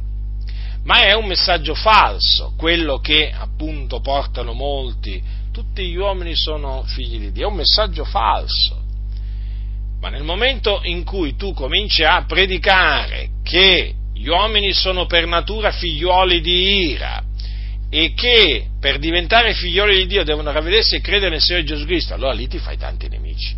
Ma 0.85 1.01
è 1.01 1.13
un 1.13 1.25
messaggio 1.25 1.73
falso, 1.75 2.53
quello 2.57 2.99
che 2.99 3.29
appunto 3.31 3.99
portano 3.99 4.53
molti, 4.53 5.21
tutti 5.59 5.89
gli 5.89 5.97
uomini 5.97 6.35
sono 6.37 6.83
figli 6.83 7.19
di 7.19 7.31
Dio, 7.33 7.47
è 7.47 7.49
un 7.51 7.57
messaggio 7.57 8.05
falso. 8.05 8.81
Ma 9.99 10.07
nel 10.07 10.23
momento 10.23 10.79
in 10.83 11.03
cui 11.03 11.35
tu 11.35 11.53
cominci 11.53 12.05
a 12.05 12.23
predicare 12.23 13.31
che 13.43 13.93
gli 14.13 14.27
uomini 14.29 14.71
sono 14.71 15.05
per 15.05 15.25
natura 15.25 15.71
figliuoli 15.71 16.39
di 16.39 16.91
ira, 16.91 17.21
e 17.89 18.13
che 18.13 18.67
per 18.79 18.99
diventare 18.99 19.53
figlioli 19.53 19.97
di 19.97 20.07
Dio 20.07 20.23
devono 20.23 20.49
ravvedersi 20.49 20.95
e 20.95 21.01
credere 21.01 21.31
nel 21.31 21.41
Signore 21.41 21.65
Gesù 21.65 21.85
Cristo, 21.85 22.13
allora 22.13 22.31
lì 22.31 22.47
ti 22.47 22.59
fai 22.59 22.77
tanti 22.77 23.09
nemici. 23.09 23.53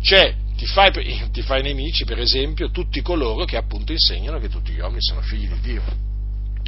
Cioè, 0.00 0.32
ti 0.56 0.66
fai, 0.66 0.92
ti 1.32 1.42
fai 1.42 1.62
nemici, 1.62 2.04
per 2.04 2.20
esempio, 2.20 2.70
tutti 2.70 3.02
coloro 3.02 3.44
che 3.44 3.56
appunto 3.56 3.90
insegnano 3.90 4.38
che 4.38 4.48
tutti 4.48 4.70
gli 4.70 4.78
uomini 4.78 5.02
sono 5.02 5.20
figli 5.20 5.48
di 5.48 5.60
Dio. 5.60 5.82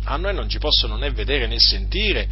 A 0.04 0.16
noi 0.16 0.34
non 0.34 0.48
ci 0.48 0.58
possono 0.58 0.96
né 0.96 1.12
vedere 1.12 1.46
né 1.46 1.60
sentire 1.60 2.26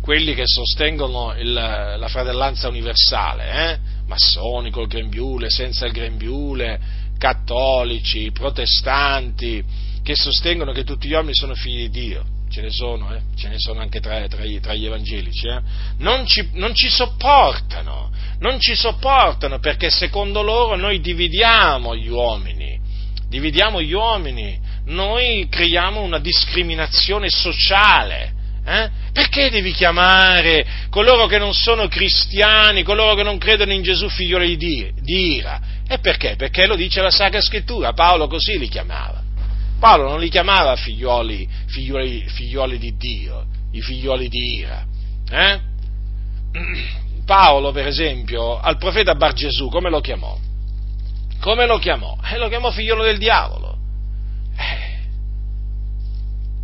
quelli 0.00 0.34
che 0.34 0.44
sostengono 0.46 1.34
il, 1.38 1.52
la 1.52 2.08
fratellanza 2.08 2.68
universale, 2.68 3.72
eh? 3.72 3.78
massoni 4.06 4.70
col 4.70 4.86
grembiule, 4.86 5.50
senza 5.50 5.86
il 5.86 5.92
grembiule, 5.92 6.80
cattolici, 7.18 8.30
protestanti, 8.32 9.62
che 10.02 10.16
sostengono 10.16 10.72
che 10.72 10.84
tutti 10.84 11.08
gli 11.08 11.12
uomini 11.12 11.34
sono 11.34 11.54
figli 11.54 11.88
di 11.88 11.90
Dio 11.90 12.24
ce 12.50 12.62
ne 12.62 12.70
sono, 12.70 13.14
eh? 13.14 13.20
ce 13.36 13.48
ne 13.48 13.58
sono 13.58 13.80
anche 13.80 14.00
tra, 14.00 14.26
tra, 14.26 14.42
tra 14.60 14.74
gli 14.74 14.84
evangelici, 14.84 15.46
eh? 15.46 15.60
non, 15.98 16.26
ci, 16.26 16.50
non 16.54 16.74
ci 16.74 16.88
sopportano, 16.88 18.10
non 18.40 18.58
ci 18.58 18.74
sopportano 18.74 19.60
perché 19.60 19.88
secondo 19.88 20.42
loro 20.42 20.74
noi 20.74 21.00
dividiamo 21.00 21.94
gli 21.96 22.08
uomini, 22.08 22.78
dividiamo 23.28 23.80
gli 23.80 23.92
uomini, 23.92 24.58
noi 24.86 25.46
creiamo 25.48 26.02
una 26.02 26.18
discriminazione 26.18 27.30
sociale. 27.30 28.38
Eh? 28.64 28.90
Perché 29.12 29.50
devi 29.50 29.72
chiamare 29.72 30.66
coloro 30.90 31.26
che 31.26 31.38
non 31.38 31.54
sono 31.54 31.88
cristiani, 31.88 32.82
coloro 32.82 33.14
che 33.14 33.22
non 33.22 33.38
credono 33.38 33.72
in 33.72 33.82
Gesù 33.82 34.08
figlioli 34.08 34.56
di, 34.56 34.92
di 35.00 35.36
ira? 35.36 35.60
E 35.88 35.98
perché? 35.98 36.36
Perché 36.36 36.66
lo 36.66 36.76
dice 36.76 37.00
la 37.00 37.10
Sacra 37.10 37.40
Scrittura, 37.40 37.92
Paolo 37.92 38.28
così 38.28 38.58
li 38.58 38.68
chiamava. 38.68 39.22
Paolo 39.80 40.08
non 40.10 40.20
li 40.20 40.28
chiamava 40.28 40.76
figlioli, 40.76 41.48
figlioli, 41.66 42.28
figlioli 42.28 42.78
di 42.78 42.96
Dio, 42.96 43.46
i 43.72 43.80
figlioli 43.80 44.28
di 44.28 44.56
ira. 44.58 44.84
Eh? 45.30 45.60
Paolo, 47.24 47.72
per 47.72 47.86
esempio, 47.86 48.58
al 48.58 48.76
profeta 48.76 49.14
Bar 49.14 49.32
Gesù, 49.32 49.68
come 49.68 49.88
lo 49.88 50.00
chiamò? 50.00 50.38
Come 51.40 51.66
lo 51.66 51.78
chiamò? 51.78 52.18
Eh, 52.30 52.36
lo 52.36 52.48
chiamò 52.48 52.70
figliolo 52.70 53.02
del 53.02 53.18
diavolo. 53.18 53.69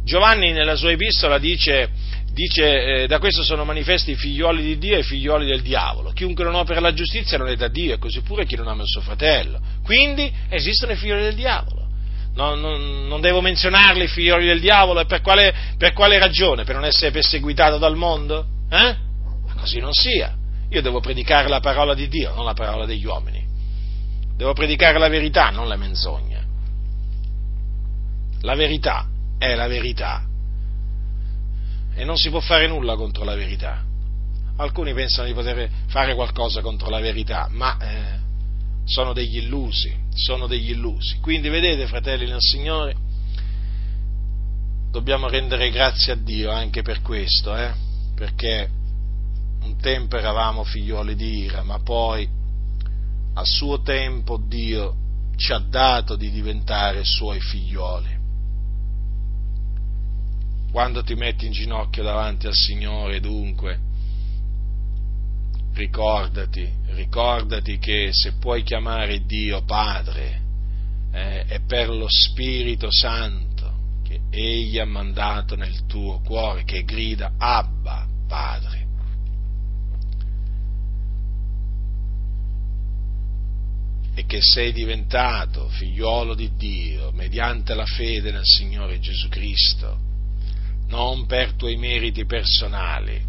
Giovanni 0.07 0.53
nella 0.53 0.77
sua 0.77 0.93
epistola 0.93 1.37
dice, 1.37 1.91
dice 2.31 3.03
eh, 3.03 3.07
da 3.09 3.19
questo 3.19 3.43
sono 3.43 3.65
manifesti 3.65 4.13
i 4.13 4.15
figlioli 4.15 4.63
di 4.63 4.79
Dio 4.79 4.95
e 4.95 5.01
i 5.01 5.03
figlioli 5.03 5.45
del 5.45 5.63
diavolo. 5.63 6.13
Chiunque 6.13 6.45
non 6.45 6.55
opera 6.55 6.79
la 6.79 6.93
giustizia 6.93 7.37
non 7.39 7.49
è 7.49 7.57
da 7.57 7.67
Dio, 7.67 7.95
e 7.95 7.99
così 7.99 8.21
pure 8.21 8.47
chi 8.47 8.55
non 8.55 8.69
ama 8.69 8.83
il 8.83 8.89
suo 8.89 9.01
fratello. 9.01 9.61
Quindi 9.83 10.33
esistono 10.49 10.93
i 10.93 10.95
figlioli 10.95 11.23
del 11.23 11.35
diavolo. 11.35 11.89
Non, 12.35 12.61
non, 12.61 13.09
non, 13.09 13.21
devo 13.21 13.41
menzionarli 13.41 14.05
i 14.05 14.09
figlioli 14.09 14.47
del 14.47 14.61
diavolo 14.61 15.01
e 15.01 15.07
per 15.07 15.23
quale, 15.23 15.53
per 15.77 15.93
quale, 15.93 16.21
ragione? 16.21 16.63
Per 16.63 16.77
non 16.77 16.85
essere 16.85 17.11
perseguitato 17.11 17.77
dal 17.77 17.97
mondo? 17.97 18.47
Eh? 18.71 18.97
Ma 19.45 19.55
così 19.59 19.81
non 19.81 19.93
sia. 19.93 20.33
Io 20.71 20.83
devo 20.83 21.01
predicare 21.01 21.49
la 21.49 21.59
parola 21.59 21.95
di 21.95 22.07
Dio, 22.07 22.33
non 22.33 22.45
la 22.45 22.55
parola 22.55 22.87
degli 22.87 23.05
uomini. 23.05 23.45
Devo 24.37 24.53
predicare 24.53 25.01
la 25.01 25.09
verità, 25.09 25.51
non 25.51 25.67
la 25.67 25.77
menzogna. 25.77 26.45
La 28.43 28.55
verità 28.55 29.09
è 29.39 29.55
la 29.55 29.67
verità. 29.67 30.25
E 31.95 32.05
non 32.05 32.17
si 32.17 32.31
può 32.31 32.41
fare 32.41 32.67
nulla 32.67 32.97
contro 32.97 33.25
la 33.25 33.35
verità. 33.35 33.83
Alcuni 34.57 34.95
pensano 34.95 35.27
di 35.27 35.35
poter 35.35 35.69
fare 35.87 36.15
qualcosa 36.15 36.61
contro 36.61 36.89
la 36.89 37.01
verità, 37.01 37.49
ma 37.51 37.77
eh, 37.79 38.19
sono 38.85 39.13
degli 39.13 39.39
illusi, 39.39 39.95
sono 40.15 40.47
degli 40.47 40.71
illusi. 40.71 41.19
Quindi 41.21 41.49
vedete, 41.49 41.87
fratelli 41.87 42.27
nel 42.27 42.41
Signore, 42.41 42.97
dobbiamo 44.91 45.29
rendere 45.29 45.71
grazie 45.71 46.13
a 46.13 46.17
Dio 46.17 46.51
anche 46.51 46.83
per 46.83 47.03
questo, 47.03 47.55
eh? 47.55 47.73
perché 48.15 48.71
un 49.63 49.77
tempo 49.79 50.17
eravamo 50.17 50.65
figlioli 50.65 51.15
di 51.15 51.41
ira, 51.41 51.63
ma 51.63 51.81
poi 51.81 52.27
a 53.35 53.43
suo 53.45 53.83
tempo 53.83 54.39
Dio 54.39 54.95
ci 55.37 55.53
ha 55.53 55.59
dato 55.59 56.17
di 56.17 56.31
diventare 56.31 57.05
suoi 57.05 57.41
figlioli. 57.41 58.16
Quando 60.71 61.03
ti 61.03 61.15
metti 61.15 61.47
in 61.47 61.53
ginocchio 61.53 62.03
davanti 62.03 62.47
al 62.47 62.55
Signore, 62.55 63.21
dunque, 63.21 63.79
ricordati, 65.75 66.69
ricordati 66.89 67.79
che 67.79 68.11
se 68.13 68.33
puoi 68.33 68.63
chiamare 68.63 69.25
Dio 69.25 69.63
Padre, 69.65 70.41
eh, 71.13 71.45
è 71.45 71.61
per 71.61 71.89
lo 71.89 72.07
Spirito 72.09 72.89
Santo 72.91 73.55
che 74.03 74.21
Egli 74.31 74.79
ha 74.79 74.87
mandato 74.87 75.57
nel 75.57 75.87
tuo 75.87 76.21
cuore, 76.21 76.65
che 76.65 76.85
grida 76.85 77.35
Abba, 77.39 78.07
Padre. 78.27 78.85
e 84.19 84.25
che 84.25 84.41
sei 84.41 84.73
diventato 84.73 85.69
figliolo 85.69 86.35
di 86.35 86.57
Dio 86.57 87.13
mediante 87.13 87.75
la 87.75 87.85
fede 87.85 88.33
nel 88.33 88.47
Signore 88.47 88.99
Gesù 88.99 89.29
Cristo, 89.29 90.06
non 90.89 91.27
per 91.27 91.53
tuoi 91.53 91.77
meriti 91.77 92.25
personali 92.25 93.25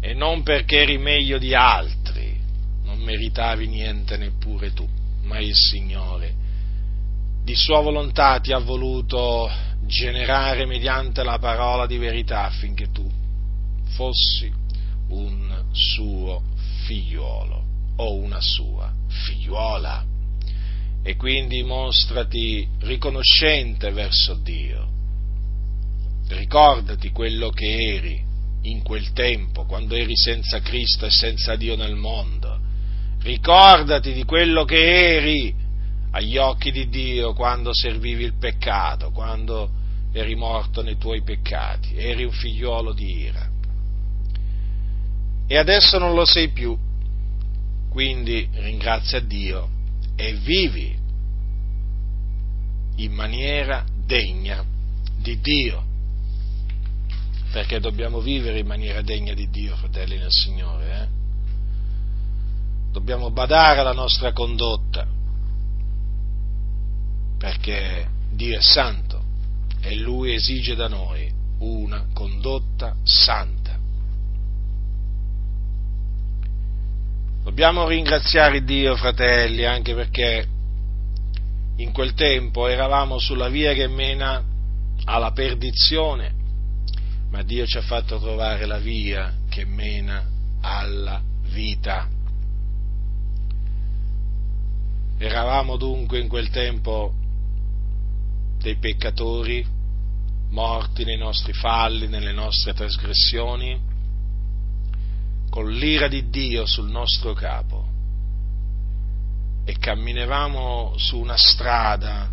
e 0.00 0.14
non 0.14 0.42
perché 0.42 0.82
eri 0.82 0.98
meglio 0.98 1.38
di 1.38 1.54
altri, 1.54 2.38
non 2.84 2.98
meritavi 2.98 3.66
niente 3.66 4.16
neppure 4.16 4.72
tu, 4.72 4.88
ma 5.22 5.38
il 5.38 5.54
Signore 5.54 6.44
di 7.46 7.54
sua 7.54 7.80
volontà 7.80 8.40
ti 8.40 8.52
ha 8.52 8.58
voluto 8.58 9.48
generare 9.86 10.66
mediante 10.66 11.22
la 11.22 11.38
parola 11.38 11.86
di 11.86 11.96
verità 11.96 12.42
affinché 12.46 12.90
tu 12.90 13.08
fossi 13.90 14.52
un 15.10 15.64
suo 15.70 16.42
figliuolo 16.86 17.64
o 17.98 18.14
una 18.16 18.40
sua 18.40 18.92
figliuola 19.06 20.04
e 21.04 21.14
quindi 21.14 21.62
mostrati 21.62 22.68
riconoscente 22.80 23.92
verso 23.92 24.34
Dio. 24.34 24.95
Ricordati 26.28 27.10
quello 27.10 27.50
che 27.50 27.66
eri 27.66 28.24
in 28.62 28.82
quel 28.82 29.12
tempo, 29.12 29.64
quando 29.64 29.94
eri 29.94 30.16
senza 30.16 30.60
Cristo 30.60 31.06
e 31.06 31.10
senza 31.10 31.54
Dio 31.56 31.76
nel 31.76 31.94
mondo. 31.94 32.58
Ricordati 33.22 34.12
di 34.12 34.24
quello 34.24 34.64
che 34.64 35.16
eri 35.16 35.54
agli 36.10 36.36
occhi 36.36 36.72
di 36.72 36.88
Dio 36.88 37.32
quando 37.32 37.72
servivi 37.72 38.24
il 38.24 38.34
peccato, 38.38 39.10
quando 39.10 39.70
eri 40.12 40.34
morto 40.34 40.82
nei 40.82 40.96
tuoi 40.96 41.22
peccati, 41.22 41.96
eri 41.96 42.24
un 42.24 42.32
figliuolo 42.32 42.92
di 42.92 43.18
ira. 43.18 43.50
E 45.46 45.56
adesso 45.56 45.98
non 45.98 46.14
lo 46.14 46.24
sei 46.24 46.48
più, 46.48 46.76
quindi 47.88 48.48
ringrazia 48.54 49.20
Dio 49.20 49.68
e 50.16 50.32
vivi 50.32 50.96
in 52.96 53.12
maniera 53.12 53.84
degna 54.06 54.64
di 55.18 55.38
Dio. 55.40 55.85
Perché 57.56 57.80
dobbiamo 57.80 58.20
vivere 58.20 58.58
in 58.58 58.66
maniera 58.66 59.00
degna 59.00 59.32
di 59.32 59.48
Dio, 59.48 59.76
fratelli 59.76 60.18
nel 60.18 60.30
Signore. 60.30 61.00
Eh? 61.00 61.06
Dobbiamo 62.92 63.30
badare 63.30 63.80
alla 63.80 63.94
nostra 63.94 64.34
condotta, 64.34 65.06
perché 67.38 68.08
Dio 68.30 68.58
è 68.58 68.60
santo 68.60 69.22
e 69.80 69.94
Lui 69.96 70.34
esige 70.34 70.74
da 70.74 70.86
noi 70.88 71.32
una 71.60 72.04
condotta 72.12 72.94
santa. 73.04 73.78
Dobbiamo 77.42 77.88
ringraziare 77.88 78.64
Dio, 78.64 78.96
fratelli, 78.96 79.64
anche 79.64 79.94
perché 79.94 80.46
in 81.76 81.90
quel 81.92 82.12
tempo 82.12 82.66
eravamo 82.66 83.18
sulla 83.18 83.48
via 83.48 83.72
che 83.72 83.86
mena 83.86 84.44
alla 85.06 85.32
perdizione, 85.32 86.44
ma 87.36 87.42
Dio 87.42 87.66
ci 87.66 87.76
ha 87.76 87.82
fatto 87.82 88.18
trovare 88.18 88.64
la 88.64 88.78
via 88.78 89.30
che 89.50 89.66
mena 89.66 90.26
alla 90.62 91.20
vita. 91.50 92.08
Eravamo 95.18 95.76
dunque 95.76 96.18
in 96.18 96.28
quel 96.28 96.48
tempo 96.48 97.12
dei 98.58 98.78
peccatori, 98.78 99.66
morti 100.48 101.04
nei 101.04 101.18
nostri 101.18 101.52
falli, 101.52 102.08
nelle 102.08 102.32
nostre 102.32 102.72
trasgressioni, 102.72 103.78
con 105.50 105.70
l'ira 105.70 106.08
di 106.08 106.30
Dio 106.30 106.64
sul 106.64 106.88
nostro 106.88 107.34
capo 107.34 107.86
e 109.66 109.76
camminavamo 109.76 110.94
su 110.96 111.18
una 111.18 111.36
strada, 111.36 112.30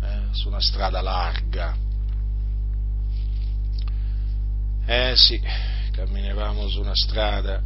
eh, 0.00 0.20
su 0.30 0.48
una 0.48 0.62
strada 0.62 1.02
larga. 1.02 1.84
Eh 4.88 5.16
sì, 5.16 5.40
camminavamo 5.90 6.68
su 6.68 6.80
una 6.80 6.94
strada 6.94 7.60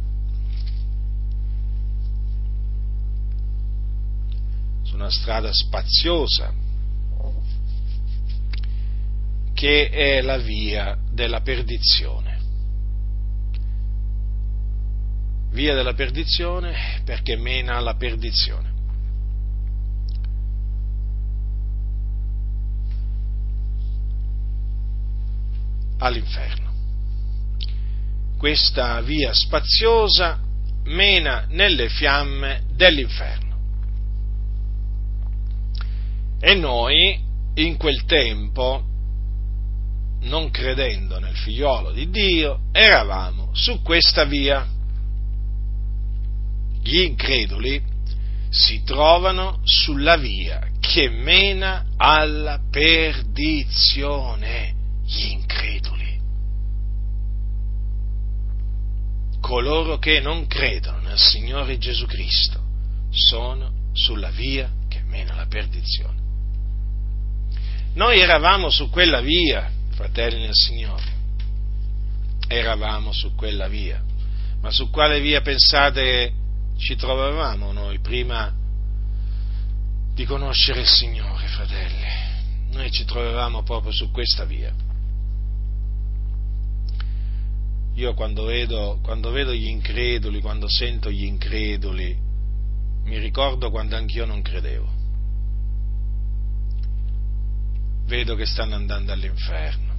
su 4.81 4.95
una 4.95 5.11
strada 5.11 5.49
spaziosa 5.53 6.51
che 9.53 9.89
è 9.89 10.21
la 10.21 10.37
via 10.37 10.97
della 11.11 11.41
perdizione. 11.41 12.39
via 15.51 15.75
della 15.75 15.93
perdizione 15.93 17.01
perché 17.05 17.35
mena 17.35 17.75
alla 17.75 17.95
perdizione. 17.95 18.69
all'inferno. 26.01 26.70
Questa 28.41 28.99
via 29.01 29.35
spaziosa 29.35 30.39
mena 30.85 31.45
nelle 31.49 31.89
fiamme 31.89 32.63
dell'inferno. 32.73 33.59
E 36.39 36.55
noi, 36.55 37.19
in 37.53 37.77
quel 37.77 38.03
tempo, 38.05 38.83
non 40.21 40.49
credendo 40.49 41.19
nel 41.19 41.35
figliolo 41.35 41.91
di 41.91 42.09
Dio, 42.09 42.61
eravamo 42.71 43.51
su 43.53 43.83
questa 43.83 44.23
via 44.23 44.67
gli 46.81 46.97
increduli 46.97 47.79
si 48.49 48.81
trovano 48.83 49.59
sulla 49.65 50.17
via 50.17 50.67
che 50.79 51.09
mena 51.09 51.89
alla 51.95 52.59
perdizione, 52.71 54.73
gli 55.05 55.27
increduli. 55.27 56.00
Coloro 59.51 59.97
che 59.97 60.21
non 60.21 60.47
credono 60.47 61.01
nel 61.01 61.17
Signore 61.19 61.77
Gesù 61.77 62.05
Cristo 62.05 62.57
sono 63.09 63.89
sulla 63.91 64.29
via 64.29 64.71
che 64.87 65.01
mena 65.01 65.33
alla 65.33 65.45
perdizione. 65.45 66.17
Noi 67.95 68.21
eravamo 68.21 68.69
su 68.69 68.89
quella 68.89 69.19
via, 69.19 69.69
fratelli 69.89 70.39
nel 70.39 70.53
Signore, 70.53 71.03
eravamo 72.47 73.11
su 73.11 73.35
quella 73.35 73.67
via, 73.67 74.01
ma 74.61 74.71
su 74.71 74.89
quale 74.89 75.19
via 75.19 75.41
pensate 75.41 76.31
ci 76.77 76.95
trovavamo 76.95 77.73
noi 77.73 77.99
prima 77.99 78.55
di 80.13 80.23
conoscere 80.23 80.79
il 80.79 80.87
Signore, 80.87 81.45
fratelli? 81.47 82.69
Noi 82.71 82.89
ci 82.89 83.03
trovavamo 83.03 83.63
proprio 83.63 83.91
su 83.91 84.11
questa 84.11 84.45
via. 84.45 84.73
Io 87.93 88.13
quando 88.13 88.45
vedo, 88.45 88.99
quando 89.01 89.31
vedo 89.31 89.53
gli 89.53 89.67
increduli, 89.67 90.41
quando 90.41 90.67
sento 90.69 91.11
gli 91.11 91.23
increduli, 91.23 92.17
mi 93.03 93.17
ricordo 93.19 93.69
quando 93.69 93.95
anch'io 93.95 94.25
non 94.25 94.41
credevo 94.41 94.99
vedo 98.11 98.35
che 98.35 98.45
stanno 98.45 98.75
andando 98.75 99.13
all'inferno. 99.13 99.95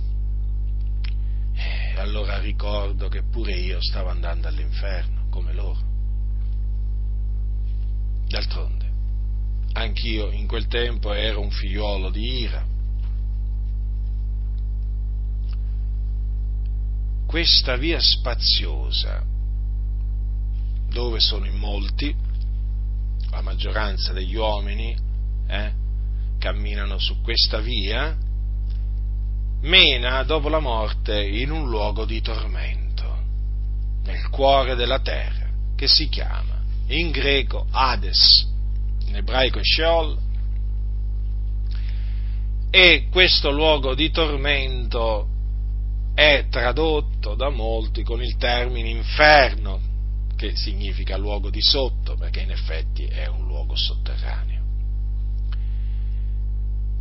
E 1.55 1.99
allora 1.99 2.39
ricordo 2.41 3.09
che 3.09 3.23
pure 3.23 3.55
io 3.55 3.79
stavo 3.81 4.11
andando 4.11 4.49
all'inferno, 4.49 5.29
come 5.31 5.55
loro. 5.55 5.81
D'altronde, 8.27 8.91
anch'io 9.73 10.31
in 10.31 10.47
quel 10.47 10.67
tempo 10.67 11.15
ero 11.15 11.41
un 11.41 11.51
figliuolo 11.51 12.11
di 12.11 12.41
ira. 12.41 12.67
Questa 17.33 17.77
via 17.77 17.99
spaziosa, 17.99 19.25
dove 20.91 21.19
sono 21.19 21.47
in 21.47 21.57
molti, 21.57 22.15
la 23.31 23.41
maggioranza 23.41 24.13
degli 24.13 24.35
uomini, 24.35 24.95
eh, 25.47 25.73
camminano 26.39 26.99
su 26.99 27.23
questa 27.23 27.61
via, 27.61 28.15
mena 29.63 30.23
dopo 30.25 30.51
la 30.51 30.59
morte 30.59 31.25
in 31.25 31.51
un 31.51 31.71
luogo 31.71 32.05
di 32.05 32.21
tormento, 32.21 33.23
nel 34.03 34.29
cuore 34.29 34.75
della 34.75 35.01
terra, 35.01 35.49
che 35.75 35.89
si 35.89 36.11
chiama 36.11 36.63
in 36.89 37.11
greco 37.11 37.67
Hades, 37.71 38.47
in 39.07 39.17
ebraico 39.17 39.61
Sheol, 39.63 40.19
e 42.69 43.09
questo 43.11 43.51
luogo 43.51 43.95
di 43.95 44.11
tormento 44.11 45.32
è 46.15 46.47
tradotto 46.51 47.35
da 47.35 47.49
molti 47.49 48.03
con 48.03 48.23
il 48.23 48.37
termine 48.37 48.89
inferno, 48.89 49.81
che 50.37 50.57
significa 50.57 51.17
luogo 51.17 51.51
di 51.51 51.61
sotto, 51.61 52.17
perché 52.17 52.41
in 52.41 52.51
effetti 52.51 53.05
è 53.05 53.27
un 53.27 53.47
luogo 53.47 53.77
sotterraneo. 53.77 54.61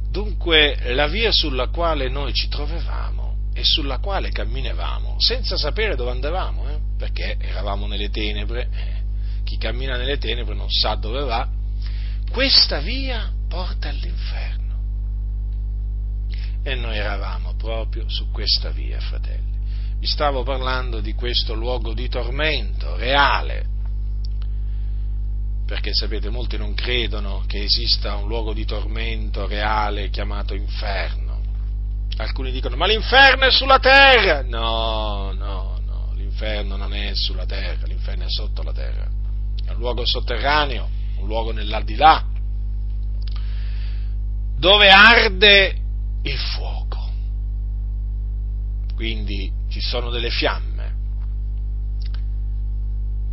Dunque 0.09 0.93
la 0.93 1.07
via 1.07 1.31
sulla 1.31 1.67
quale 1.69 2.09
noi 2.09 2.33
ci 2.33 2.49
trovavamo 2.49 3.49
e 3.53 3.63
sulla 3.63 3.99
quale 3.99 4.29
camminavamo, 4.29 5.15
senza 5.19 5.57
sapere 5.57 5.95
dove 5.95 6.11
andavamo, 6.11 6.69
eh? 6.69 6.79
perché 6.97 7.37
eravamo 7.39 7.87
nelle 7.87 8.09
tenebre, 8.09 8.69
eh? 8.71 9.01
chi 9.43 9.57
cammina 9.57 9.97
nelle 9.97 10.17
tenebre 10.17 10.53
non 10.53 10.69
sa 10.69 10.95
dove 10.95 11.23
va, 11.23 11.47
questa 12.29 12.79
via 12.79 13.31
porta 13.47 13.89
all'inferno. 13.89 14.60
E 16.63 16.75
noi 16.75 16.97
eravamo 16.97 17.55
proprio 17.55 18.07
su 18.07 18.29
questa 18.29 18.69
via, 18.69 18.99
fratelli. 18.99 19.49
Vi 19.97 20.05
stavo 20.05 20.43
parlando 20.43 20.99
di 20.99 21.13
questo 21.13 21.53
luogo 21.53 21.93
di 21.93 22.07
tormento 22.07 22.95
reale, 22.95 23.65
perché 25.65 25.93
sapete, 25.93 26.29
molti 26.29 26.57
non 26.57 26.73
credono 26.73 27.43
che 27.47 27.63
esista 27.63 28.15
un 28.15 28.27
luogo 28.27 28.53
di 28.53 28.65
tormento 28.65 29.47
reale 29.47 30.09
chiamato 30.09 30.53
inferno. 30.53 31.39
Alcuni 32.17 32.51
dicono, 32.51 32.75
ma 32.75 32.85
l'inferno 32.85 33.45
è 33.45 33.51
sulla 33.51 33.79
terra! 33.79 34.43
No, 34.43 35.31
no, 35.31 35.79
no, 35.83 36.11
l'inferno 36.15 36.75
non 36.75 36.93
è 36.93 37.15
sulla 37.15 37.45
terra, 37.45 37.87
l'inferno 37.87 38.25
è 38.25 38.29
sotto 38.29 38.61
la 38.61 38.73
terra. 38.73 39.07
È 39.65 39.71
un 39.71 39.77
luogo 39.77 40.05
sotterraneo, 40.05 40.89
un 41.17 41.25
luogo 41.25 41.51
nell'aldilà, 41.51 42.23
dove 44.57 44.89
arde 44.89 45.80
il 46.23 46.37
fuoco. 46.37 47.09
Quindi 48.95 49.51
ci 49.69 49.79
sono 49.79 50.09
delle 50.09 50.29
fiamme. 50.29 50.99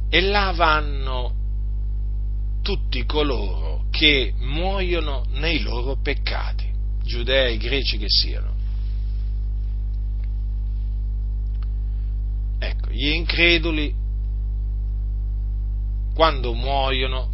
E 0.09 0.21
là 0.23 0.53
vanno 0.53 1.35
tutti 2.63 3.05
coloro 3.05 3.85
che 3.91 4.33
muoiono 4.39 5.25
nei 5.31 5.61
loro 5.61 5.97
peccati, 5.97 6.71
giudei, 7.03 7.59
greci 7.59 7.99
che 7.99 8.07
siano. 8.09 8.55
Ecco, 12.59 12.91
gli 12.91 13.09
increduli, 13.09 13.95
quando 16.15 16.55
muoiono, 16.55 17.31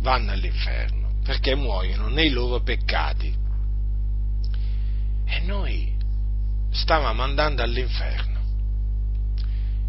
vanno 0.00 0.30
all'inferno, 0.32 0.97
perché 1.28 1.54
muoiono 1.54 2.08
nei 2.08 2.30
loro 2.30 2.62
peccati. 2.62 3.30
E 5.26 5.40
noi 5.40 5.94
stavamo 6.70 7.22
andando 7.22 7.60
all'inferno. 7.60 8.40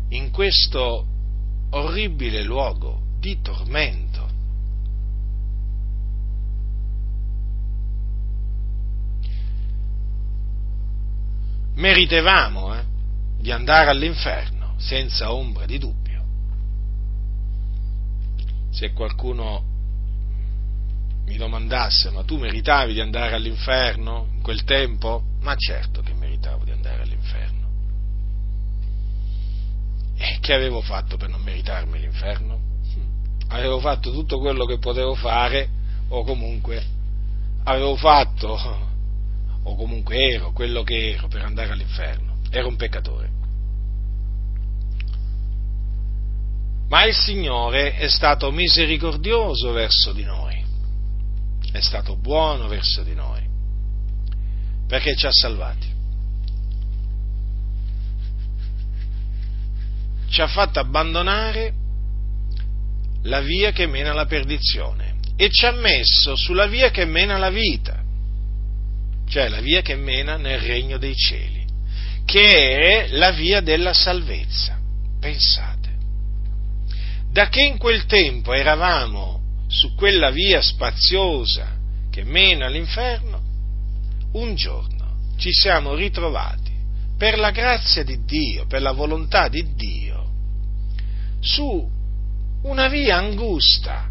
In 0.09 0.31
questo 0.31 1.05
orribile 1.69 2.43
luogo 2.43 3.03
di 3.19 3.39
tormento. 3.41 4.27
Meritevamo 11.75 12.75
eh, 12.75 12.83
di 13.37 13.51
andare 13.51 13.91
all'inferno 13.91 14.73
senza 14.75 15.31
ombra 15.31 15.65
di 15.65 15.77
dubbio. 15.77 16.21
Se 18.71 18.91
qualcuno 18.91 19.68
mi 21.29 21.37
domandasse, 21.37 22.09
ma 22.09 22.23
tu 22.23 22.37
meritavi 22.37 22.93
di 22.93 23.01
andare 23.01 23.35
all'inferno 23.35 24.29
in 24.33 24.41
quel 24.41 24.63
tempo? 24.63 25.21
Ma 25.41 25.53
certo 25.55 26.01
che 26.01 26.11
meritavo 26.13 26.63
di 26.63 26.71
andare 26.71 27.03
all'inferno. 27.03 27.67
E 30.17 30.39
che 30.41 30.53
avevo 30.53 30.81
fatto 30.81 31.17
per 31.17 31.29
non 31.29 31.41
meritarmi 31.43 31.99
l'inferno? 31.99 32.59
Avevo 33.49 33.79
fatto 33.79 34.11
tutto 34.11 34.39
quello 34.39 34.65
che 34.65 34.79
potevo 34.79 35.13
fare, 35.13 35.69
o 36.07 36.23
comunque 36.23 36.83
avevo 37.65 37.95
fatto, 37.95 38.59
o 39.63 39.75
comunque 39.75 40.31
ero 40.31 40.51
quello 40.51 40.81
che 40.81 41.11
ero 41.11 41.27
per 41.27 41.43
andare 41.43 41.71
all'inferno. 41.71 42.37
Ero 42.49 42.67
un 42.67 42.75
peccatore. 42.75 43.29
Ma 46.87 47.05
il 47.05 47.13
Signore 47.13 47.97
è 47.97 48.07
stato 48.07 48.49
misericordioso 48.49 49.71
verso 49.71 50.11
di 50.11 50.23
noi, 50.23 50.58
è 51.71 51.79
stato 51.79 52.15
buono 52.17 52.67
verso 52.67 53.03
di 53.03 53.13
noi, 53.13 53.41
perché 54.87 55.15
ci 55.15 55.25
ha 55.25 55.31
salvati. 55.31 55.97
ci 60.29 60.41
ha 60.41 60.47
fatto 60.47 60.79
abbandonare 60.79 61.73
la 63.23 63.41
via 63.41 63.71
che 63.71 63.87
mena 63.87 64.11
alla 64.11 64.25
perdizione 64.25 65.15
e 65.35 65.49
ci 65.49 65.65
ha 65.65 65.71
messo 65.71 66.35
sulla 66.35 66.67
via 66.67 66.91
che 66.91 67.05
mena 67.05 67.35
alla 67.35 67.49
vita, 67.49 68.01
cioè 69.27 69.49
la 69.49 69.59
via 69.59 69.81
che 69.81 69.95
mena 69.95 70.37
nel 70.37 70.59
regno 70.59 70.97
dei 70.97 71.15
cieli, 71.15 71.65
che 72.25 73.05
è 73.05 73.07
la 73.11 73.31
via 73.31 73.61
della 73.61 73.93
salvezza. 73.93 74.77
Pensate, 75.19 75.89
da 77.31 77.49
che 77.49 77.61
in 77.61 77.77
quel 77.77 78.05
tempo 78.05 78.53
eravamo 78.53 79.38
su 79.69 79.93
quella 79.93 80.31
via 80.31 80.61
spaziosa 80.61 81.77
che 82.09 82.23
mena 82.23 82.65
all'inferno, 82.65 83.39
un 84.33 84.55
giorno 84.55 85.35
ci 85.37 85.53
siamo 85.53 85.93
ritrovati 85.93 86.73
per 87.17 87.37
la 87.37 87.51
grazia 87.51 88.03
di 88.03 88.23
Dio, 88.25 88.65
per 88.65 88.81
la 88.81 88.91
volontà 88.91 89.47
di 89.47 89.75
Dio, 89.75 90.27
su 91.39 91.87
una 92.63 92.87
via 92.87 93.17
angusta 93.17 94.09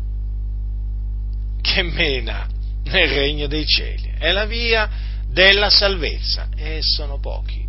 che 1.61 1.83
mena 1.83 2.49
nel 2.85 3.09
regno 3.09 3.47
dei 3.47 3.67
cieli. 3.67 4.15
È 4.17 4.31
la 4.31 4.47
via 4.47 4.89
della 5.29 5.71
salvezza 5.71 6.49
e 6.55 6.79
sono 6.83 7.19
pochi 7.19 7.67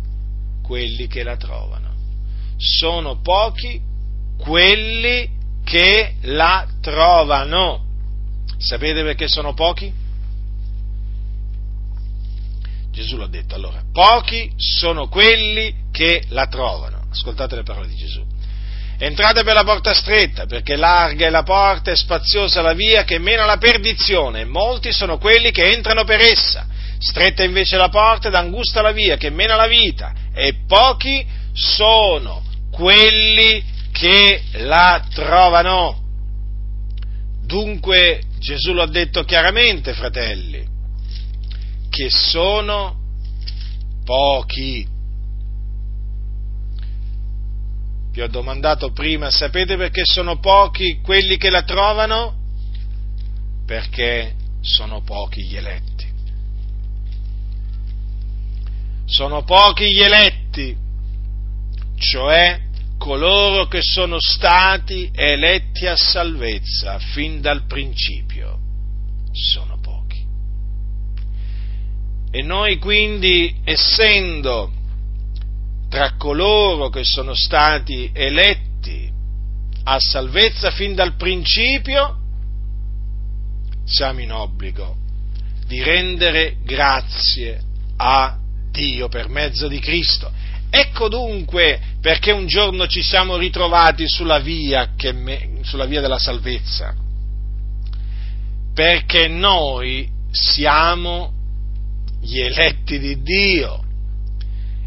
quelli 0.62 1.06
che 1.06 1.22
la 1.22 1.36
trovano. 1.36 1.88
Sono 2.56 3.20
pochi 3.20 3.80
quelli 4.38 5.28
che 5.70 6.14
la 6.22 6.66
trovano. 6.82 7.84
Sapete 8.58 9.04
perché 9.04 9.28
sono 9.28 9.54
pochi? 9.54 9.92
Gesù 12.90 13.16
l'ha 13.16 13.28
detto 13.28 13.54
allora, 13.54 13.80
pochi 13.92 14.52
sono 14.56 15.06
quelli 15.06 15.72
che 15.92 16.24
la 16.30 16.48
trovano. 16.48 17.06
Ascoltate 17.08 17.54
le 17.54 17.62
parole 17.62 17.86
di 17.86 17.94
Gesù. 17.94 18.20
Entrate 18.98 19.44
per 19.44 19.54
la 19.54 19.62
porta 19.62 19.94
stretta, 19.94 20.46
perché 20.46 20.74
larga 20.74 21.28
è 21.28 21.30
la 21.30 21.44
porta 21.44 21.92
e 21.92 21.96
spaziosa 21.96 22.62
la 22.62 22.74
via 22.74 23.04
che 23.04 23.20
mena 23.20 23.44
alla 23.44 23.56
perdizione, 23.56 24.40
e 24.40 24.44
molti 24.44 24.92
sono 24.92 25.18
quelli 25.18 25.52
che 25.52 25.72
entrano 25.72 26.02
per 26.02 26.20
essa. 26.20 26.66
Stretta 26.98 27.44
invece 27.44 27.76
la 27.76 27.88
porta 27.88 28.26
ed 28.26 28.34
angusta 28.34 28.82
la 28.82 28.92
via 28.92 29.16
che 29.16 29.30
mena 29.30 29.54
alla 29.54 29.68
vita, 29.68 30.12
e 30.34 30.64
pochi 30.66 31.24
sono 31.52 32.42
quelli 32.72 33.69
che 33.92 34.42
la 34.52 35.06
trovano. 35.10 35.98
Dunque 37.44 38.22
Gesù 38.38 38.72
lo 38.72 38.82
ha 38.82 38.88
detto 38.88 39.24
chiaramente, 39.24 39.92
fratelli, 39.92 40.66
che 41.88 42.08
sono 42.08 42.96
pochi. 44.04 44.86
Vi 48.12 48.20
ho 48.20 48.28
domandato 48.28 48.92
prima, 48.92 49.30
sapete 49.30 49.76
perché 49.76 50.04
sono 50.04 50.38
pochi 50.38 51.00
quelli 51.00 51.36
che 51.36 51.50
la 51.50 51.62
trovano? 51.62 52.36
Perché 53.66 54.34
sono 54.60 55.02
pochi 55.02 55.44
gli 55.44 55.56
eletti. 55.56 56.08
Sono 59.04 59.42
pochi 59.42 59.92
gli 59.92 60.00
eletti, 60.00 60.76
cioè 61.96 62.68
coloro 63.00 63.66
che 63.66 63.80
sono 63.80 64.18
stati 64.20 65.10
eletti 65.14 65.86
a 65.86 65.96
salvezza 65.96 66.98
fin 66.98 67.40
dal 67.40 67.64
principio. 67.64 68.58
Sono 69.32 69.78
pochi. 69.80 70.22
E 72.30 72.42
noi 72.42 72.76
quindi, 72.76 73.56
essendo 73.64 74.70
tra 75.88 76.16
coloro 76.16 76.90
che 76.90 77.02
sono 77.02 77.32
stati 77.32 78.10
eletti 78.12 79.10
a 79.84 79.96
salvezza 79.98 80.70
fin 80.70 80.94
dal 80.94 81.16
principio, 81.16 82.18
siamo 83.86 84.20
in 84.20 84.30
obbligo 84.30 84.96
di 85.66 85.82
rendere 85.82 86.58
grazie 86.62 87.62
a 87.96 88.36
Dio 88.70 89.08
per 89.08 89.30
mezzo 89.30 89.68
di 89.68 89.80
Cristo. 89.80 90.30
Ecco 90.70 91.08
dunque 91.08 91.80
perché 92.00 92.30
un 92.30 92.46
giorno 92.46 92.86
ci 92.86 93.02
siamo 93.02 93.36
ritrovati 93.36 94.08
sulla 94.08 94.38
via, 94.38 94.88
me, 95.12 95.58
sulla 95.62 95.84
via 95.84 96.00
della 96.00 96.18
salvezza. 96.18 96.94
Perché 98.72 99.28
noi 99.28 100.08
siamo 100.30 101.32
gli 102.20 102.38
eletti 102.38 102.98
di 102.98 103.20
Dio 103.22 103.84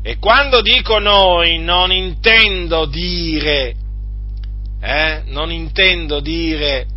e 0.06 0.18
quando 0.18 0.62
dico 0.62 1.00
noi 1.00 1.60
non 1.60 1.90
intendo 1.90 2.86
dire, 2.86 3.74
eh, 4.82 5.22
non 5.28 5.50
intendo 5.50 6.20
dire 6.20 6.88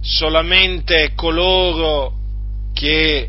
solamente 0.00 1.12
coloro 1.14 2.14
che 2.72 3.28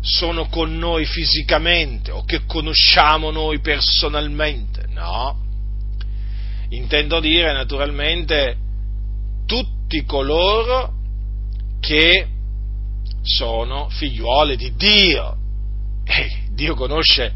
sono 0.00 0.46
con 0.46 0.76
noi 0.78 1.04
fisicamente 1.04 2.10
o 2.10 2.24
che 2.24 2.44
conosciamo 2.46 3.30
noi 3.30 3.60
personalmente, 3.60 4.86
no. 4.88 5.38
Intendo 6.70 7.20
dire 7.20 7.52
naturalmente 7.52 8.56
tutti 9.46 10.04
coloro 10.04 10.94
che 11.80 12.28
sono 13.22 13.88
figliuole 13.90 14.56
di 14.56 14.74
Dio. 14.74 15.36
E 16.04 16.44
Dio 16.50 16.74
conosce, 16.74 17.32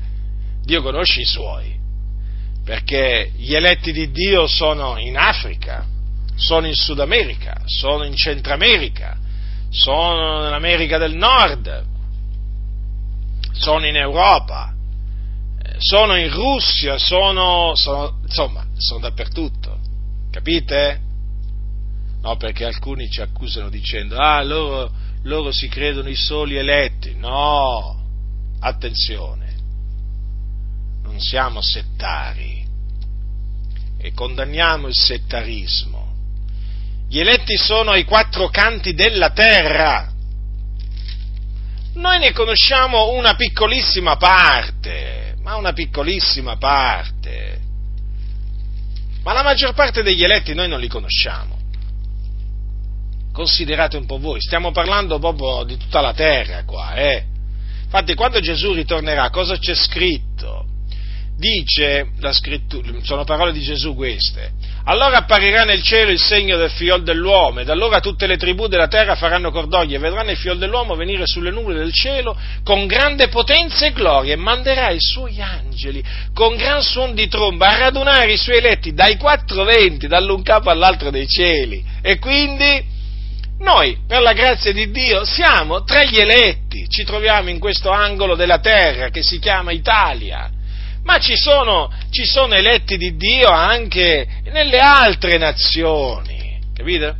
Dio 0.62 0.82
conosce 0.82 1.20
i 1.20 1.24
suoi, 1.24 1.76
perché 2.64 3.32
gli 3.36 3.54
eletti 3.54 3.92
di 3.92 4.10
Dio 4.10 4.46
sono 4.46 4.98
in 4.98 5.16
Africa, 5.16 5.86
sono 6.36 6.66
in 6.66 6.74
Sud 6.74 7.00
America, 7.00 7.62
sono 7.66 8.04
in 8.04 8.14
Centro 8.14 8.54
America, 8.54 9.16
sono 9.70 10.42
nell'America 10.42 10.98
del 10.98 11.14
Nord, 11.14 11.92
sono 13.54 13.86
in 13.86 13.96
Europa, 13.96 14.72
sono 15.78 16.16
in 16.16 16.30
Russia, 16.30 16.98
sono, 16.98 17.74
sono 17.74 18.18
insomma, 18.22 18.66
sono 18.76 19.00
dappertutto, 19.00 19.78
capite? 20.30 21.00
No, 22.22 22.36
perché 22.36 22.64
alcuni 22.64 23.08
ci 23.10 23.20
accusano 23.20 23.68
dicendo, 23.68 24.16
ah, 24.16 24.42
loro 24.42 24.90
loro 25.24 25.52
si 25.52 25.68
credono 25.68 26.08
i 26.08 26.16
soli 26.16 26.56
eletti. 26.56 27.14
No, 27.14 28.02
attenzione, 28.60 29.54
non 31.02 31.20
siamo 31.20 31.60
settari 31.60 32.64
e 33.98 34.12
condanniamo 34.12 34.86
il 34.88 34.94
settarismo. 34.94 36.12
Gli 37.08 37.18
eletti 37.18 37.56
sono 37.56 37.90
ai 37.90 38.04
quattro 38.04 38.48
canti 38.48 38.94
della 38.94 39.30
terra. 39.30 40.12
Noi 41.94 42.18
ne 42.18 42.32
conosciamo 42.32 43.12
una 43.12 43.34
piccolissima 43.34 44.16
parte, 44.16 45.36
ma 45.42 45.56
una 45.56 45.72
piccolissima 45.72 46.56
parte. 46.56 47.60
Ma 49.22 49.32
la 49.32 49.42
maggior 49.42 49.74
parte 49.74 50.02
degli 50.02 50.22
eletti 50.22 50.54
noi 50.54 50.68
non 50.68 50.80
li 50.80 50.88
conosciamo 50.88 51.62
considerate 53.34 53.96
un 53.96 54.06
po' 54.06 54.18
voi, 54.18 54.40
stiamo 54.40 54.70
parlando 54.70 55.18
proprio 55.18 55.64
di 55.64 55.76
tutta 55.76 56.00
la 56.00 56.14
terra 56.14 56.64
qua, 56.64 56.94
eh. 56.94 57.24
Infatti 57.82 58.14
quando 58.14 58.38
Gesù 58.38 58.72
ritornerà, 58.72 59.28
cosa 59.30 59.58
c'è 59.58 59.74
scritto? 59.74 60.66
Dice, 61.36 62.10
sono 63.02 63.24
parole 63.24 63.52
di 63.52 63.60
Gesù 63.60 63.96
queste, 63.96 64.52
allora 64.86 65.18
apparirà 65.18 65.64
nel 65.64 65.82
cielo 65.82 66.10
il 66.10 66.20
segno 66.20 66.56
del 66.56 66.70
fiol 66.70 67.02
dell'uomo 67.02 67.60
ed 67.60 67.70
allora 67.70 68.00
tutte 68.00 68.26
le 68.26 68.36
tribù 68.36 68.66
della 68.66 68.88
terra 68.88 69.14
faranno 69.14 69.50
cordoglio 69.50 69.96
e 69.96 69.98
vedranno 69.98 70.30
il 70.30 70.36
fiol 70.36 70.58
dell'uomo 70.58 70.94
venire 70.94 71.26
sulle 71.26 71.50
nuvole 71.50 71.78
del 71.78 71.92
cielo 71.92 72.36
con 72.62 72.86
grande 72.86 73.28
potenza 73.28 73.86
e 73.86 73.92
gloria 73.92 74.34
e 74.34 74.36
manderà 74.36 74.90
i 74.90 75.00
suoi 75.00 75.40
angeli 75.40 76.04
con 76.34 76.56
gran 76.56 76.82
suon 76.82 77.14
di 77.14 77.28
tromba 77.28 77.68
a 77.68 77.78
radunare 77.78 78.32
i 78.32 78.36
suoi 78.36 78.58
eletti 78.58 78.92
dai 78.92 79.16
quattro 79.16 79.64
venti, 79.64 80.06
dall'un 80.06 80.42
capo 80.42 80.68
all'altro 80.68 81.10
dei 81.10 81.26
cieli. 81.26 81.82
E 82.02 82.18
quindi 82.18 82.92
noi, 83.60 83.98
per 84.06 84.20
la 84.20 84.32
grazia 84.32 84.72
di 84.72 84.90
Dio, 84.90 85.24
siamo 85.24 85.84
tra 85.84 86.02
gli 86.04 86.18
eletti, 86.18 86.88
ci 86.88 87.04
troviamo 87.04 87.48
in 87.48 87.58
questo 87.58 87.90
angolo 87.90 88.34
della 88.34 88.58
terra 88.58 89.08
che 89.08 89.22
si 89.22 89.38
chiama 89.38 89.72
Italia, 89.72 90.50
ma 91.04 91.18
ci 91.18 91.36
sono, 91.36 91.90
ci 92.10 92.24
sono 92.24 92.54
eletti 92.54 92.96
di 92.96 93.16
Dio 93.16 93.48
anche 93.48 94.26
nelle 94.50 94.78
altre 94.78 95.38
nazioni, 95.38 96.58
capite? 96.74 97.16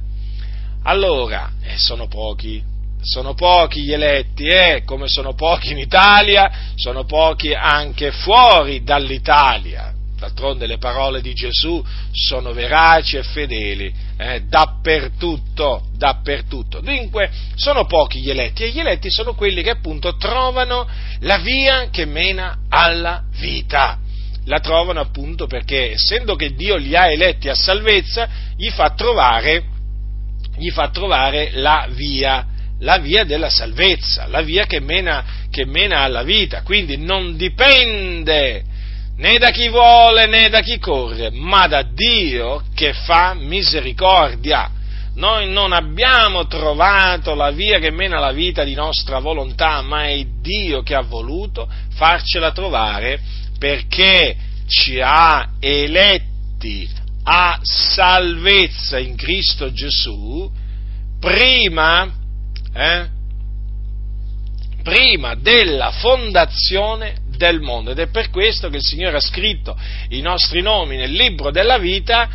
Allora, 0.85 1.51
eh, 1.63 1.79
sono 1.79 2.09
pochi, 2.09 2.63
sono 3.01 3.35
pochi 3.35 3.83
gli 3.83 3.93
eletti, 3.93 4.47
eh, 4.47 4.83
come 4.85 5.09
sono 5.09 5.35
pochi 5.35 5.73
in 5.73 5.79
Italia, 5.79 6.51
sono 6.75 7.05
pochi 7.05 7.55
anche 7.55 8.11
fuori 8.11 8.83
dall'Italia. 8.83 9.94
D'altronde 10.25 10.67
le 10.67 10.79
parole 10.79 11.21
di 11.21 11.35
Gesù 11.35 11.85
sono 12.11 12.55
veraci 12.55 13.19
e 13.19 13.23
fedeli 13.23 13.93
eh, 14.17 14.45
dappertutto, 14.49 15.89
dappertutto. 15.95 16.81
Dunque 16.81 17.31
sono 17.57 17.85
pochi 17.85 18.21
gli 18.21 18.31
eletti 18.31 18.63
e 18.63 18.71
gli 18.71 18.79
eletti 18.79 19.11
sono 19.11 19.35
quelli 19.35 19.63
che 19.63 19.69
appunto 19.69 20.17
trovano 20.17 20.89
la 21.21 21.37
via 21.39 21.91
che 21.91 22.07
mena 22.07 22.61
alla 22.71 23.23
vita. 23.39 23.99
La 24.47 24.61
trovano 24.61 25.01
appunto 25.01 25.47
perché 25.47 25.93
essendo 25.93 26.37
che 26.37 26.55
Dio 26.55 26.77
li 26.77 26.97
ha 26.97 27.11
eletti 27.11 27.51
a 27.51 27.55
salvezza, 27.55 28.27
gli 28.57 28.71
fa 28.71 28.95
trovare, 28.95 29.65
gli 30.57 30.71
fa 30.71 30.89
trovare 30.89 31.51
la 31.53 31.87
via 31.91 32.47
la 32.81 32.99
via 32.99 33.25
della 33.25 33.51
salvezza, 33.51 34.27
la 34.27 34.43
via 34.43 34.67
che 34.67 34.81
mena, 34.81 35.47
che 35.51 35.65
mena, 35.65 36.01
alla 36.01 36.23
vita. 36.23 36.63
Quindi 36.63 36.97
non 36.97 37.37
dipende 37.37 38.65
né 39.17 39.39
da 39.39 39.51
chi 39.51 39.69
vuole 39.69 40.27
né 40.27 40.49
da 40.49 40.61
chi 40.61 40.79
corre, 40.79 41.31
ma 41.31 41.67
da 41.67 41.83
Dio 41.83 42.65
che 42.75 42.93
fa 42.93 43.35
misericordia. 43.35 44.71
Noi 45.15 45.49
non 45.49 45.73
abbiamo 45.73 46.47
trovato 46.49 47.35
la 47.35 47.53
via 47.53 47.79
che 47.79 47.93
mena 47.93 48.17
alla 48.17 48.33
vita 48.33 48.65
di 48.65 48.75
nostra 48.75 49.21
volontà, 49.21 49.81
ma 49.83 50.07
è 50.09 50.25
Dio 50.41 50.83
che 50.83 50.97
ha 50.97 51.03
voluto 51.03 51.69
farcela 51.91 52.51
trovare 52.51 53.21
perché 53.57 54.37
ci 54.67 55.01
ha 55.01 55.51
eletti 55.61 56.91
a 57.23 57.59
salvezza 57.63 58.99
in 58.99 59.15
Cristo 59.15 59.73
Gesù 59.73 60.51
prima, 61.21 62.13
eh, 62.75 63.09
prima 64.83 65.35
della 65.37 65.93
fondazione 65.93 67.23
del 67.37 67.61
mondo 67.61 67.91
ed 67.91 67.99
è 67.99 68.09
per 68.09 68.31
questo 68.31 68.69
che 68.69 68.77
il 68.77 68.83
Signore 68.83 69.17
ha 69.17 69.21
scritto 69.21 69.77
i 70.11 70.21
nostri 70.21 70.61
nomi 70.63 70.97
nel 70.97 71.13
libro 71.13 71.51
della 71.51 71.79
vita, 71.79 72.29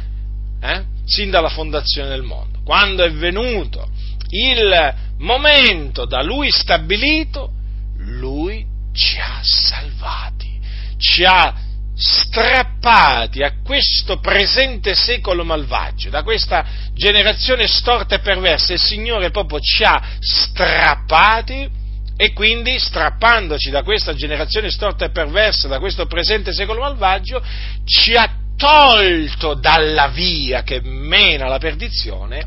eh, 0.61 0.83
sin 1.05 1.29
dalla 1.29 1.49
fondazione 1.49 2.09
del 2.09 2.23
mondo. 2.23 2.59
Quando 2.63 3.03
è 3.03 3.11
venuto 3.11 3.89
il 4.29 4.93
momento 5.17 6.05
da 6.05 6.21
lui 6.21 6.51
stabilito, 6.51 7.51
lui 7.97 8.65
ci 8.93 9.17
ha 9.17 9.39
salvati, 9.41 10.59
ci 10.97 11.23
ha 11.23 11.67
strappati 11.95 13.43
a 13.43 13.55
questo 13.61 14.19
presente 14.19 14.95
secolo 14.95 15.43
malvagio, 15.43 16.09
da 16.09 16.23
questa 16.23 16.65
generazione 16.93 17.67
storta 17.67 18.15
e 18.15 18.19
perversa, 18.19 18.73
il 18.73 18.79
Signore 18.79 19.31
proprio 19.31 19.59
ci 19.59 19.83
ha 19.83 20.01
strappati 20.19 21.78
e 22.21 22.33
quindi 22.33 22.77
strappandoci 22.77 23.69
da 23.69 23.81
questa 23.81 24.13
generazione 24.13 24.69
storta 24.69 25.05
e 25.05 25.09
perversa, 25.09 25.69
da 25.69 25.79
questo 25.79 26.05
presente 26.05 26.51
secolo 26.51 26.81
malvagio, 26.81 27.41
ci 27.85 28.13
ha 28.13 28.29
tolto 28.57 29.53
dalla 29.53 30.09
via 30.09 30.63
che 30.63 30.81
mena 30.83 31.45
alla 31.45 31.59
perdizione, 31.59 32.45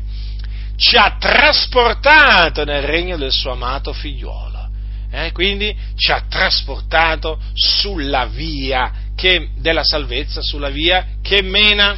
ci 0.75 0.95
ha 0.95 1.17
trasportato 1.19 2.63
nel 2.65 2.83
regno 2.83 3.17
del 3.17 3.31
suo 3.31 3.53
amato 3.53 3.93
figliuolo. 3.93 4.69
Eh, 5.09 5.31
quindi 5.31 5.75
ci 5.95 6.11
ha 6.11 6.23
trasportato 6.29 7.39
sulla 7.55 8.27
via 8.27 8.91
che, 9.15 9.49
della 9.57 9.83
salvezza, 9.83 10.41
sulla 10.43 10.69
via 10.69 11.15
che 11.23 11.41
mena, 11.41 11.97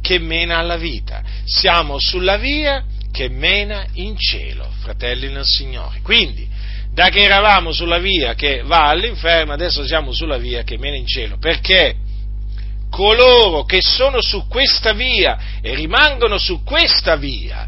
che 0.00 0.18
mena 0.18 0.56
alla 0.56 0.78
vita. 0.78 1.22
Siamo 1.44 1.98
sulla 1.98 2.38
via 2.38 2.82
che 3.12 3.28
mena 3.28 3.84
in 3.96 4.16
cielo, 4.16 4.66
fratelli 4.80 5.30
nel 5.30 5.44
Signore. 5.44 6.00
Quindi, 6.00 6.51
da 6.92 7.08
che 7.08 7.20
eravamo 7.20 7.72
sulla 7.72 7.98
via 7.98 8.34
che 8.34 8.62
va 8.64 8.88
all'inferno, 8.88 9.52
adesso 9.52 9.84
siamo 9.84 10.12
sulla 10.12 10.36
via 10.36 10.62
che 10.62 10.76
mena 10.76 10.96
in 10.96 11.06
cielo. 11.06 11.38
Perché? 11.38 11.96
Coloro 12.90 13.64
che 13.64 13.80
sono 13.80 14.20
su 14.20 14.46
questa 14.46 14.92
via 14.92 15.38
e 15.62 15.74
rimangono 15.74 16.36
su 16.36 16.62
questa 16.62 17.16
via 17.16 17.66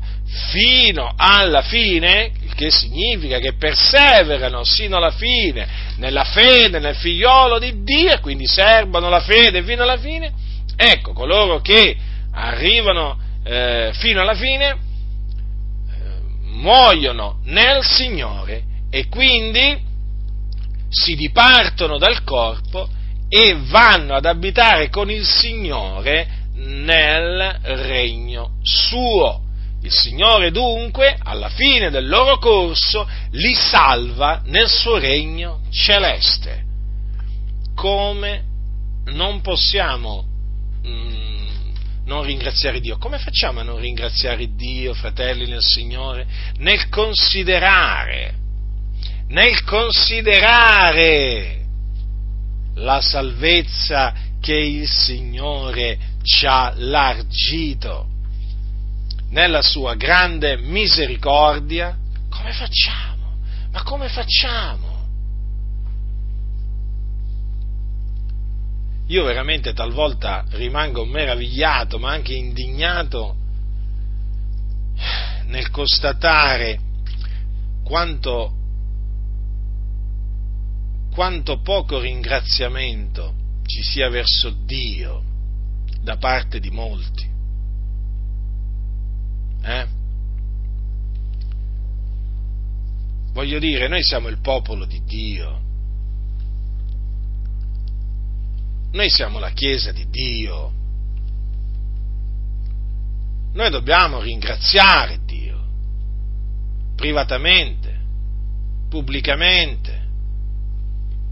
fino 0.50 1.14
alla 1.16 1.62
fine, 1.62 2.32
che 2.54 2.70
significa 2.70 3.38
che 3.38 3.54
perseverano 3.54 4.62
sino 4.64 4.96
alla 4.96 5.10
fine 5.10 5.66
nella 5.96 6.24
fede 6.24 6.78
nel 6.78 6.94
figliolo 6.94 7.58
di 7.58 7.82
Dio 7.82 8.20
quindi 8.20 8.46
serbano 8.46 9.08
la 9.08 9.20
fede 9.20 9.62
fino 9.62 9.82
alla 9.82 9.96
fine, 9.96 10.32
ecco, 10.76 11.12
coloro 11.12 11.60
che 11.60 11.96
arrivano 12.32 13.18
eh, 13.44 13.90
fino 13.94 14.20
alla 14.20 14.34
fine 14.34 14.68
eh, 14.68 14.76
muoiono 16.42 17.38
nel 17.44 17.82
Signore 17.82 18.72
e 18.95 19.09
quindi 19.09 19.76
si 20.88 21.16
dipartono 21.16 21.99
dal 21.99 22.22
corpo 22.22 22.88
e 23.28 23.57
vanno 23.64 24.14
ad 24.14 24.24
abitare 24.24 24.88
con 24.88 25.11
il 25.11 25.26
Signore 25.26 26.28
nel 26.55 27.59
regno 27.62 28.53
suo. 28.62 29.42
Il 29.82 29.90
Signore 29.90 30.53
dunque, 30.53 31.18
alla 31.20 31.49
fine 31.49 31.90
del 31.90 32.07
loro 32.07 32.38
corso, 32.38 33.05
li 33.32 33.53
salva 33.53 34.42
nel 34.45 34.68
suo 34.68 34.97
regno 34.99 35.62
celeste. 35.70 36.62
Come 37.74 38.45
non 39.07 39.40
possiamo 39.40 40.24
mm, 40.86 41.47
non 42.05 42.22
ringraziare 42.22 42.78
Dio? 42.78 42.97
Come 42.99 43.18
facciamo 43.18 43.59
a 43.59 43.64
non 43.64 43.80
ringraziare 43.80 44.55
Dio, 44.55 44.95
fratelli 44.95 45.49
nel 45.49 45.64
Signore? 45.64 46.28
Nel 46.59 46.88
considerare, 46.90 48.42
nel 49.28 49.64
considerare 49.64 51.64
la 52.74 53.00
salvezza 53.00 54.14
che 54.40 54.54
il 54.54 54.88
Signore 54.88 55.98
ci 56.22 56.46
ha 56.46 56.72
largito 56.76 58.08
nella 59.30 59.62
sua 59.62 59.94
grande 59.94 60.56
misericordia, 60.56 61.96
come 62.28 62.52
facciamo? 62.52 63.36
Ma 63.72 63.82
come 63.82 64.08
facciamo? 64.08 64.92
Io 69.08 69.24
veramente 69.24 69.74
talvolta 69.74 70.44
rimango 70.50 71.04
meravigliato, 71.04 71.98
ma 71.98 72.12
anche 72.12 72.32
indignato 72.32 73.36
nel 75.46 75.70
constatare 75.70 76.78
quanto, 77.82 78.52
quanto 81.14 81.60
poco 81.60 82.00
ringraziamento 82.00 83.34
ci 83.66 83.82
sia 83.82 84.08
verso 84.08 84.50
Dio 84.50 85.22
da 86.02 86.16
parte 86.16 86.58
di 86.58 86.70
molti. 86.70 87.24
Eh? 89.62 89.86
Voglio 93.32 93.58
dire, 93.60 93.86
noi 93.86 94.02
siamo 94.02 94.26
il 94.26 94.40
popolo 94.40 94.84
di 94.86 95.02
Dio. 95.04 95.60
Noi 98.90 99.08
siamo 99.08 99.38
la 99.38 99.50
Chiesa 99.50 99.92
di 99.92 100.08
Dio. 100.10 100.72
Noi 103.52 103.70
dobbiamo 103.70 104.20
ringraziare 104.20 105.20
Dio, 105.24 105.64
privatamente, 106.96 108.00
pubblicamente. 108.88 110.03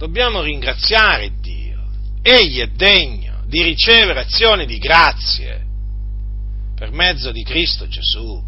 Dobbiamo 0.02 0.42
ringraziare 0.42 1.30
Dio. 1.40 1.80
Egli 2.22 2.58
è 2.58 2.66
degno 2.66 3.44
di 3.46 3.62
ricevere 3.62 4.18
azioni 4.18 4.66
di 4.66 4.78
grazie 4.78 5.64
per 6.74 6.90
mezzo 6.90 7.30
di 7.30 7.44
Cristo 7.44 7.86
Gesù. 7.86 8.42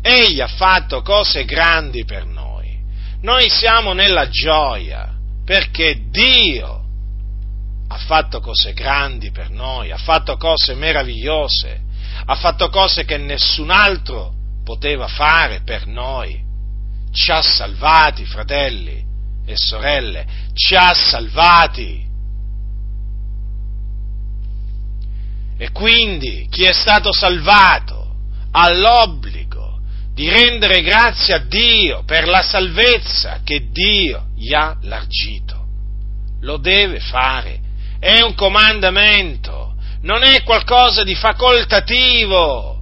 Egli 0.00 0.40
ha 0.40 0.46
fatto 0.46 1.02
cose 1.02 1.44
grandi 1.44 2.04
per 2.04 2.26
noi. 2.26 2.78
Noi 3.22 3.50
siamo 3.50 3.92
nella 3.92 4.28
gioia 4.28 5.12
perché 5.44 6.00
Dio 6.10 6.84
ha 7.88 7.96
fatto 7.96 8.38
cose 8.38 8.72
grandi 8.72 9.32
per 9.32 9.50
noi, 9.50 9.90
ha 9.90 9.98
fatto 9.98 10.36
cose 10.36 10.74
meravigliose, 10.74 11.80
ha 12.24 12.36
fatto 12.36 12.68
cose 12.68 13.04
che 13.04 13.16
nessun 13.16 13.72
altro 13.72 14.32
poteva 14.62 15.08
fare 15.08 15.62
per 15.64 15.88
noi. 15.88 16.40
Ci 17.10 17.32
ha 17.32 17.42
salvati, 17.42 18.24
fratelli 18.24 19.08
e 19.52 19.56
sorelle, 19.56 20.26
ci 20.54 20.74
ha 20.74 20.92
salvati 20.94 22.08
E 25.60 25.72
quindi 25.72 26.46
chi 26.50 26.64
è 26.64 26.72
stato 26.72 27.12
salvato 27.12 28.14
ha 28.52 28.72
l'obbligo 28.72 29.78
di 30.14 30.26
rendere 30.26 30.80
grazie 30.80 31.34
a 31.34 31.38
Dio 31.38 32.02
per 32.06 32.26
la 32.26 32.40
salvezza 32.40 33.40
che 33.44 33.68
Dio 33.70 34.28
gli 34.34 34.54
ha 34.54 34.74
largito. 34.80 35.66
Lo 36.40 36.56
deve 36.56 36.98
fare. 36.98 37.60
È 37.98 38.22
un 38.22 38.34
comandamento, 38.34 39.74
non 40.00 40.22
è 40.22 40.42
qualcosa 40.44 41.04
di 41.04 41.14
facoltativo. 41.14 42.80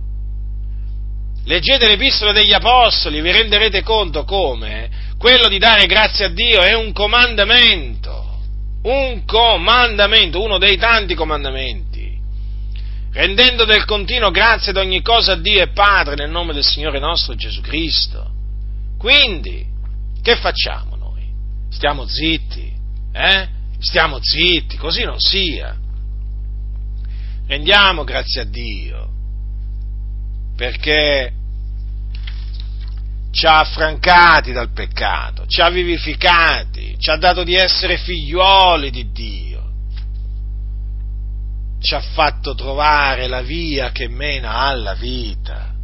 Leggete 1.46 1.88
l'Epistola 1.88 2.30
degli 2.30 2.52
Apostoli, 2.52 3.20
vi 3.20 3.32
renderete 3.32 3.82
conto 3.82 4.22
come 4.22 4.88
quello 5.18 5.48
di 5.48 5.58
dare 5.58 5.86
grazie 5.86 6.26
a 6.26 6.28
Dio 6.28 6.60
è 6.60 6.74
un 6.74 6.92
comandamento, 6.92 8.40
un 8.82 9.24
comandamento, 9.24 10.40
uno 10.40 10.58
dei 10.58 10.76
tanti 10.76 11.14
comandamenti 11.14 11.98
rendendo 13.18 13.64
del 13.64 13.84
continuo 13.84 14.30
grazie 14.30 14.70
ad 14.70 14.76
ogni 14.76 15.02
cosa 15.02 15.32
a 15.32 15.36
Dio 15.36 15.60
e 15.60 15.70
Padre 15.70 16.14
nel 16.14 16.30
nome 16.30 16.52
del 16.52 16.62
Signore 16.62 17.00
nostro 17.00 17.34
Gesù 17.34 17.60
Cristo. 17.60 18.30
Quindi, 18.96 19.66
che 20.22 20.36
facciamo 20.36 20.94
noi? 20.94 21.22
Stiamo 21.68 22.06
zitti, 22.06 22.72
eh? 23.12 23.48
Stiamo 23.80 24.18
zitti, 24.20 24.76
così 24.76 25.02
non 25.02 25.18
sia. 25.18 25.76
Rendiamo 27.46 28.04
grazie 28.04 28.42
a 28.42 28.44
Dio, 28.44 29.08
perché 30.56 31.32
ci 33.30 33.46
ha 33.46 33.60
affrancati 33.60 34.52
dal 34.52 34.72
peccato, 34.72 35.46
ci 35.46 35.60
ha 35.60 35.68
vivificati, 35.68 36.96
ci 36.98 37.10
ha 37.10 37.16
dato 37.16 37.44
di 37.44 37.54
essere 37.54 37.98
figliuoli 37.98 38.90
di 38.90 39.10
Dio 39.12 39.48
ci 41.80 41.94
ha 41.94 42.00
fatto 42.00 42.54
trovare 42.54 43.28
la 43.28 43.42
via 43.42 43.90
che 43.92 44.08
mena 44.08 44.58
alla 44.58 44.94
vita. 44.94 45.74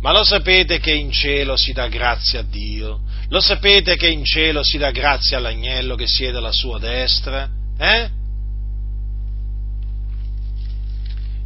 Ma 0.00 0.12
lo 0.12 0.24
sapete 0.24 0.80
che 0.80 0.92
in 0.92 1.12
cielo 1.12 1.56
si 1.56 1.72
dà 1.72 1.86
grazia 1.86 2.40
a 2.40 2.42
Dio? 2.42 3.00
Lo 3.28 3.40
sapete 3.40 3.96
che 3.96 4.08
in 4.08 4.24
cielo 4.24 4.62
si 4.62 4.76
dà 4.76 4.90
grazia 4.90 5.38
all'agnello 5.38 5.94
che 5.94 6.06
siede 6.06 6.38
alla 6.38 6.52
sua 6.52 6.78
destra? 6.78 7.48
Eh? 7.78 8.10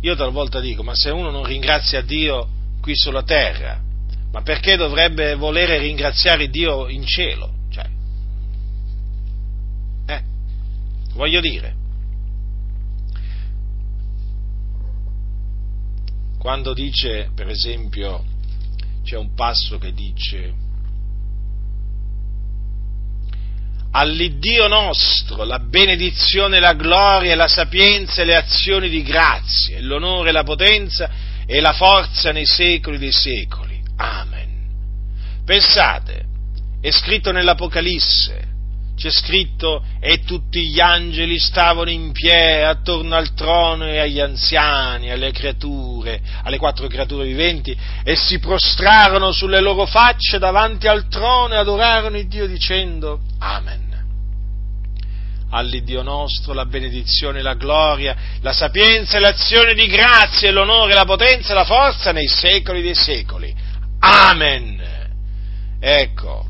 Io 0.00 0.16
talvolta 0.16 0.58
dico, 0.60 0.82
ma 0.82 0.94
se 0.94 1.10
uno 1.10 1.30
non 1.30 1.44
ringrazia 1.44 2.00
Dio 2.00 2.48
qui 2.86 2.94
sulla 2.94 3.24
terra, 3.24 3.80
ma 4.30 4.42
perché 4.42 4.76
dovrebbe 4.76 5.34
volere 5.34 5.76
ringraziare 5.78 6.48
Dio 6.48 6.88
in 6.88 7.04
cielo? 7.04 7.52
Cioè, 7.68 7.84
Voglio 11.14 11.40
dire, 11.40 11.74
quando 16.38 16.74
dice, 16.74 17.30
per 17.34 17.48
esempio, 17.48 18.22
c'è 19.02 19.16
un 19.16 19.34
passo 19.34 19.78
che 19.78 19.92
dice 19.92 20.54
all'Iddio 23.90 24.68
nostro 24.68 25.42
la 25.42 25.58
benedizione, 25.58 26.60
la 26.60 26.74
gloria, 26.74 27.34
la 27.34 27.48
sapienza 27.48 28.22
e 28.22 28.26
le 28.26 28.36
azioni 28.36 28.90
di 28.90 29.02
grazia, 29.02 29.80
l'onore, 29.80 30.30
la 30.30 30.44
potenza 30.44 31.10
e 31.46 31.60
la 31.60 31.72
forza 31.72 32.32
nei 32.32 32.46
secoli 32.46 32.98
dei 32.98 33.12
secoli. 33.12 33.80
Amen. 33.96 34.34
Pensate, 35.44 36.24
è 36.80 36.90
scritto 36.90 37.30
nell'Apocalisse, 37.30 38.54
c'è 38.96 39.10
scritto 39.10 39.84
e 40.00 40.24
tutti 40.24 40.68
gli 40.68 40.80
angeli 40.80 41.38
stavano 41.38 41.90
in 41.90 42.12
piedi 42.12 42.62
attorno 42.62 43.14
al 43.14 43.34
trono 43.34 43.86
e 43.86 43.98
agli 43.98 44.18
anziani, 44.18 45.10
alle 45.10 45.32
creature, 45.32 46.20
alle 46.42 46.56
quattro 46.56 46.88
creature 46.88 47.26
viventi 47.26 47.76
e 48.02 48.16
si 48.16 48.38
prostrarono 48.38 49.32
sulle 49.32 49.60
loro 49.60 49.84
facce 49.84 50.38
davanti 50.38 50.88
al 50.88 51.08
trono 51.08 51.54
e 51.54 51.58
adorarono 51.58 52.16
il 52.16 52.26
Dio 52.26 52.46
dicendo 52.46 53.20
Amen. 53.38 53.85
All'Iddio 55.56 56.02
nostro 56.02 56.52
la 56.52 56.66
benedizione, 56.66 57.40
la 57.40 57.54
gloria, 57.54 58.14
la 58.42 58.52
sapienza 58.52 59.16
e 59.16 59.20
l'azione 59.20 59.72
di 59.72 59.86
grazia, 59.86 60.52
l'onore, 60.52 60.92
la 60.92 61.06
potenza 61.06 61.52
e 61.52 61.54
la 61.54 61.64
forza 61.64 62.12
nei 62.12 62.28
secoli 62.28 62.82
dei 62.82 62.94
secoli. 62.94 63.54
Amen. 64.00 64.82
Ecco, 65.80 66.44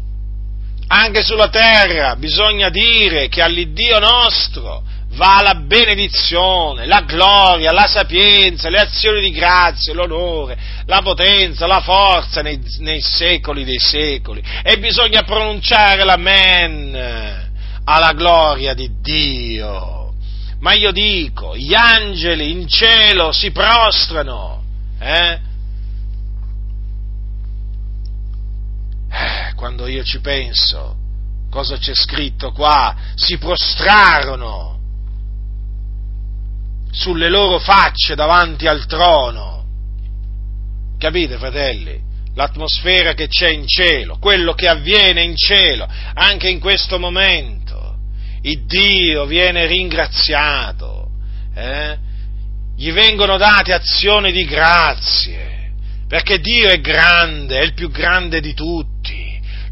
anche 0.88 1.22
sulla 1.22 1.48
terra 1.48 2.16
bisogna 2.16 2.68
dire 2.68 3.28
che 3.28 3.42
all'Iddio 3.42 4.00
nostro 4.00 4.82
va 5.10 5.40
la 5.40 5.54
benedizione, 5.54 6.84
la 6.84 7.02
gloria, 7.02 7.70
la 7.70 7.86
sapienza, 7.86 8.68
le 8.68 8.80
azioni 8.80 9.20
di 9.20 9.30
grazia, 9.30 9.94
l'onore, 9.94 10.58
la 10.86 11.00
potenza, 11.00 11.68
la 11.68 11.80
forza 11.80 12.42
nei, 12.42 12.60
nei 12.80 13.00
secoli 13.00 13.62
dei 13.62 13.78
secoli. 13.78 14.42
E 14.64 14.78
bisogna 14.78 15.22
pronunciare 15.22 16.04
l'amen 16.04 17.45
alla 17.88 18.12
gloria 18.12 18.74
di 18.74 18.90
Dio. 19.00 20.14
Ma 20.58 20.72
io 20.72 20.90
dico, 20.90 21.56
gli 21.56 21.74
angeli 21.74 22.50
in 22.50 22.66
cielo 22.66 23.30
si 23.30 23.50
prostrano, 23.52 24.62
eh? 24.98 25.40
Eh, 29.08 29.54
quando 29.54 29.86
io 29.86 30.02
ci 30.02 30.20
penso, 30.20 30.96
cosa 31.50 31.76
c'è 31.76 31.94
scritto 31.94 32.52
qua? 32.52 32.94
Si 33.14 33.38
prostrarono 33.38 34.80
sulle 36.90 37.28
loro 37.28 37.58
facce 37.58 38.14
davanti 38.14 38.66
al 38.66 38.86
trono. 38.86 39.64
Capite, 40.98 41.36
fratelli? 41.36 42.02
L'atmosfera 42.34 43.12
che 43.14 43.28
c'è 43.28 43.48
in 43.48 43.66
cielo, 43.66 44.18
quello 44.18 44.54
che 44.54 44.68
avviene 44.68 45.22
in 45.22 45.36
cielo, 45.36 45.86
anche 46.14 46.48
in 46.48 46.58
questo 46.58 46.98
momento. 46.98 47.65
Il 48.42 48.64
Dio 48.66 49.26
viene 49.26 49.66
ringraziato, 49.66 51.10
eh? 51.54 51.98
gli 52.76 52.92
vengono 52.92 53.36
date 53.36 53.72
azioni 53.72 54.32
di 54.32 54.44
grazie, 54.44 55.72
perché 56.06 56.38
Dio 56.40 56.68
è 56.68 56.80
grande, 56.80 57.58
è 57.58 57.62
il 57.62 57.74
più 57.74 57.90
grande 57.90 58.40
di 58.40 58.54
tutti 58.54 59.26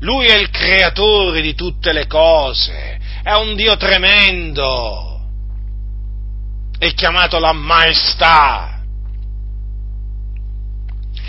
lui 0.04 0.26
è 0.26 0.36
il 0.36 0.50
creatore 0.50 1.40
di 1.40 1.54
tutte 1.54 1.92
le 1.92 2.06
cose, 2.06 3.00
è 3.22 3.32
un 3.32 3.56
Dio 3.56 3.76
tremendo, 3.76 5.18
è 6.78 6.92
chiamato 6.92 7.38
la 7.38 7.52
maestà. 7.52 8.82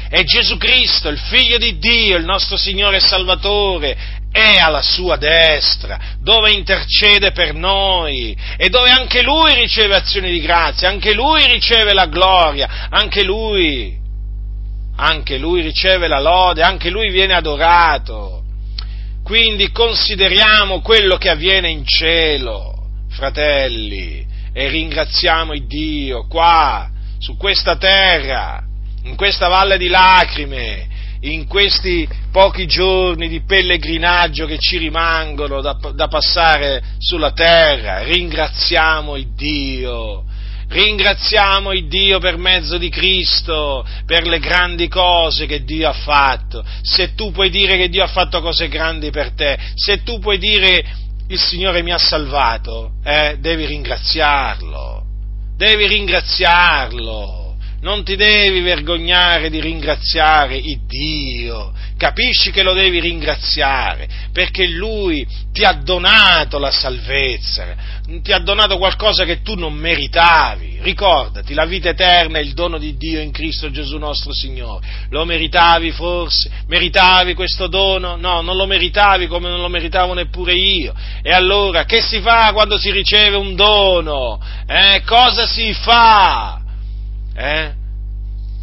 E 0.10 0.24
Gesù 0.26 0.58
Cristo, 0.58 1.08
il 1.08 1.18
figlio 1.18 1.58
di 1.58 1.78
Dio, 1.78 2.18
il 2.18 2.26
nostro 2.26 2.58
Signore 2.58 2.98
e 2.98 3.02
Salvatore, 3.02 3.98
è 4.36 4.58
alla 4.58 4.82
sua 4.82 5.16
destra, 5.16 5.98
dove 6.20 6.52
intercede 6.52 7.32
per 7.32 7.54
noi 7.54 8.36
e 8.58 8.68
dove 8.68 8.90
anche 8.90 9.22
lui 9.22 9.56
riceve 9.56 9.96
azioni 9.96 10.30
di 10.30 10.42
grazia, 10.42 10.90
anche 10.90 11.14
lui 11.14 11.46
riceve 11.46 11.94
la 11.94 12.08
gloria, 12.08 12.88
anche 12.90 13.24
lui, 13.24 13.98
anche 14.98 15.38
lui 15.38 15.62
riceve 15.62 16.10
la 16.10 16.20
lode, 16.20 16.64
anche 16.64 16.90
lui 16.90 17.12
viene 17.12 17.34
adorato. 17.34 18.44
Quindi 19.24 19.72
consideriamo 19.72 20.82
quello 20.82 21.16
che 21.16 21.30
avviene 21.30 21.70
in 21.70 21.86
cielo, 21.86 22.90
fratelli, 23.12 24.28
e 24.52 24.68
ringraziamo 24.68 25.54
il 25.54 25.66
Dio 25.66 26.28
qua, 26.28 26.90
su 27.20 27.38
questa 27.38 27.78
terra, 27.78 28.62
in 29.04 29.16
questa 29.16 29.48
valle 29.48 29.78
di 29.78 29.88
lacrime, 29.88 30.88
in 31.32 31.48
questi 31.48 32.08
pochi 32.32 32.66
giorni 32.66 33.28
di 33.28 33.42
pellegrinaggio 33.42 34.46
che 34.46 34.58
ci 34.58 34.78
rimangono 34.78 35.62
da, 35.62 35.78
da 35.94 36.08
passare 36.08 36.82
sulla 36.98 37.32
terra. 37.32 38.04
Ringraziamo 38.04 39.16
il 39.16 39.34
Dio 39.36 40.26
Ringraziamo 40.68 41.72
il 41.74 41.88
Dio 41.88 42.20
per 42.20 42.38
mezzo 42.38 42.78
di 42.78 42.90
Cristo, 42.90 43.86
per 44.06 44.26
le 44.26 44.40
grandi 44.40 44.88
cose 44.88 45.46
che 45.46 45.64
Dio 45.64 45.88
ha 45.88 45.94
fatto. 45.94 46.66
Se 46.82 47.14
tu 47.14 47.32
puoi 47.32 47.50
dire 47.50 47.78
che 47.78 47.88
Dio 47.88 48.04
ha 48.04 48.08
fatto 48.08 48.42
cose 48.42 48.68
grandi 48.68 49.12
per 49.12 49.32
te, 49.32 49.58
se 49.76 50.04
tu 50.04 50.20
puoi 50.20 50.38
dire 50.38 50.84
il 51.28 51.40
Signore 51.40 51.82
mi 51.84 51.92
ha 51.92 51.98
salvato, 51.98 52.94
eh, 53.04 53.38
devi 53.40 53.66
ringraziarlo, 53.66 55.04
devi 55.56 55.88
ringraziarlo 55.88 57.45
non 57.86 58.04
ti 58.04 58.16
devi 58.16 58.62
vergognare 58.62 59.52
di 59.52 59.62
ringraziare 59.62 60.56
il 60.56 60.88
Dio, 60.88 61.72
capisci 61.98 62.50
che 62.50 62.64
lo 62.64 62.74
devi 62.74 63.00
ringraziare, 63.00 64.10
perché 64.34 64.66
Lui 64.66 65.24
ti 65.54 65.64
ha 65.64 65.74
donato 65.74 66.58
la 66.58 66.72
salvezza, 66.72 67.76
ti 68.24 68.32
ha 68.32 68.40
donato 68.40 68.80
qualcosa 68.80 69.24
che 69.24 69.44
tu 69.44 69.54
non 69.54 69.76
meritavi, 69.76 70.80
ricordati, 70.82 71.54
la 71.54 71.66
vita 71.66 71.90
eterna 71.90 72.40
è 72.40 72.42
il 72.42 72.54
dono 72.54 72.80
di 72.80 72.98
Dio 72.98 73.22
in 73.22 73.32
Cristo 73.32 73.70
Gesù 73.70 74.00
nostro 74.00 74.34
Signore, 74.34 74.84
lo 75.12 75.24
meritavi 75.24 75.92
forse? 75.92 76.50
Meritavi 76.66 77.36
questo 77.36 77.68
dono? 77.68 78.16
No, 78.16 78.42
non 78.42 78.58
lo 78.58 78.66
meritavi 78.66 79.28
come 79.28 79.48
non 79.48 79.62
lo 79.62 79.70
meritavo 79.70 80.16
neppure 80.16 80.56
io, 80.56 80.92
e 81.22 81.32
allora 81.32 81.86
che 81.86 82.02
si 82.02 82.20
fa 82.20 82.52
quando 82.52 82.80
si 82.80 82.90
riceve 82.90 83.36
un 83.36 83.54
dono? 83.54 84.42
Eh, 84.66 85.04
cosa 85.06 85.46
si 85.46 85.72
fa? 85.72 86.64
Eh? 87.36 87.74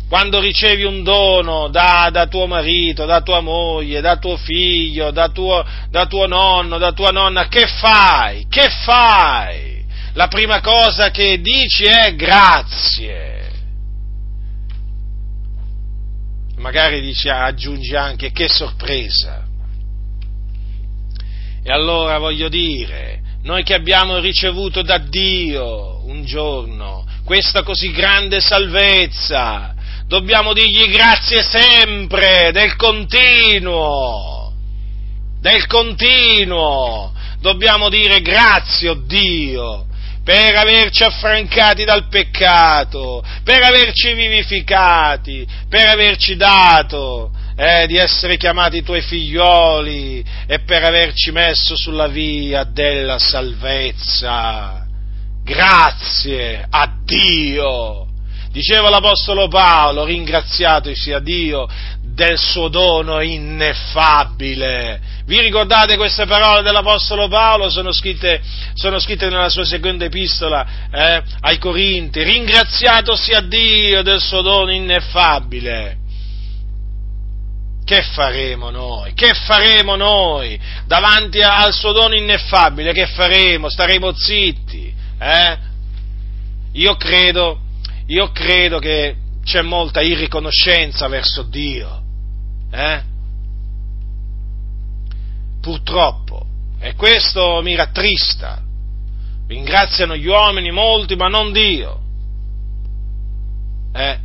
Quando 0.08 0.40
ricevi 0.40 0.84
un 0.84 1.02
dono 1.02 1.68
da, 1.68 2.08
da, 2.10 2.26
tuo 2.26 2.46
marito, 2.46 3.06
da 3.06 3.22
tua 3.22 3.40
moglie, 3.40 4.00
da 4.00 4.16
tuo 4.16 4.36
figlio, 4.36 5.10
da 5.10 5.28
tuo, 5.28 5.64
da 5.88 6.06
tuo 6.06 6.26
nonno, 6.26 6.76
da 6.78 6.92
tua 6.92 7.10
nonna, 7.10 7.48
che 7.48 7.66
fai? 7.66 8.46
Che 8.48 8.68
fai? 8.84 9.84
La 10.14 10.28
prima 10.28 10.60
cosa 10.60 11.10
che 11.10 11.40
dici 11.40 11.84
è 11.84 12.14
grazie. 12.14 13.50
Magari 16.56 17.00
dici, 17.00 17.30
aggiungi 17.30 17.96
anche 17.96 18.32
che 18.32 18.48
sorpresa. 18.48 19.46
E 21.64 21.72
allora 21.72 22.18
voglio 22.18 22.48
dire, 22.48 23.21
noi 23.42 23.62
che 23.64 23.74
abbiamo 23.74 24.18
ricevuto 24.18 24.82
da 24.82 24.98
Dio 24.98 26.04
un 26.06 26.24
giorno 26.24 27.04
questa 27.24 27.62
così 27.62 27.90
grande 27.90 28.40
salvezza. 28.40 29.74
Dobbiamo 30.06 30.52
dirgli 30.52 30.90
grazie 30.90 31.42
sempre, 31.42 32.50
del 32.52 32.76
continuo, 32.76 34.52
del 35.40 35.66
continuo. 35.66 37.12
Dobbiamo 37.40 37.88
dire 37.88 38.20
grazie, 38.20 38.90
oh 38.90 39.02
Dio, 39.06 39.86
per 40.22 40.54
averci 40.54 41.02
affrancati 41.02 41.84
dal 41.84 42.08
peccato, 42.08 43.24
per 43.42 43.62
averci 43.62 44.12
vivificati, 44.12 45.46
per 45.68 45.88
averci 45.88 46.36
dato 46.36 47.30
eh, 47.56 47.86
di 47.86 47.96
essere 47.96 48.36
chiamati 48.36 48.82
tuoi 48.82 49.02
figlioli 49.02 50.24
e 50.46 50.60
per 50.60 50.84
averci 50.84 51.30
messo 51.30 51.76
sulla 51.76 52.08
via 52.08 52.64
della 52.64 53.18
salvezza. 53.18 54.86
Grazie 55.44 56.66
a 56.68 56.90
Dio! 57.04 58.06
Diceva 58.52 58.90
l'Apostolo 58.90 59.48
Paolo, 59.48 60.04
ringraziato 60.04 60.94
sia 60.94 61.20
Dio 61.20 61.66
del 62.02 62.38
suo 62.38 62.68
dono 62.68 63.22
ineffabile. 63.22 65.00
Vi 65.24 65.40
ricordate 65.40 65.96
queste 65.96 66.26
parole 66.26 66.60
dell'Apostolo 66.60 67.28
Paolo? 67.28 67.70
Sono 67.70 67.92
scritte, 67.92 68.42
sono 68.74 68.98
scritte 68.98 69.30
nella 69.30 69.48
sua 69.48 69.64
seconda 69.64 70.04
epistola 70.04 70.66
eh, 70.92 71.22
ai 71.40 71.56
Corinti. 71.56 72.22
Ringraziato 72.22 73.16
sia 73.16 73.40
Dio 73.40 74.02
del 74.02 74.20
suo 74.20 74.42
dono 74.42 74.70
ineffabile. 74.70 76.01
Che 77.84 78.02
faremo 78.02 78.70
noi? 78.70 79.12
Che 79.14 79.34
faremo 79.34 79.96
noi 79.96 80.58
davanti 80.86 81.40
al 81.40 81.72
suo 81.72 81.92
dono 81.92 82.14
ineffabile? 82.14 82.92
Che 82.92 83.06
faremo? 83.06 83.68
Staremo 83.68 84.12
zitti? 84.14 84.94
Eh? 85.18 85.58
Io 86.72 86.96
credo, 86.96 87.60
io 88.06 88.30
credo 88.30 88.78
che 88.78 89.16
c'è 89.44 89.62
molta 89.62 90.00
irriconoscenza 90.00 91.08
verso 91.08 91.42
Dio. 91.42 92.02
Eh? 92.70 93.02
Purtroppo. 95.60 96.46
E 96.78 96.94
questo 96.94 97.60
mi 97.62 97.74
rattrista. 97.74 98.62
Ringraziano 99.46 100.16
gli 100.16 100.26
uomini 100.26 100.70
molti, 100.70 101.14
ma 101.14 101.28
non 101.28 101.52
Dio. 101.52 102.00
Eh? 103.92 104.18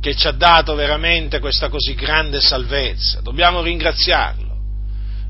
Che 0.00 0.14
ci 0.14 0.26
ha 0.26 0.32
dato 0.32 0.74
veramente 0.74 1.40
questa 1.40 1.68
così 1.68 1.94
grande 1.94 2.40
salvezza. 2.40 3.20
Dobbiamo 3.20 3.60
ringraziarlo. 3.60 4.48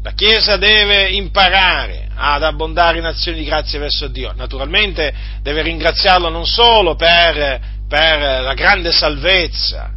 La 0.02 0.12
Chiesa 0.12 0.56
deve 0.56 1.10
imparare 1.10 2.08
ad 2.14 2.42
abbondare 2.42 2.98
in 2.98 3.04
azioni 3.04 3.38
di 3.38 3.44
grazia 3.44 3.78
verso 3.78 4.08
Dio. 4.08 4.32
Naturalmente 4.34 5.12
deve 5.42 5.62
ringraziarlo 5.62 6.28
non 6.28 6.46
solo 6.46 6.94
per, 6.94 7.60
per 7.88 8.42
la 8.42 8.54
grande 8.54 8.92
salvezza 8.92 9.92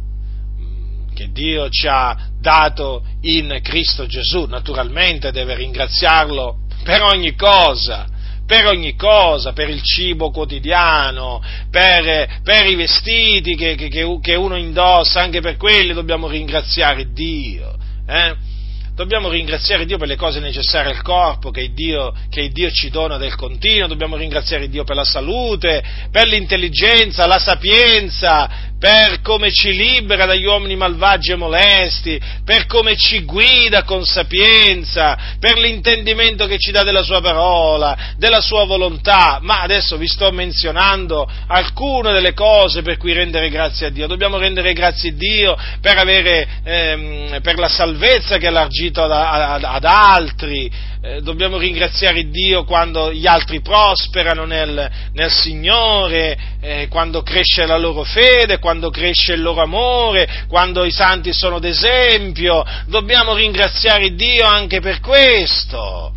che 1.14 1.30
Dio 1.30 1.68
ci 1.70 1.86
ha 1.88 2.28
dato 2.38 3.04
in 3.22 3.60
Cristo 3.62 4.04
Gesù, 4.04 4.44
naturalmente 4.44 5.30
deve 5.30 5.54
ringraziarlo 5.54 6.66
per 6.82 7.02
ogni 7.02 7.34
cosa, 7.34 8.04
per 8.46 8.66
ogni 8.66 8.94
cosa, 8.94 9.52
per 9.52 9.68
il 9.68 9.82
cibo 9.82 10.30
quotidiano, 10.30 11.42
per, 11.70 12.40
per 12.42 12.66
i 12.66 12.74
vestiti 12.74 13.56
che, 13.56 13.74
che, 13.74 14.18
che, 14.20 14.34
uno 14.34 14.56
indossa, 14.56 15.20
anche 15.20 15.40
per 15.40 15.56
quelli 15.56 15.92
dobbiamo 15.92 16.28
ringraziare 16.28 17.12
Dio. 17.12 17.76
Eh? 18.06 18.52
Dobbiamo 18.94 19.28
ringraziare 19.28 19.86
Dio 19.86 19.98
per 19.98 20.08
le 20.08 20.16
cose 20.16 20.38
necessarie 20.40 20.92
al 20.92 21.02
corpo 21.02 21.50
che 21.50 21.72
Dio, 21.72 22.14
che 22.30 22.48
Dio, 22.50 22.70
ci 22.70 22.90
dona 22.90 23.16
del 23.16 23.34
continuo, 23.34 23.88
dobbiamo 23.88 24.16
ringraziare 24.16 24.68
Dio 24.68 24.84
per 24.84 24.96
la 24.96 25.04
salute, 25.04 25.82
per 26.10 26.26
l'intelligenza, 26.26 27.26
la 27.26 27.38
sapienza, 27.38 28.72
per 28.84 29.22
come 29.22 29.50
ci 29.50 29.74
libera 29.74 30.26
dagli 30.26 30.44
uomini 30.44 30.76
malvagi 30.76 31.32
e 31.32 31.36
molesti, 31.36 32.20
per 32.44 32.66
come 32.66 32.96
ci 32.96 33.24
guida 33.24 33.82
con 33.82 34.04
sapienza, 34.04 35.36
per 35.40 35.56
l'intendimento 35.56 36.46
che 36.46 36.58
ci 36.58 36.70
dà 36.70 36.82
della 36.82 37.02
sua 37.02 37.22
parola, 37.22 38.12
della 38.18 38.42
sua 38.42 38.64
volontà. 38.64 39.38
Ma 39.40 39.62
adesso 39.62 39.96
vi 39.96 40.06
sto 40.06 40.30
menzionando 40.32 41.26
alcune 41.46 42.12
delle 42.12 42.34
cose 42.34 42.82
per 42.82 42.98
cui 42.98 43.14
rendere 43.14 43.48
grazie 43.48 43.86
a 43.86 43.90
Dio. 43.90 44.06
Dobbiamo 44.06 44.36
rendere 44.36 44.74
grazie 44.74 45.10
a 45.10 45.14
Dio 45.14 45.56
per, 45.80 45.96
avere, 45.96 46.46
ehm, 46.62 47.40
per 47.40 47.58
la 47.58 47.68
salvezza 47.68 48.36
che 48.36 48.48
ha 48.48 48.50
allargito 48.84 49.02
ad, 49.02 49.10
ad, 49.10 49.64
ad 49.64 49.84
altri, 49.84 50.70
eh, 51.02 51.20
dobbiamo 51.22 51.56
ringraziare 51.56 52.28
Dio 52.28 52.64
quando 52.64 53.12
gli 53.12 53.26
altri 53.26 53.60
prosperano 53.60 54.44
nel, 54.44 54.90
nel 55.12 55.30
Signore, 55.30 56.36
eh, 56.60 56.88
quando 56.88 57.22
cresce 57.22 57.66
la 57.66 57.78
loro 57.78 58.02
fede, 58.02 58.58
quando 58.58 58.90
cresce 58.90 59.34
il 59.34 59.42
loro 59.42 59.62
amore, 59.62 60.44
quando 60.48 60.84
i 60.84 60.90
santi 60.90 61.32
sono 61.32 61.58
d'esempio, 61.58 62.64
dobbiamo 62.86 63.34
ringraziare 63.34 64.14
Dio 64.14 64.44
anche 64.44 64.80
per 64.80 65.00
questo. 65.00 66.12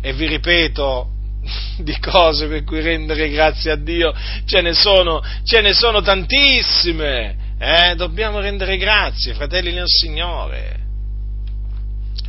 E 0.00 0.12
vi 0.14 0.26
ripeto, 0.26 1.08
di 1.78 1.98
cose 1.98 2.46
per 2.46 2.64
cui 2.64 2.80
rendere 2.80 3.28
grazie 3.28 3.72
a 3.72 3.76
Dio 3.76 4.12
ce 4.44 4.60
ne 4.60 4.74
sono, 4.74 5.22
ce 5.44 5.60
ne 5.60 5.72
sono 5.72 6.00
tantissime. 6.00 7.36
Eh? 7.58 7.94
Dobbiamo 7.94 8.40
rendere 8.40 8.76
grazie, 8.76 9.34
fratelli 9.34 9.72
nel 9.72 9.86
Signore. 9.86 10.81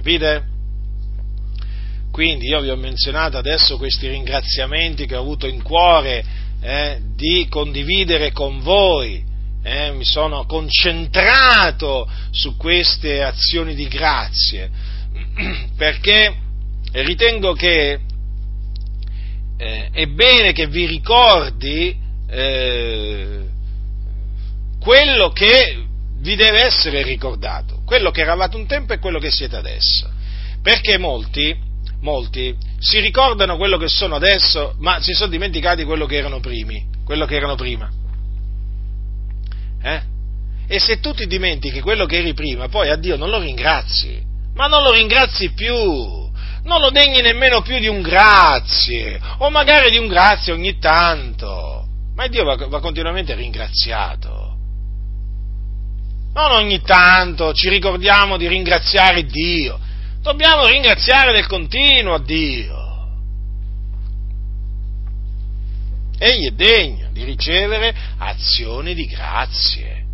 Capite? 0.04 0.44
Quindi 2.12 2.48
io 2.48 2.60
vi 2.60 2.70
ho 2.70 2.76
menzionato 2.76 3.38
adesso 3.38 3.78
questi 3.78 4.10
ringraziamenti 4.10 5.06
che 5.06 5.16
ho 5.16 5.22
avuto 5.22 5.48
in 5.48 5.64
cuore 5.64 6.22
eh, 6.60 7.00
di 7.16 7.48
condividere 7.50 8.34
con 8.34 8.60
voi. 8.60 9.24
Eh, 9.64 9.94
mi 9.94 10.04
sono 10.04 10.46
concentrato 10.46 12.06
su 12.32 12.58
queste 12.58 13.24
azioni 13.24 13.76
di 13.76 13.88
grazie 13.88 14.70
perché 15.78 16.36
ritengo 16.92 17.54
che 17.54 18.00
eh, 19.56 19.90
è 19.90 20.06
bene 20.08 20.52
che 20.52 20.68
vi 20.68 20.86
ricordi 20.86 21.98
eh, 22.28 23.46
quello 24.82 25.30
che 25.30 25.86
vi 26.18 26.36
deve 26.36 26.66
essere 26.66 27.04
ricordato, 27.04 27.83
quello 27.94 28.10
che 28.10 28.22
eravate 28.22 28.56
un 28.56 28.66
tempo 28.66 28.94
e 28.94 28.98
quello 28.98 29.20
che 29.20 29.30
siete 29.30 29.56
adesso. 29.56 30.10
Perché 30.64 30.98
molti 30.98 31.56
molti, 32.02 32.56
si 32.80 33.00
ricordano 33.00 33.56
quello 33.56 33.78
che 33.78 33.88
sono 33.88 34.16
adesso, 34.16 34.76
ma 34.80 35.00
si 35.00 35.14
sono 35.14 35.30
dimenticati 35.30 35.86
quello 35.86 36.06
che 36.08 36.18
erano 36.18 36.40
primi, 36.40 36.84
quello 37.06 37.26
che 37.26 37.36
erano 37.36 37.56
prima. 37.56 37.90
Eh? 39.82 40.02
E 40.68 40.80
se 40.80 41.00
tu 41.00 41.14
ti 41.14 41.28
dimentichi 41.28 41.82
quello 41.82 42.06
che 42.06 42.18
eri 42.18 42.34
prima, 42.34 42.68
poi 42.68 42.90
a 42.90 42.96
Dio 42.96 43.16
non 43.16 43.30
lo 43.30 43.40
ringrazi, 43.40 44.22
ma 44.56 44.66
non 44.66 44.84
lo 44.84 44.92
ringrazi 44.92 45.52
più, 45.52 45.76
non 45.76 46.82
lo 46.82 46.90
degni 46.90 47.22
nemmeno 47.22 47.62
più 47.62 47.78
di 47.80 47.88
un 47.88 48.02
grazie, 48.02 49.22
o 49.38 49.50
magari 49.50 49.92
di 49.92 49.98
un 49.98 50.08
grazie 50.08 50.52
ogni 50.52 50.80
tanto, 50.80 51.88
ma 52.16 52.28
Dio 52.28 52.44
va, 52.44 52.56
va 52.68 52.80
continuamente 52.80 53.34
ringraziato. 53.34 54.43
Non 56.34 56.52
ogni 56.52 56.82
tanto 56.82 57.54
ci 57.54 57.70
ricordiamo 57.70 58.38
di 58.38 58.48
ringraziare 58.48 59.26
Dio, 59.26 59.80
Dobbiamo 60.24 60.66
ringraziare 60.66 61.34
del 61.34 61.48
continuo 61.48 62.14
a 62.14 62.20
Dio. 62.24 62.82
Egli 66.18 66.48
è 66.48 66.52
degno 66.52 67.10
di 67.12 67.26
ricevere 67.26 67.94
azioni 68.20 68.94
di 68.94 69.06
grazie. 69.06 70.06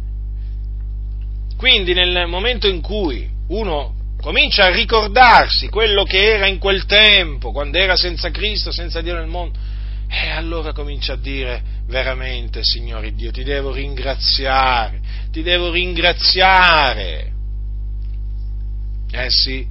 Quindi 1.56 1.94
nel 1.94 2.26
momento 2.26 2.68
in 2.68 2.82
cui 2.82 3.30
uno 3.50 3.94
comincia 4.20 4.66
a 4.66 4.72
ricordarsi 4.72 5.70
quello 5.70 6.04
che 6.06 6.18
era 6.18 6.48
in 6.48 6.58
quel 6.58 6.88
tempo, 6.88 7.52
quando 7.52 7.78
era 7.78 7.96
senza 7.96 8.32
Cristo, 8.32 8.72
senza 8.72 9.02
Dio 9.02 9.14
nel 9.14 9.28
mondo, 9.28 9.60
e 10.12 10.30
allora 10.30 10.74
comincia 10.74 11.14
a 11.14 11.18
dire 11.18 11.62
veramente, 11.86 12.62
Signore 12.64 13.14
Dio, 13.14 13.30
ti 13.30 13.44
devo 13.44 13.72
ringraziare, 13.72 15.00
ti 15.32 15.44
devo 15.44 15.72
ringraziare. 15.72 17.32
Eh 19.12 19.30
sì, 19.30 19.68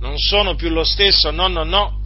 non 0.00 0.18
sono 0.18 0.56
più 0.56 0.68
lo 0.70 0.82
stesso, 0.82 1.30
no, 1.30 1.46
no, 1.46 1.62
no, 1.62 2.00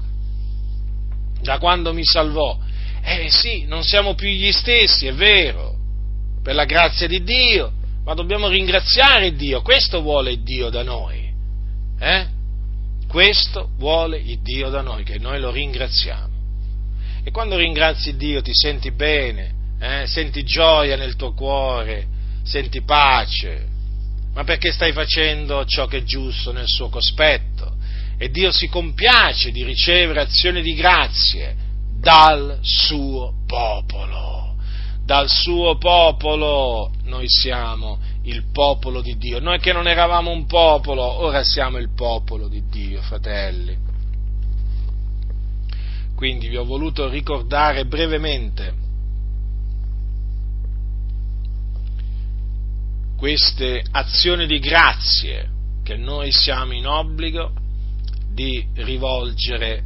da 1.40 1.58
quando 1.58 1.94
mi 1.94 2.04
salvò. 2.04 2.58
Eh 3.02 3.30
sì, 3.30 3.64
non 3.64 3.82
siamo 3.82 4.14
più 4.14 4.28
gli 4.28 4.52
stessi, 4.52 5.06
è 5.06 5.14
vero, 5.14 5.76
per 6.42 6.54
la 6.54 6.66
grazia 6.66 7.06
di 7.08 7.22
Dio, 7.22 7.72
ma 8.04 8.12
dobbiamo 8.12 8.48
ringraziare 8.48 9.34
Dio, 9.34 9.62
questo 9.62 10.02
vuole 10.02 10.42
Dio 10.42 10.68
da 10.68 10.82
noi. 10.82 11.32
Eh? 11.98 12.26
Questo 13.08 13.70
vuole 13.78 14.18
il 14.18 14.40
Dio 14.42 14.68
da 14.68 14.82
noi, 14.82 15.04
che 15.04 15.18
noi 15.18 15.40
lo 15.40 15.50
ringraziamo. 15.50 16.29
E 17.22 17.30
quando 17.30 17.56
ringrazi 17.56 18.16
Dio 18.16 18.40
ti 18.40 18.52
senti 18.54 18.90
bene, 18.90 19.52
eh? 19.78 20.06
senti 20.06 20.42
gioia 20.42 20.96
nel 20.96 21.16
tuo 21.16 21.32
cuore, 21.32 22.06
senti 22.42 22.82
pace, 22.82 23.66
ma 24.34 24.44
perché 24.44 24.72
stai 24.72 24.92
facendo 24.92 25.64
ciò 25.64 25.86
che 25.86 25.98
è 25.98 26.02
giusto 26.02 26.52
nel 26.52 26.66
suo 26.66 26.88
cospetto 26.88 27.76
e 28.16 28.30
Dio 28.30 28.52
si 28.52 28.68
compiace 28.68 29.50
di 29.50 29.64
ricevere 29.64 30.20
azioni 30.20 30.62
di 30.62 30.74
grazie 30.74 31.56
dal 31.98 32.58
suo 32.60 33.34
popolo. 33.46 34.56
Dal 35.04 35.28
suo 35.28 35.76
popolo 35.78 36.92
noi 37.04 37.24
siamo 37.28 37.98
il 38.24 38.44
popolo 38.52 39.00
di 39.00 39.16
Dio. 39.16 39.40
Noi 39.40 39.58
che 39.58 39.72
non 39.72 39.88
eravamo 39.88 40.30
un 40.30 40.46
popolo, 40.46 41.02
ora 41.02 41.42
siamo 41.42 41.78
il 41.78 41.92
popolo 41.94 42.46
di 42.46 42.62
Dio, 42.68 43.00
fratelli. 43.00 43.89
Quindi 46.20 46.48
vi 46.48 46.58
ho 46.58 46.66
voluto 46.66 47.08
ricordare 47.08 47.86
brevemente 47.86 48.74
queste 53.16 53.82
azioni 53.90 54.46
di 54.46 54.58
grazie 54.58 55.48
che 55.82 55.96
noi 55.96 56.30
siamo 56.30 56.74
in 56.74 56.86
obbligo 56.86 57.54
di 58.34 58.62
rivolgere 58.74 59.82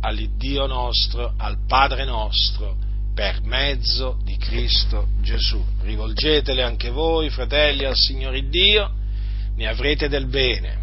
all'Iddio 0.00 0.64
nostro, 0.64 1.34
al 1.36 1.58
Padre 1.68 2.06
nostro, 2.06 2.74
per 3.14 3.42
mezzo 3.42 4.18
di 4.24 4.38
Cristo 4.38 5.08
Gesù. 5.20 5.62
Rivolgetele 5.82 6.62
anche 6.62 6.88
voi, 6.88 7.28
fratelli, 7.28 7.84
al 7.84 7.96
Signore 7.96 8.48
Dio, 8.48 8.90
ne 9.56 9.66
avrete 9.66 10.08
del 10.08 10.24
bene 10.24 10.78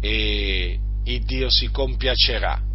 e 0.00 0.80
Dio 1.04 1.50
si 1.50 1.70
compiacerà, 1.70 2.68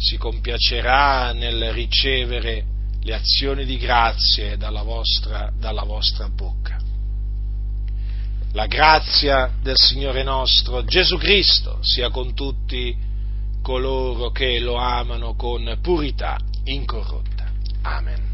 si 0.00 0.16
compiacerà 0.16 1.32
nel 1.32 1.72
ricevere 1.72 2.64
le 3.02 3.14
azioni 3.14 3.64
di 3.64 3.76
grazie 3.76 4.56
dalla 4.56 4.82
vostra, 4.82 5.52
dalla 5.56 5.84
vostra 5.84 6.28
bocca 6.28 6.80
la 8.52 8.66
grazia 8.66 9.52
del 9.62 9.76
Signore 9.76 10.22
nostro 10.24 10.84
Gesù 10.84 11.16
Cristo 11.18 11.78
sia 11.82 12.10
con 12.10 12.34
tutti 12.34 12.96
coloro 13.62 14.30
che 14.30 14.58
lo 14.58 14.74
amano 14.74 15.34
con 15.34 15.78
purità 15.80 16.36
incorrotta. 16.64 17.48
Amen. 17.82 18.29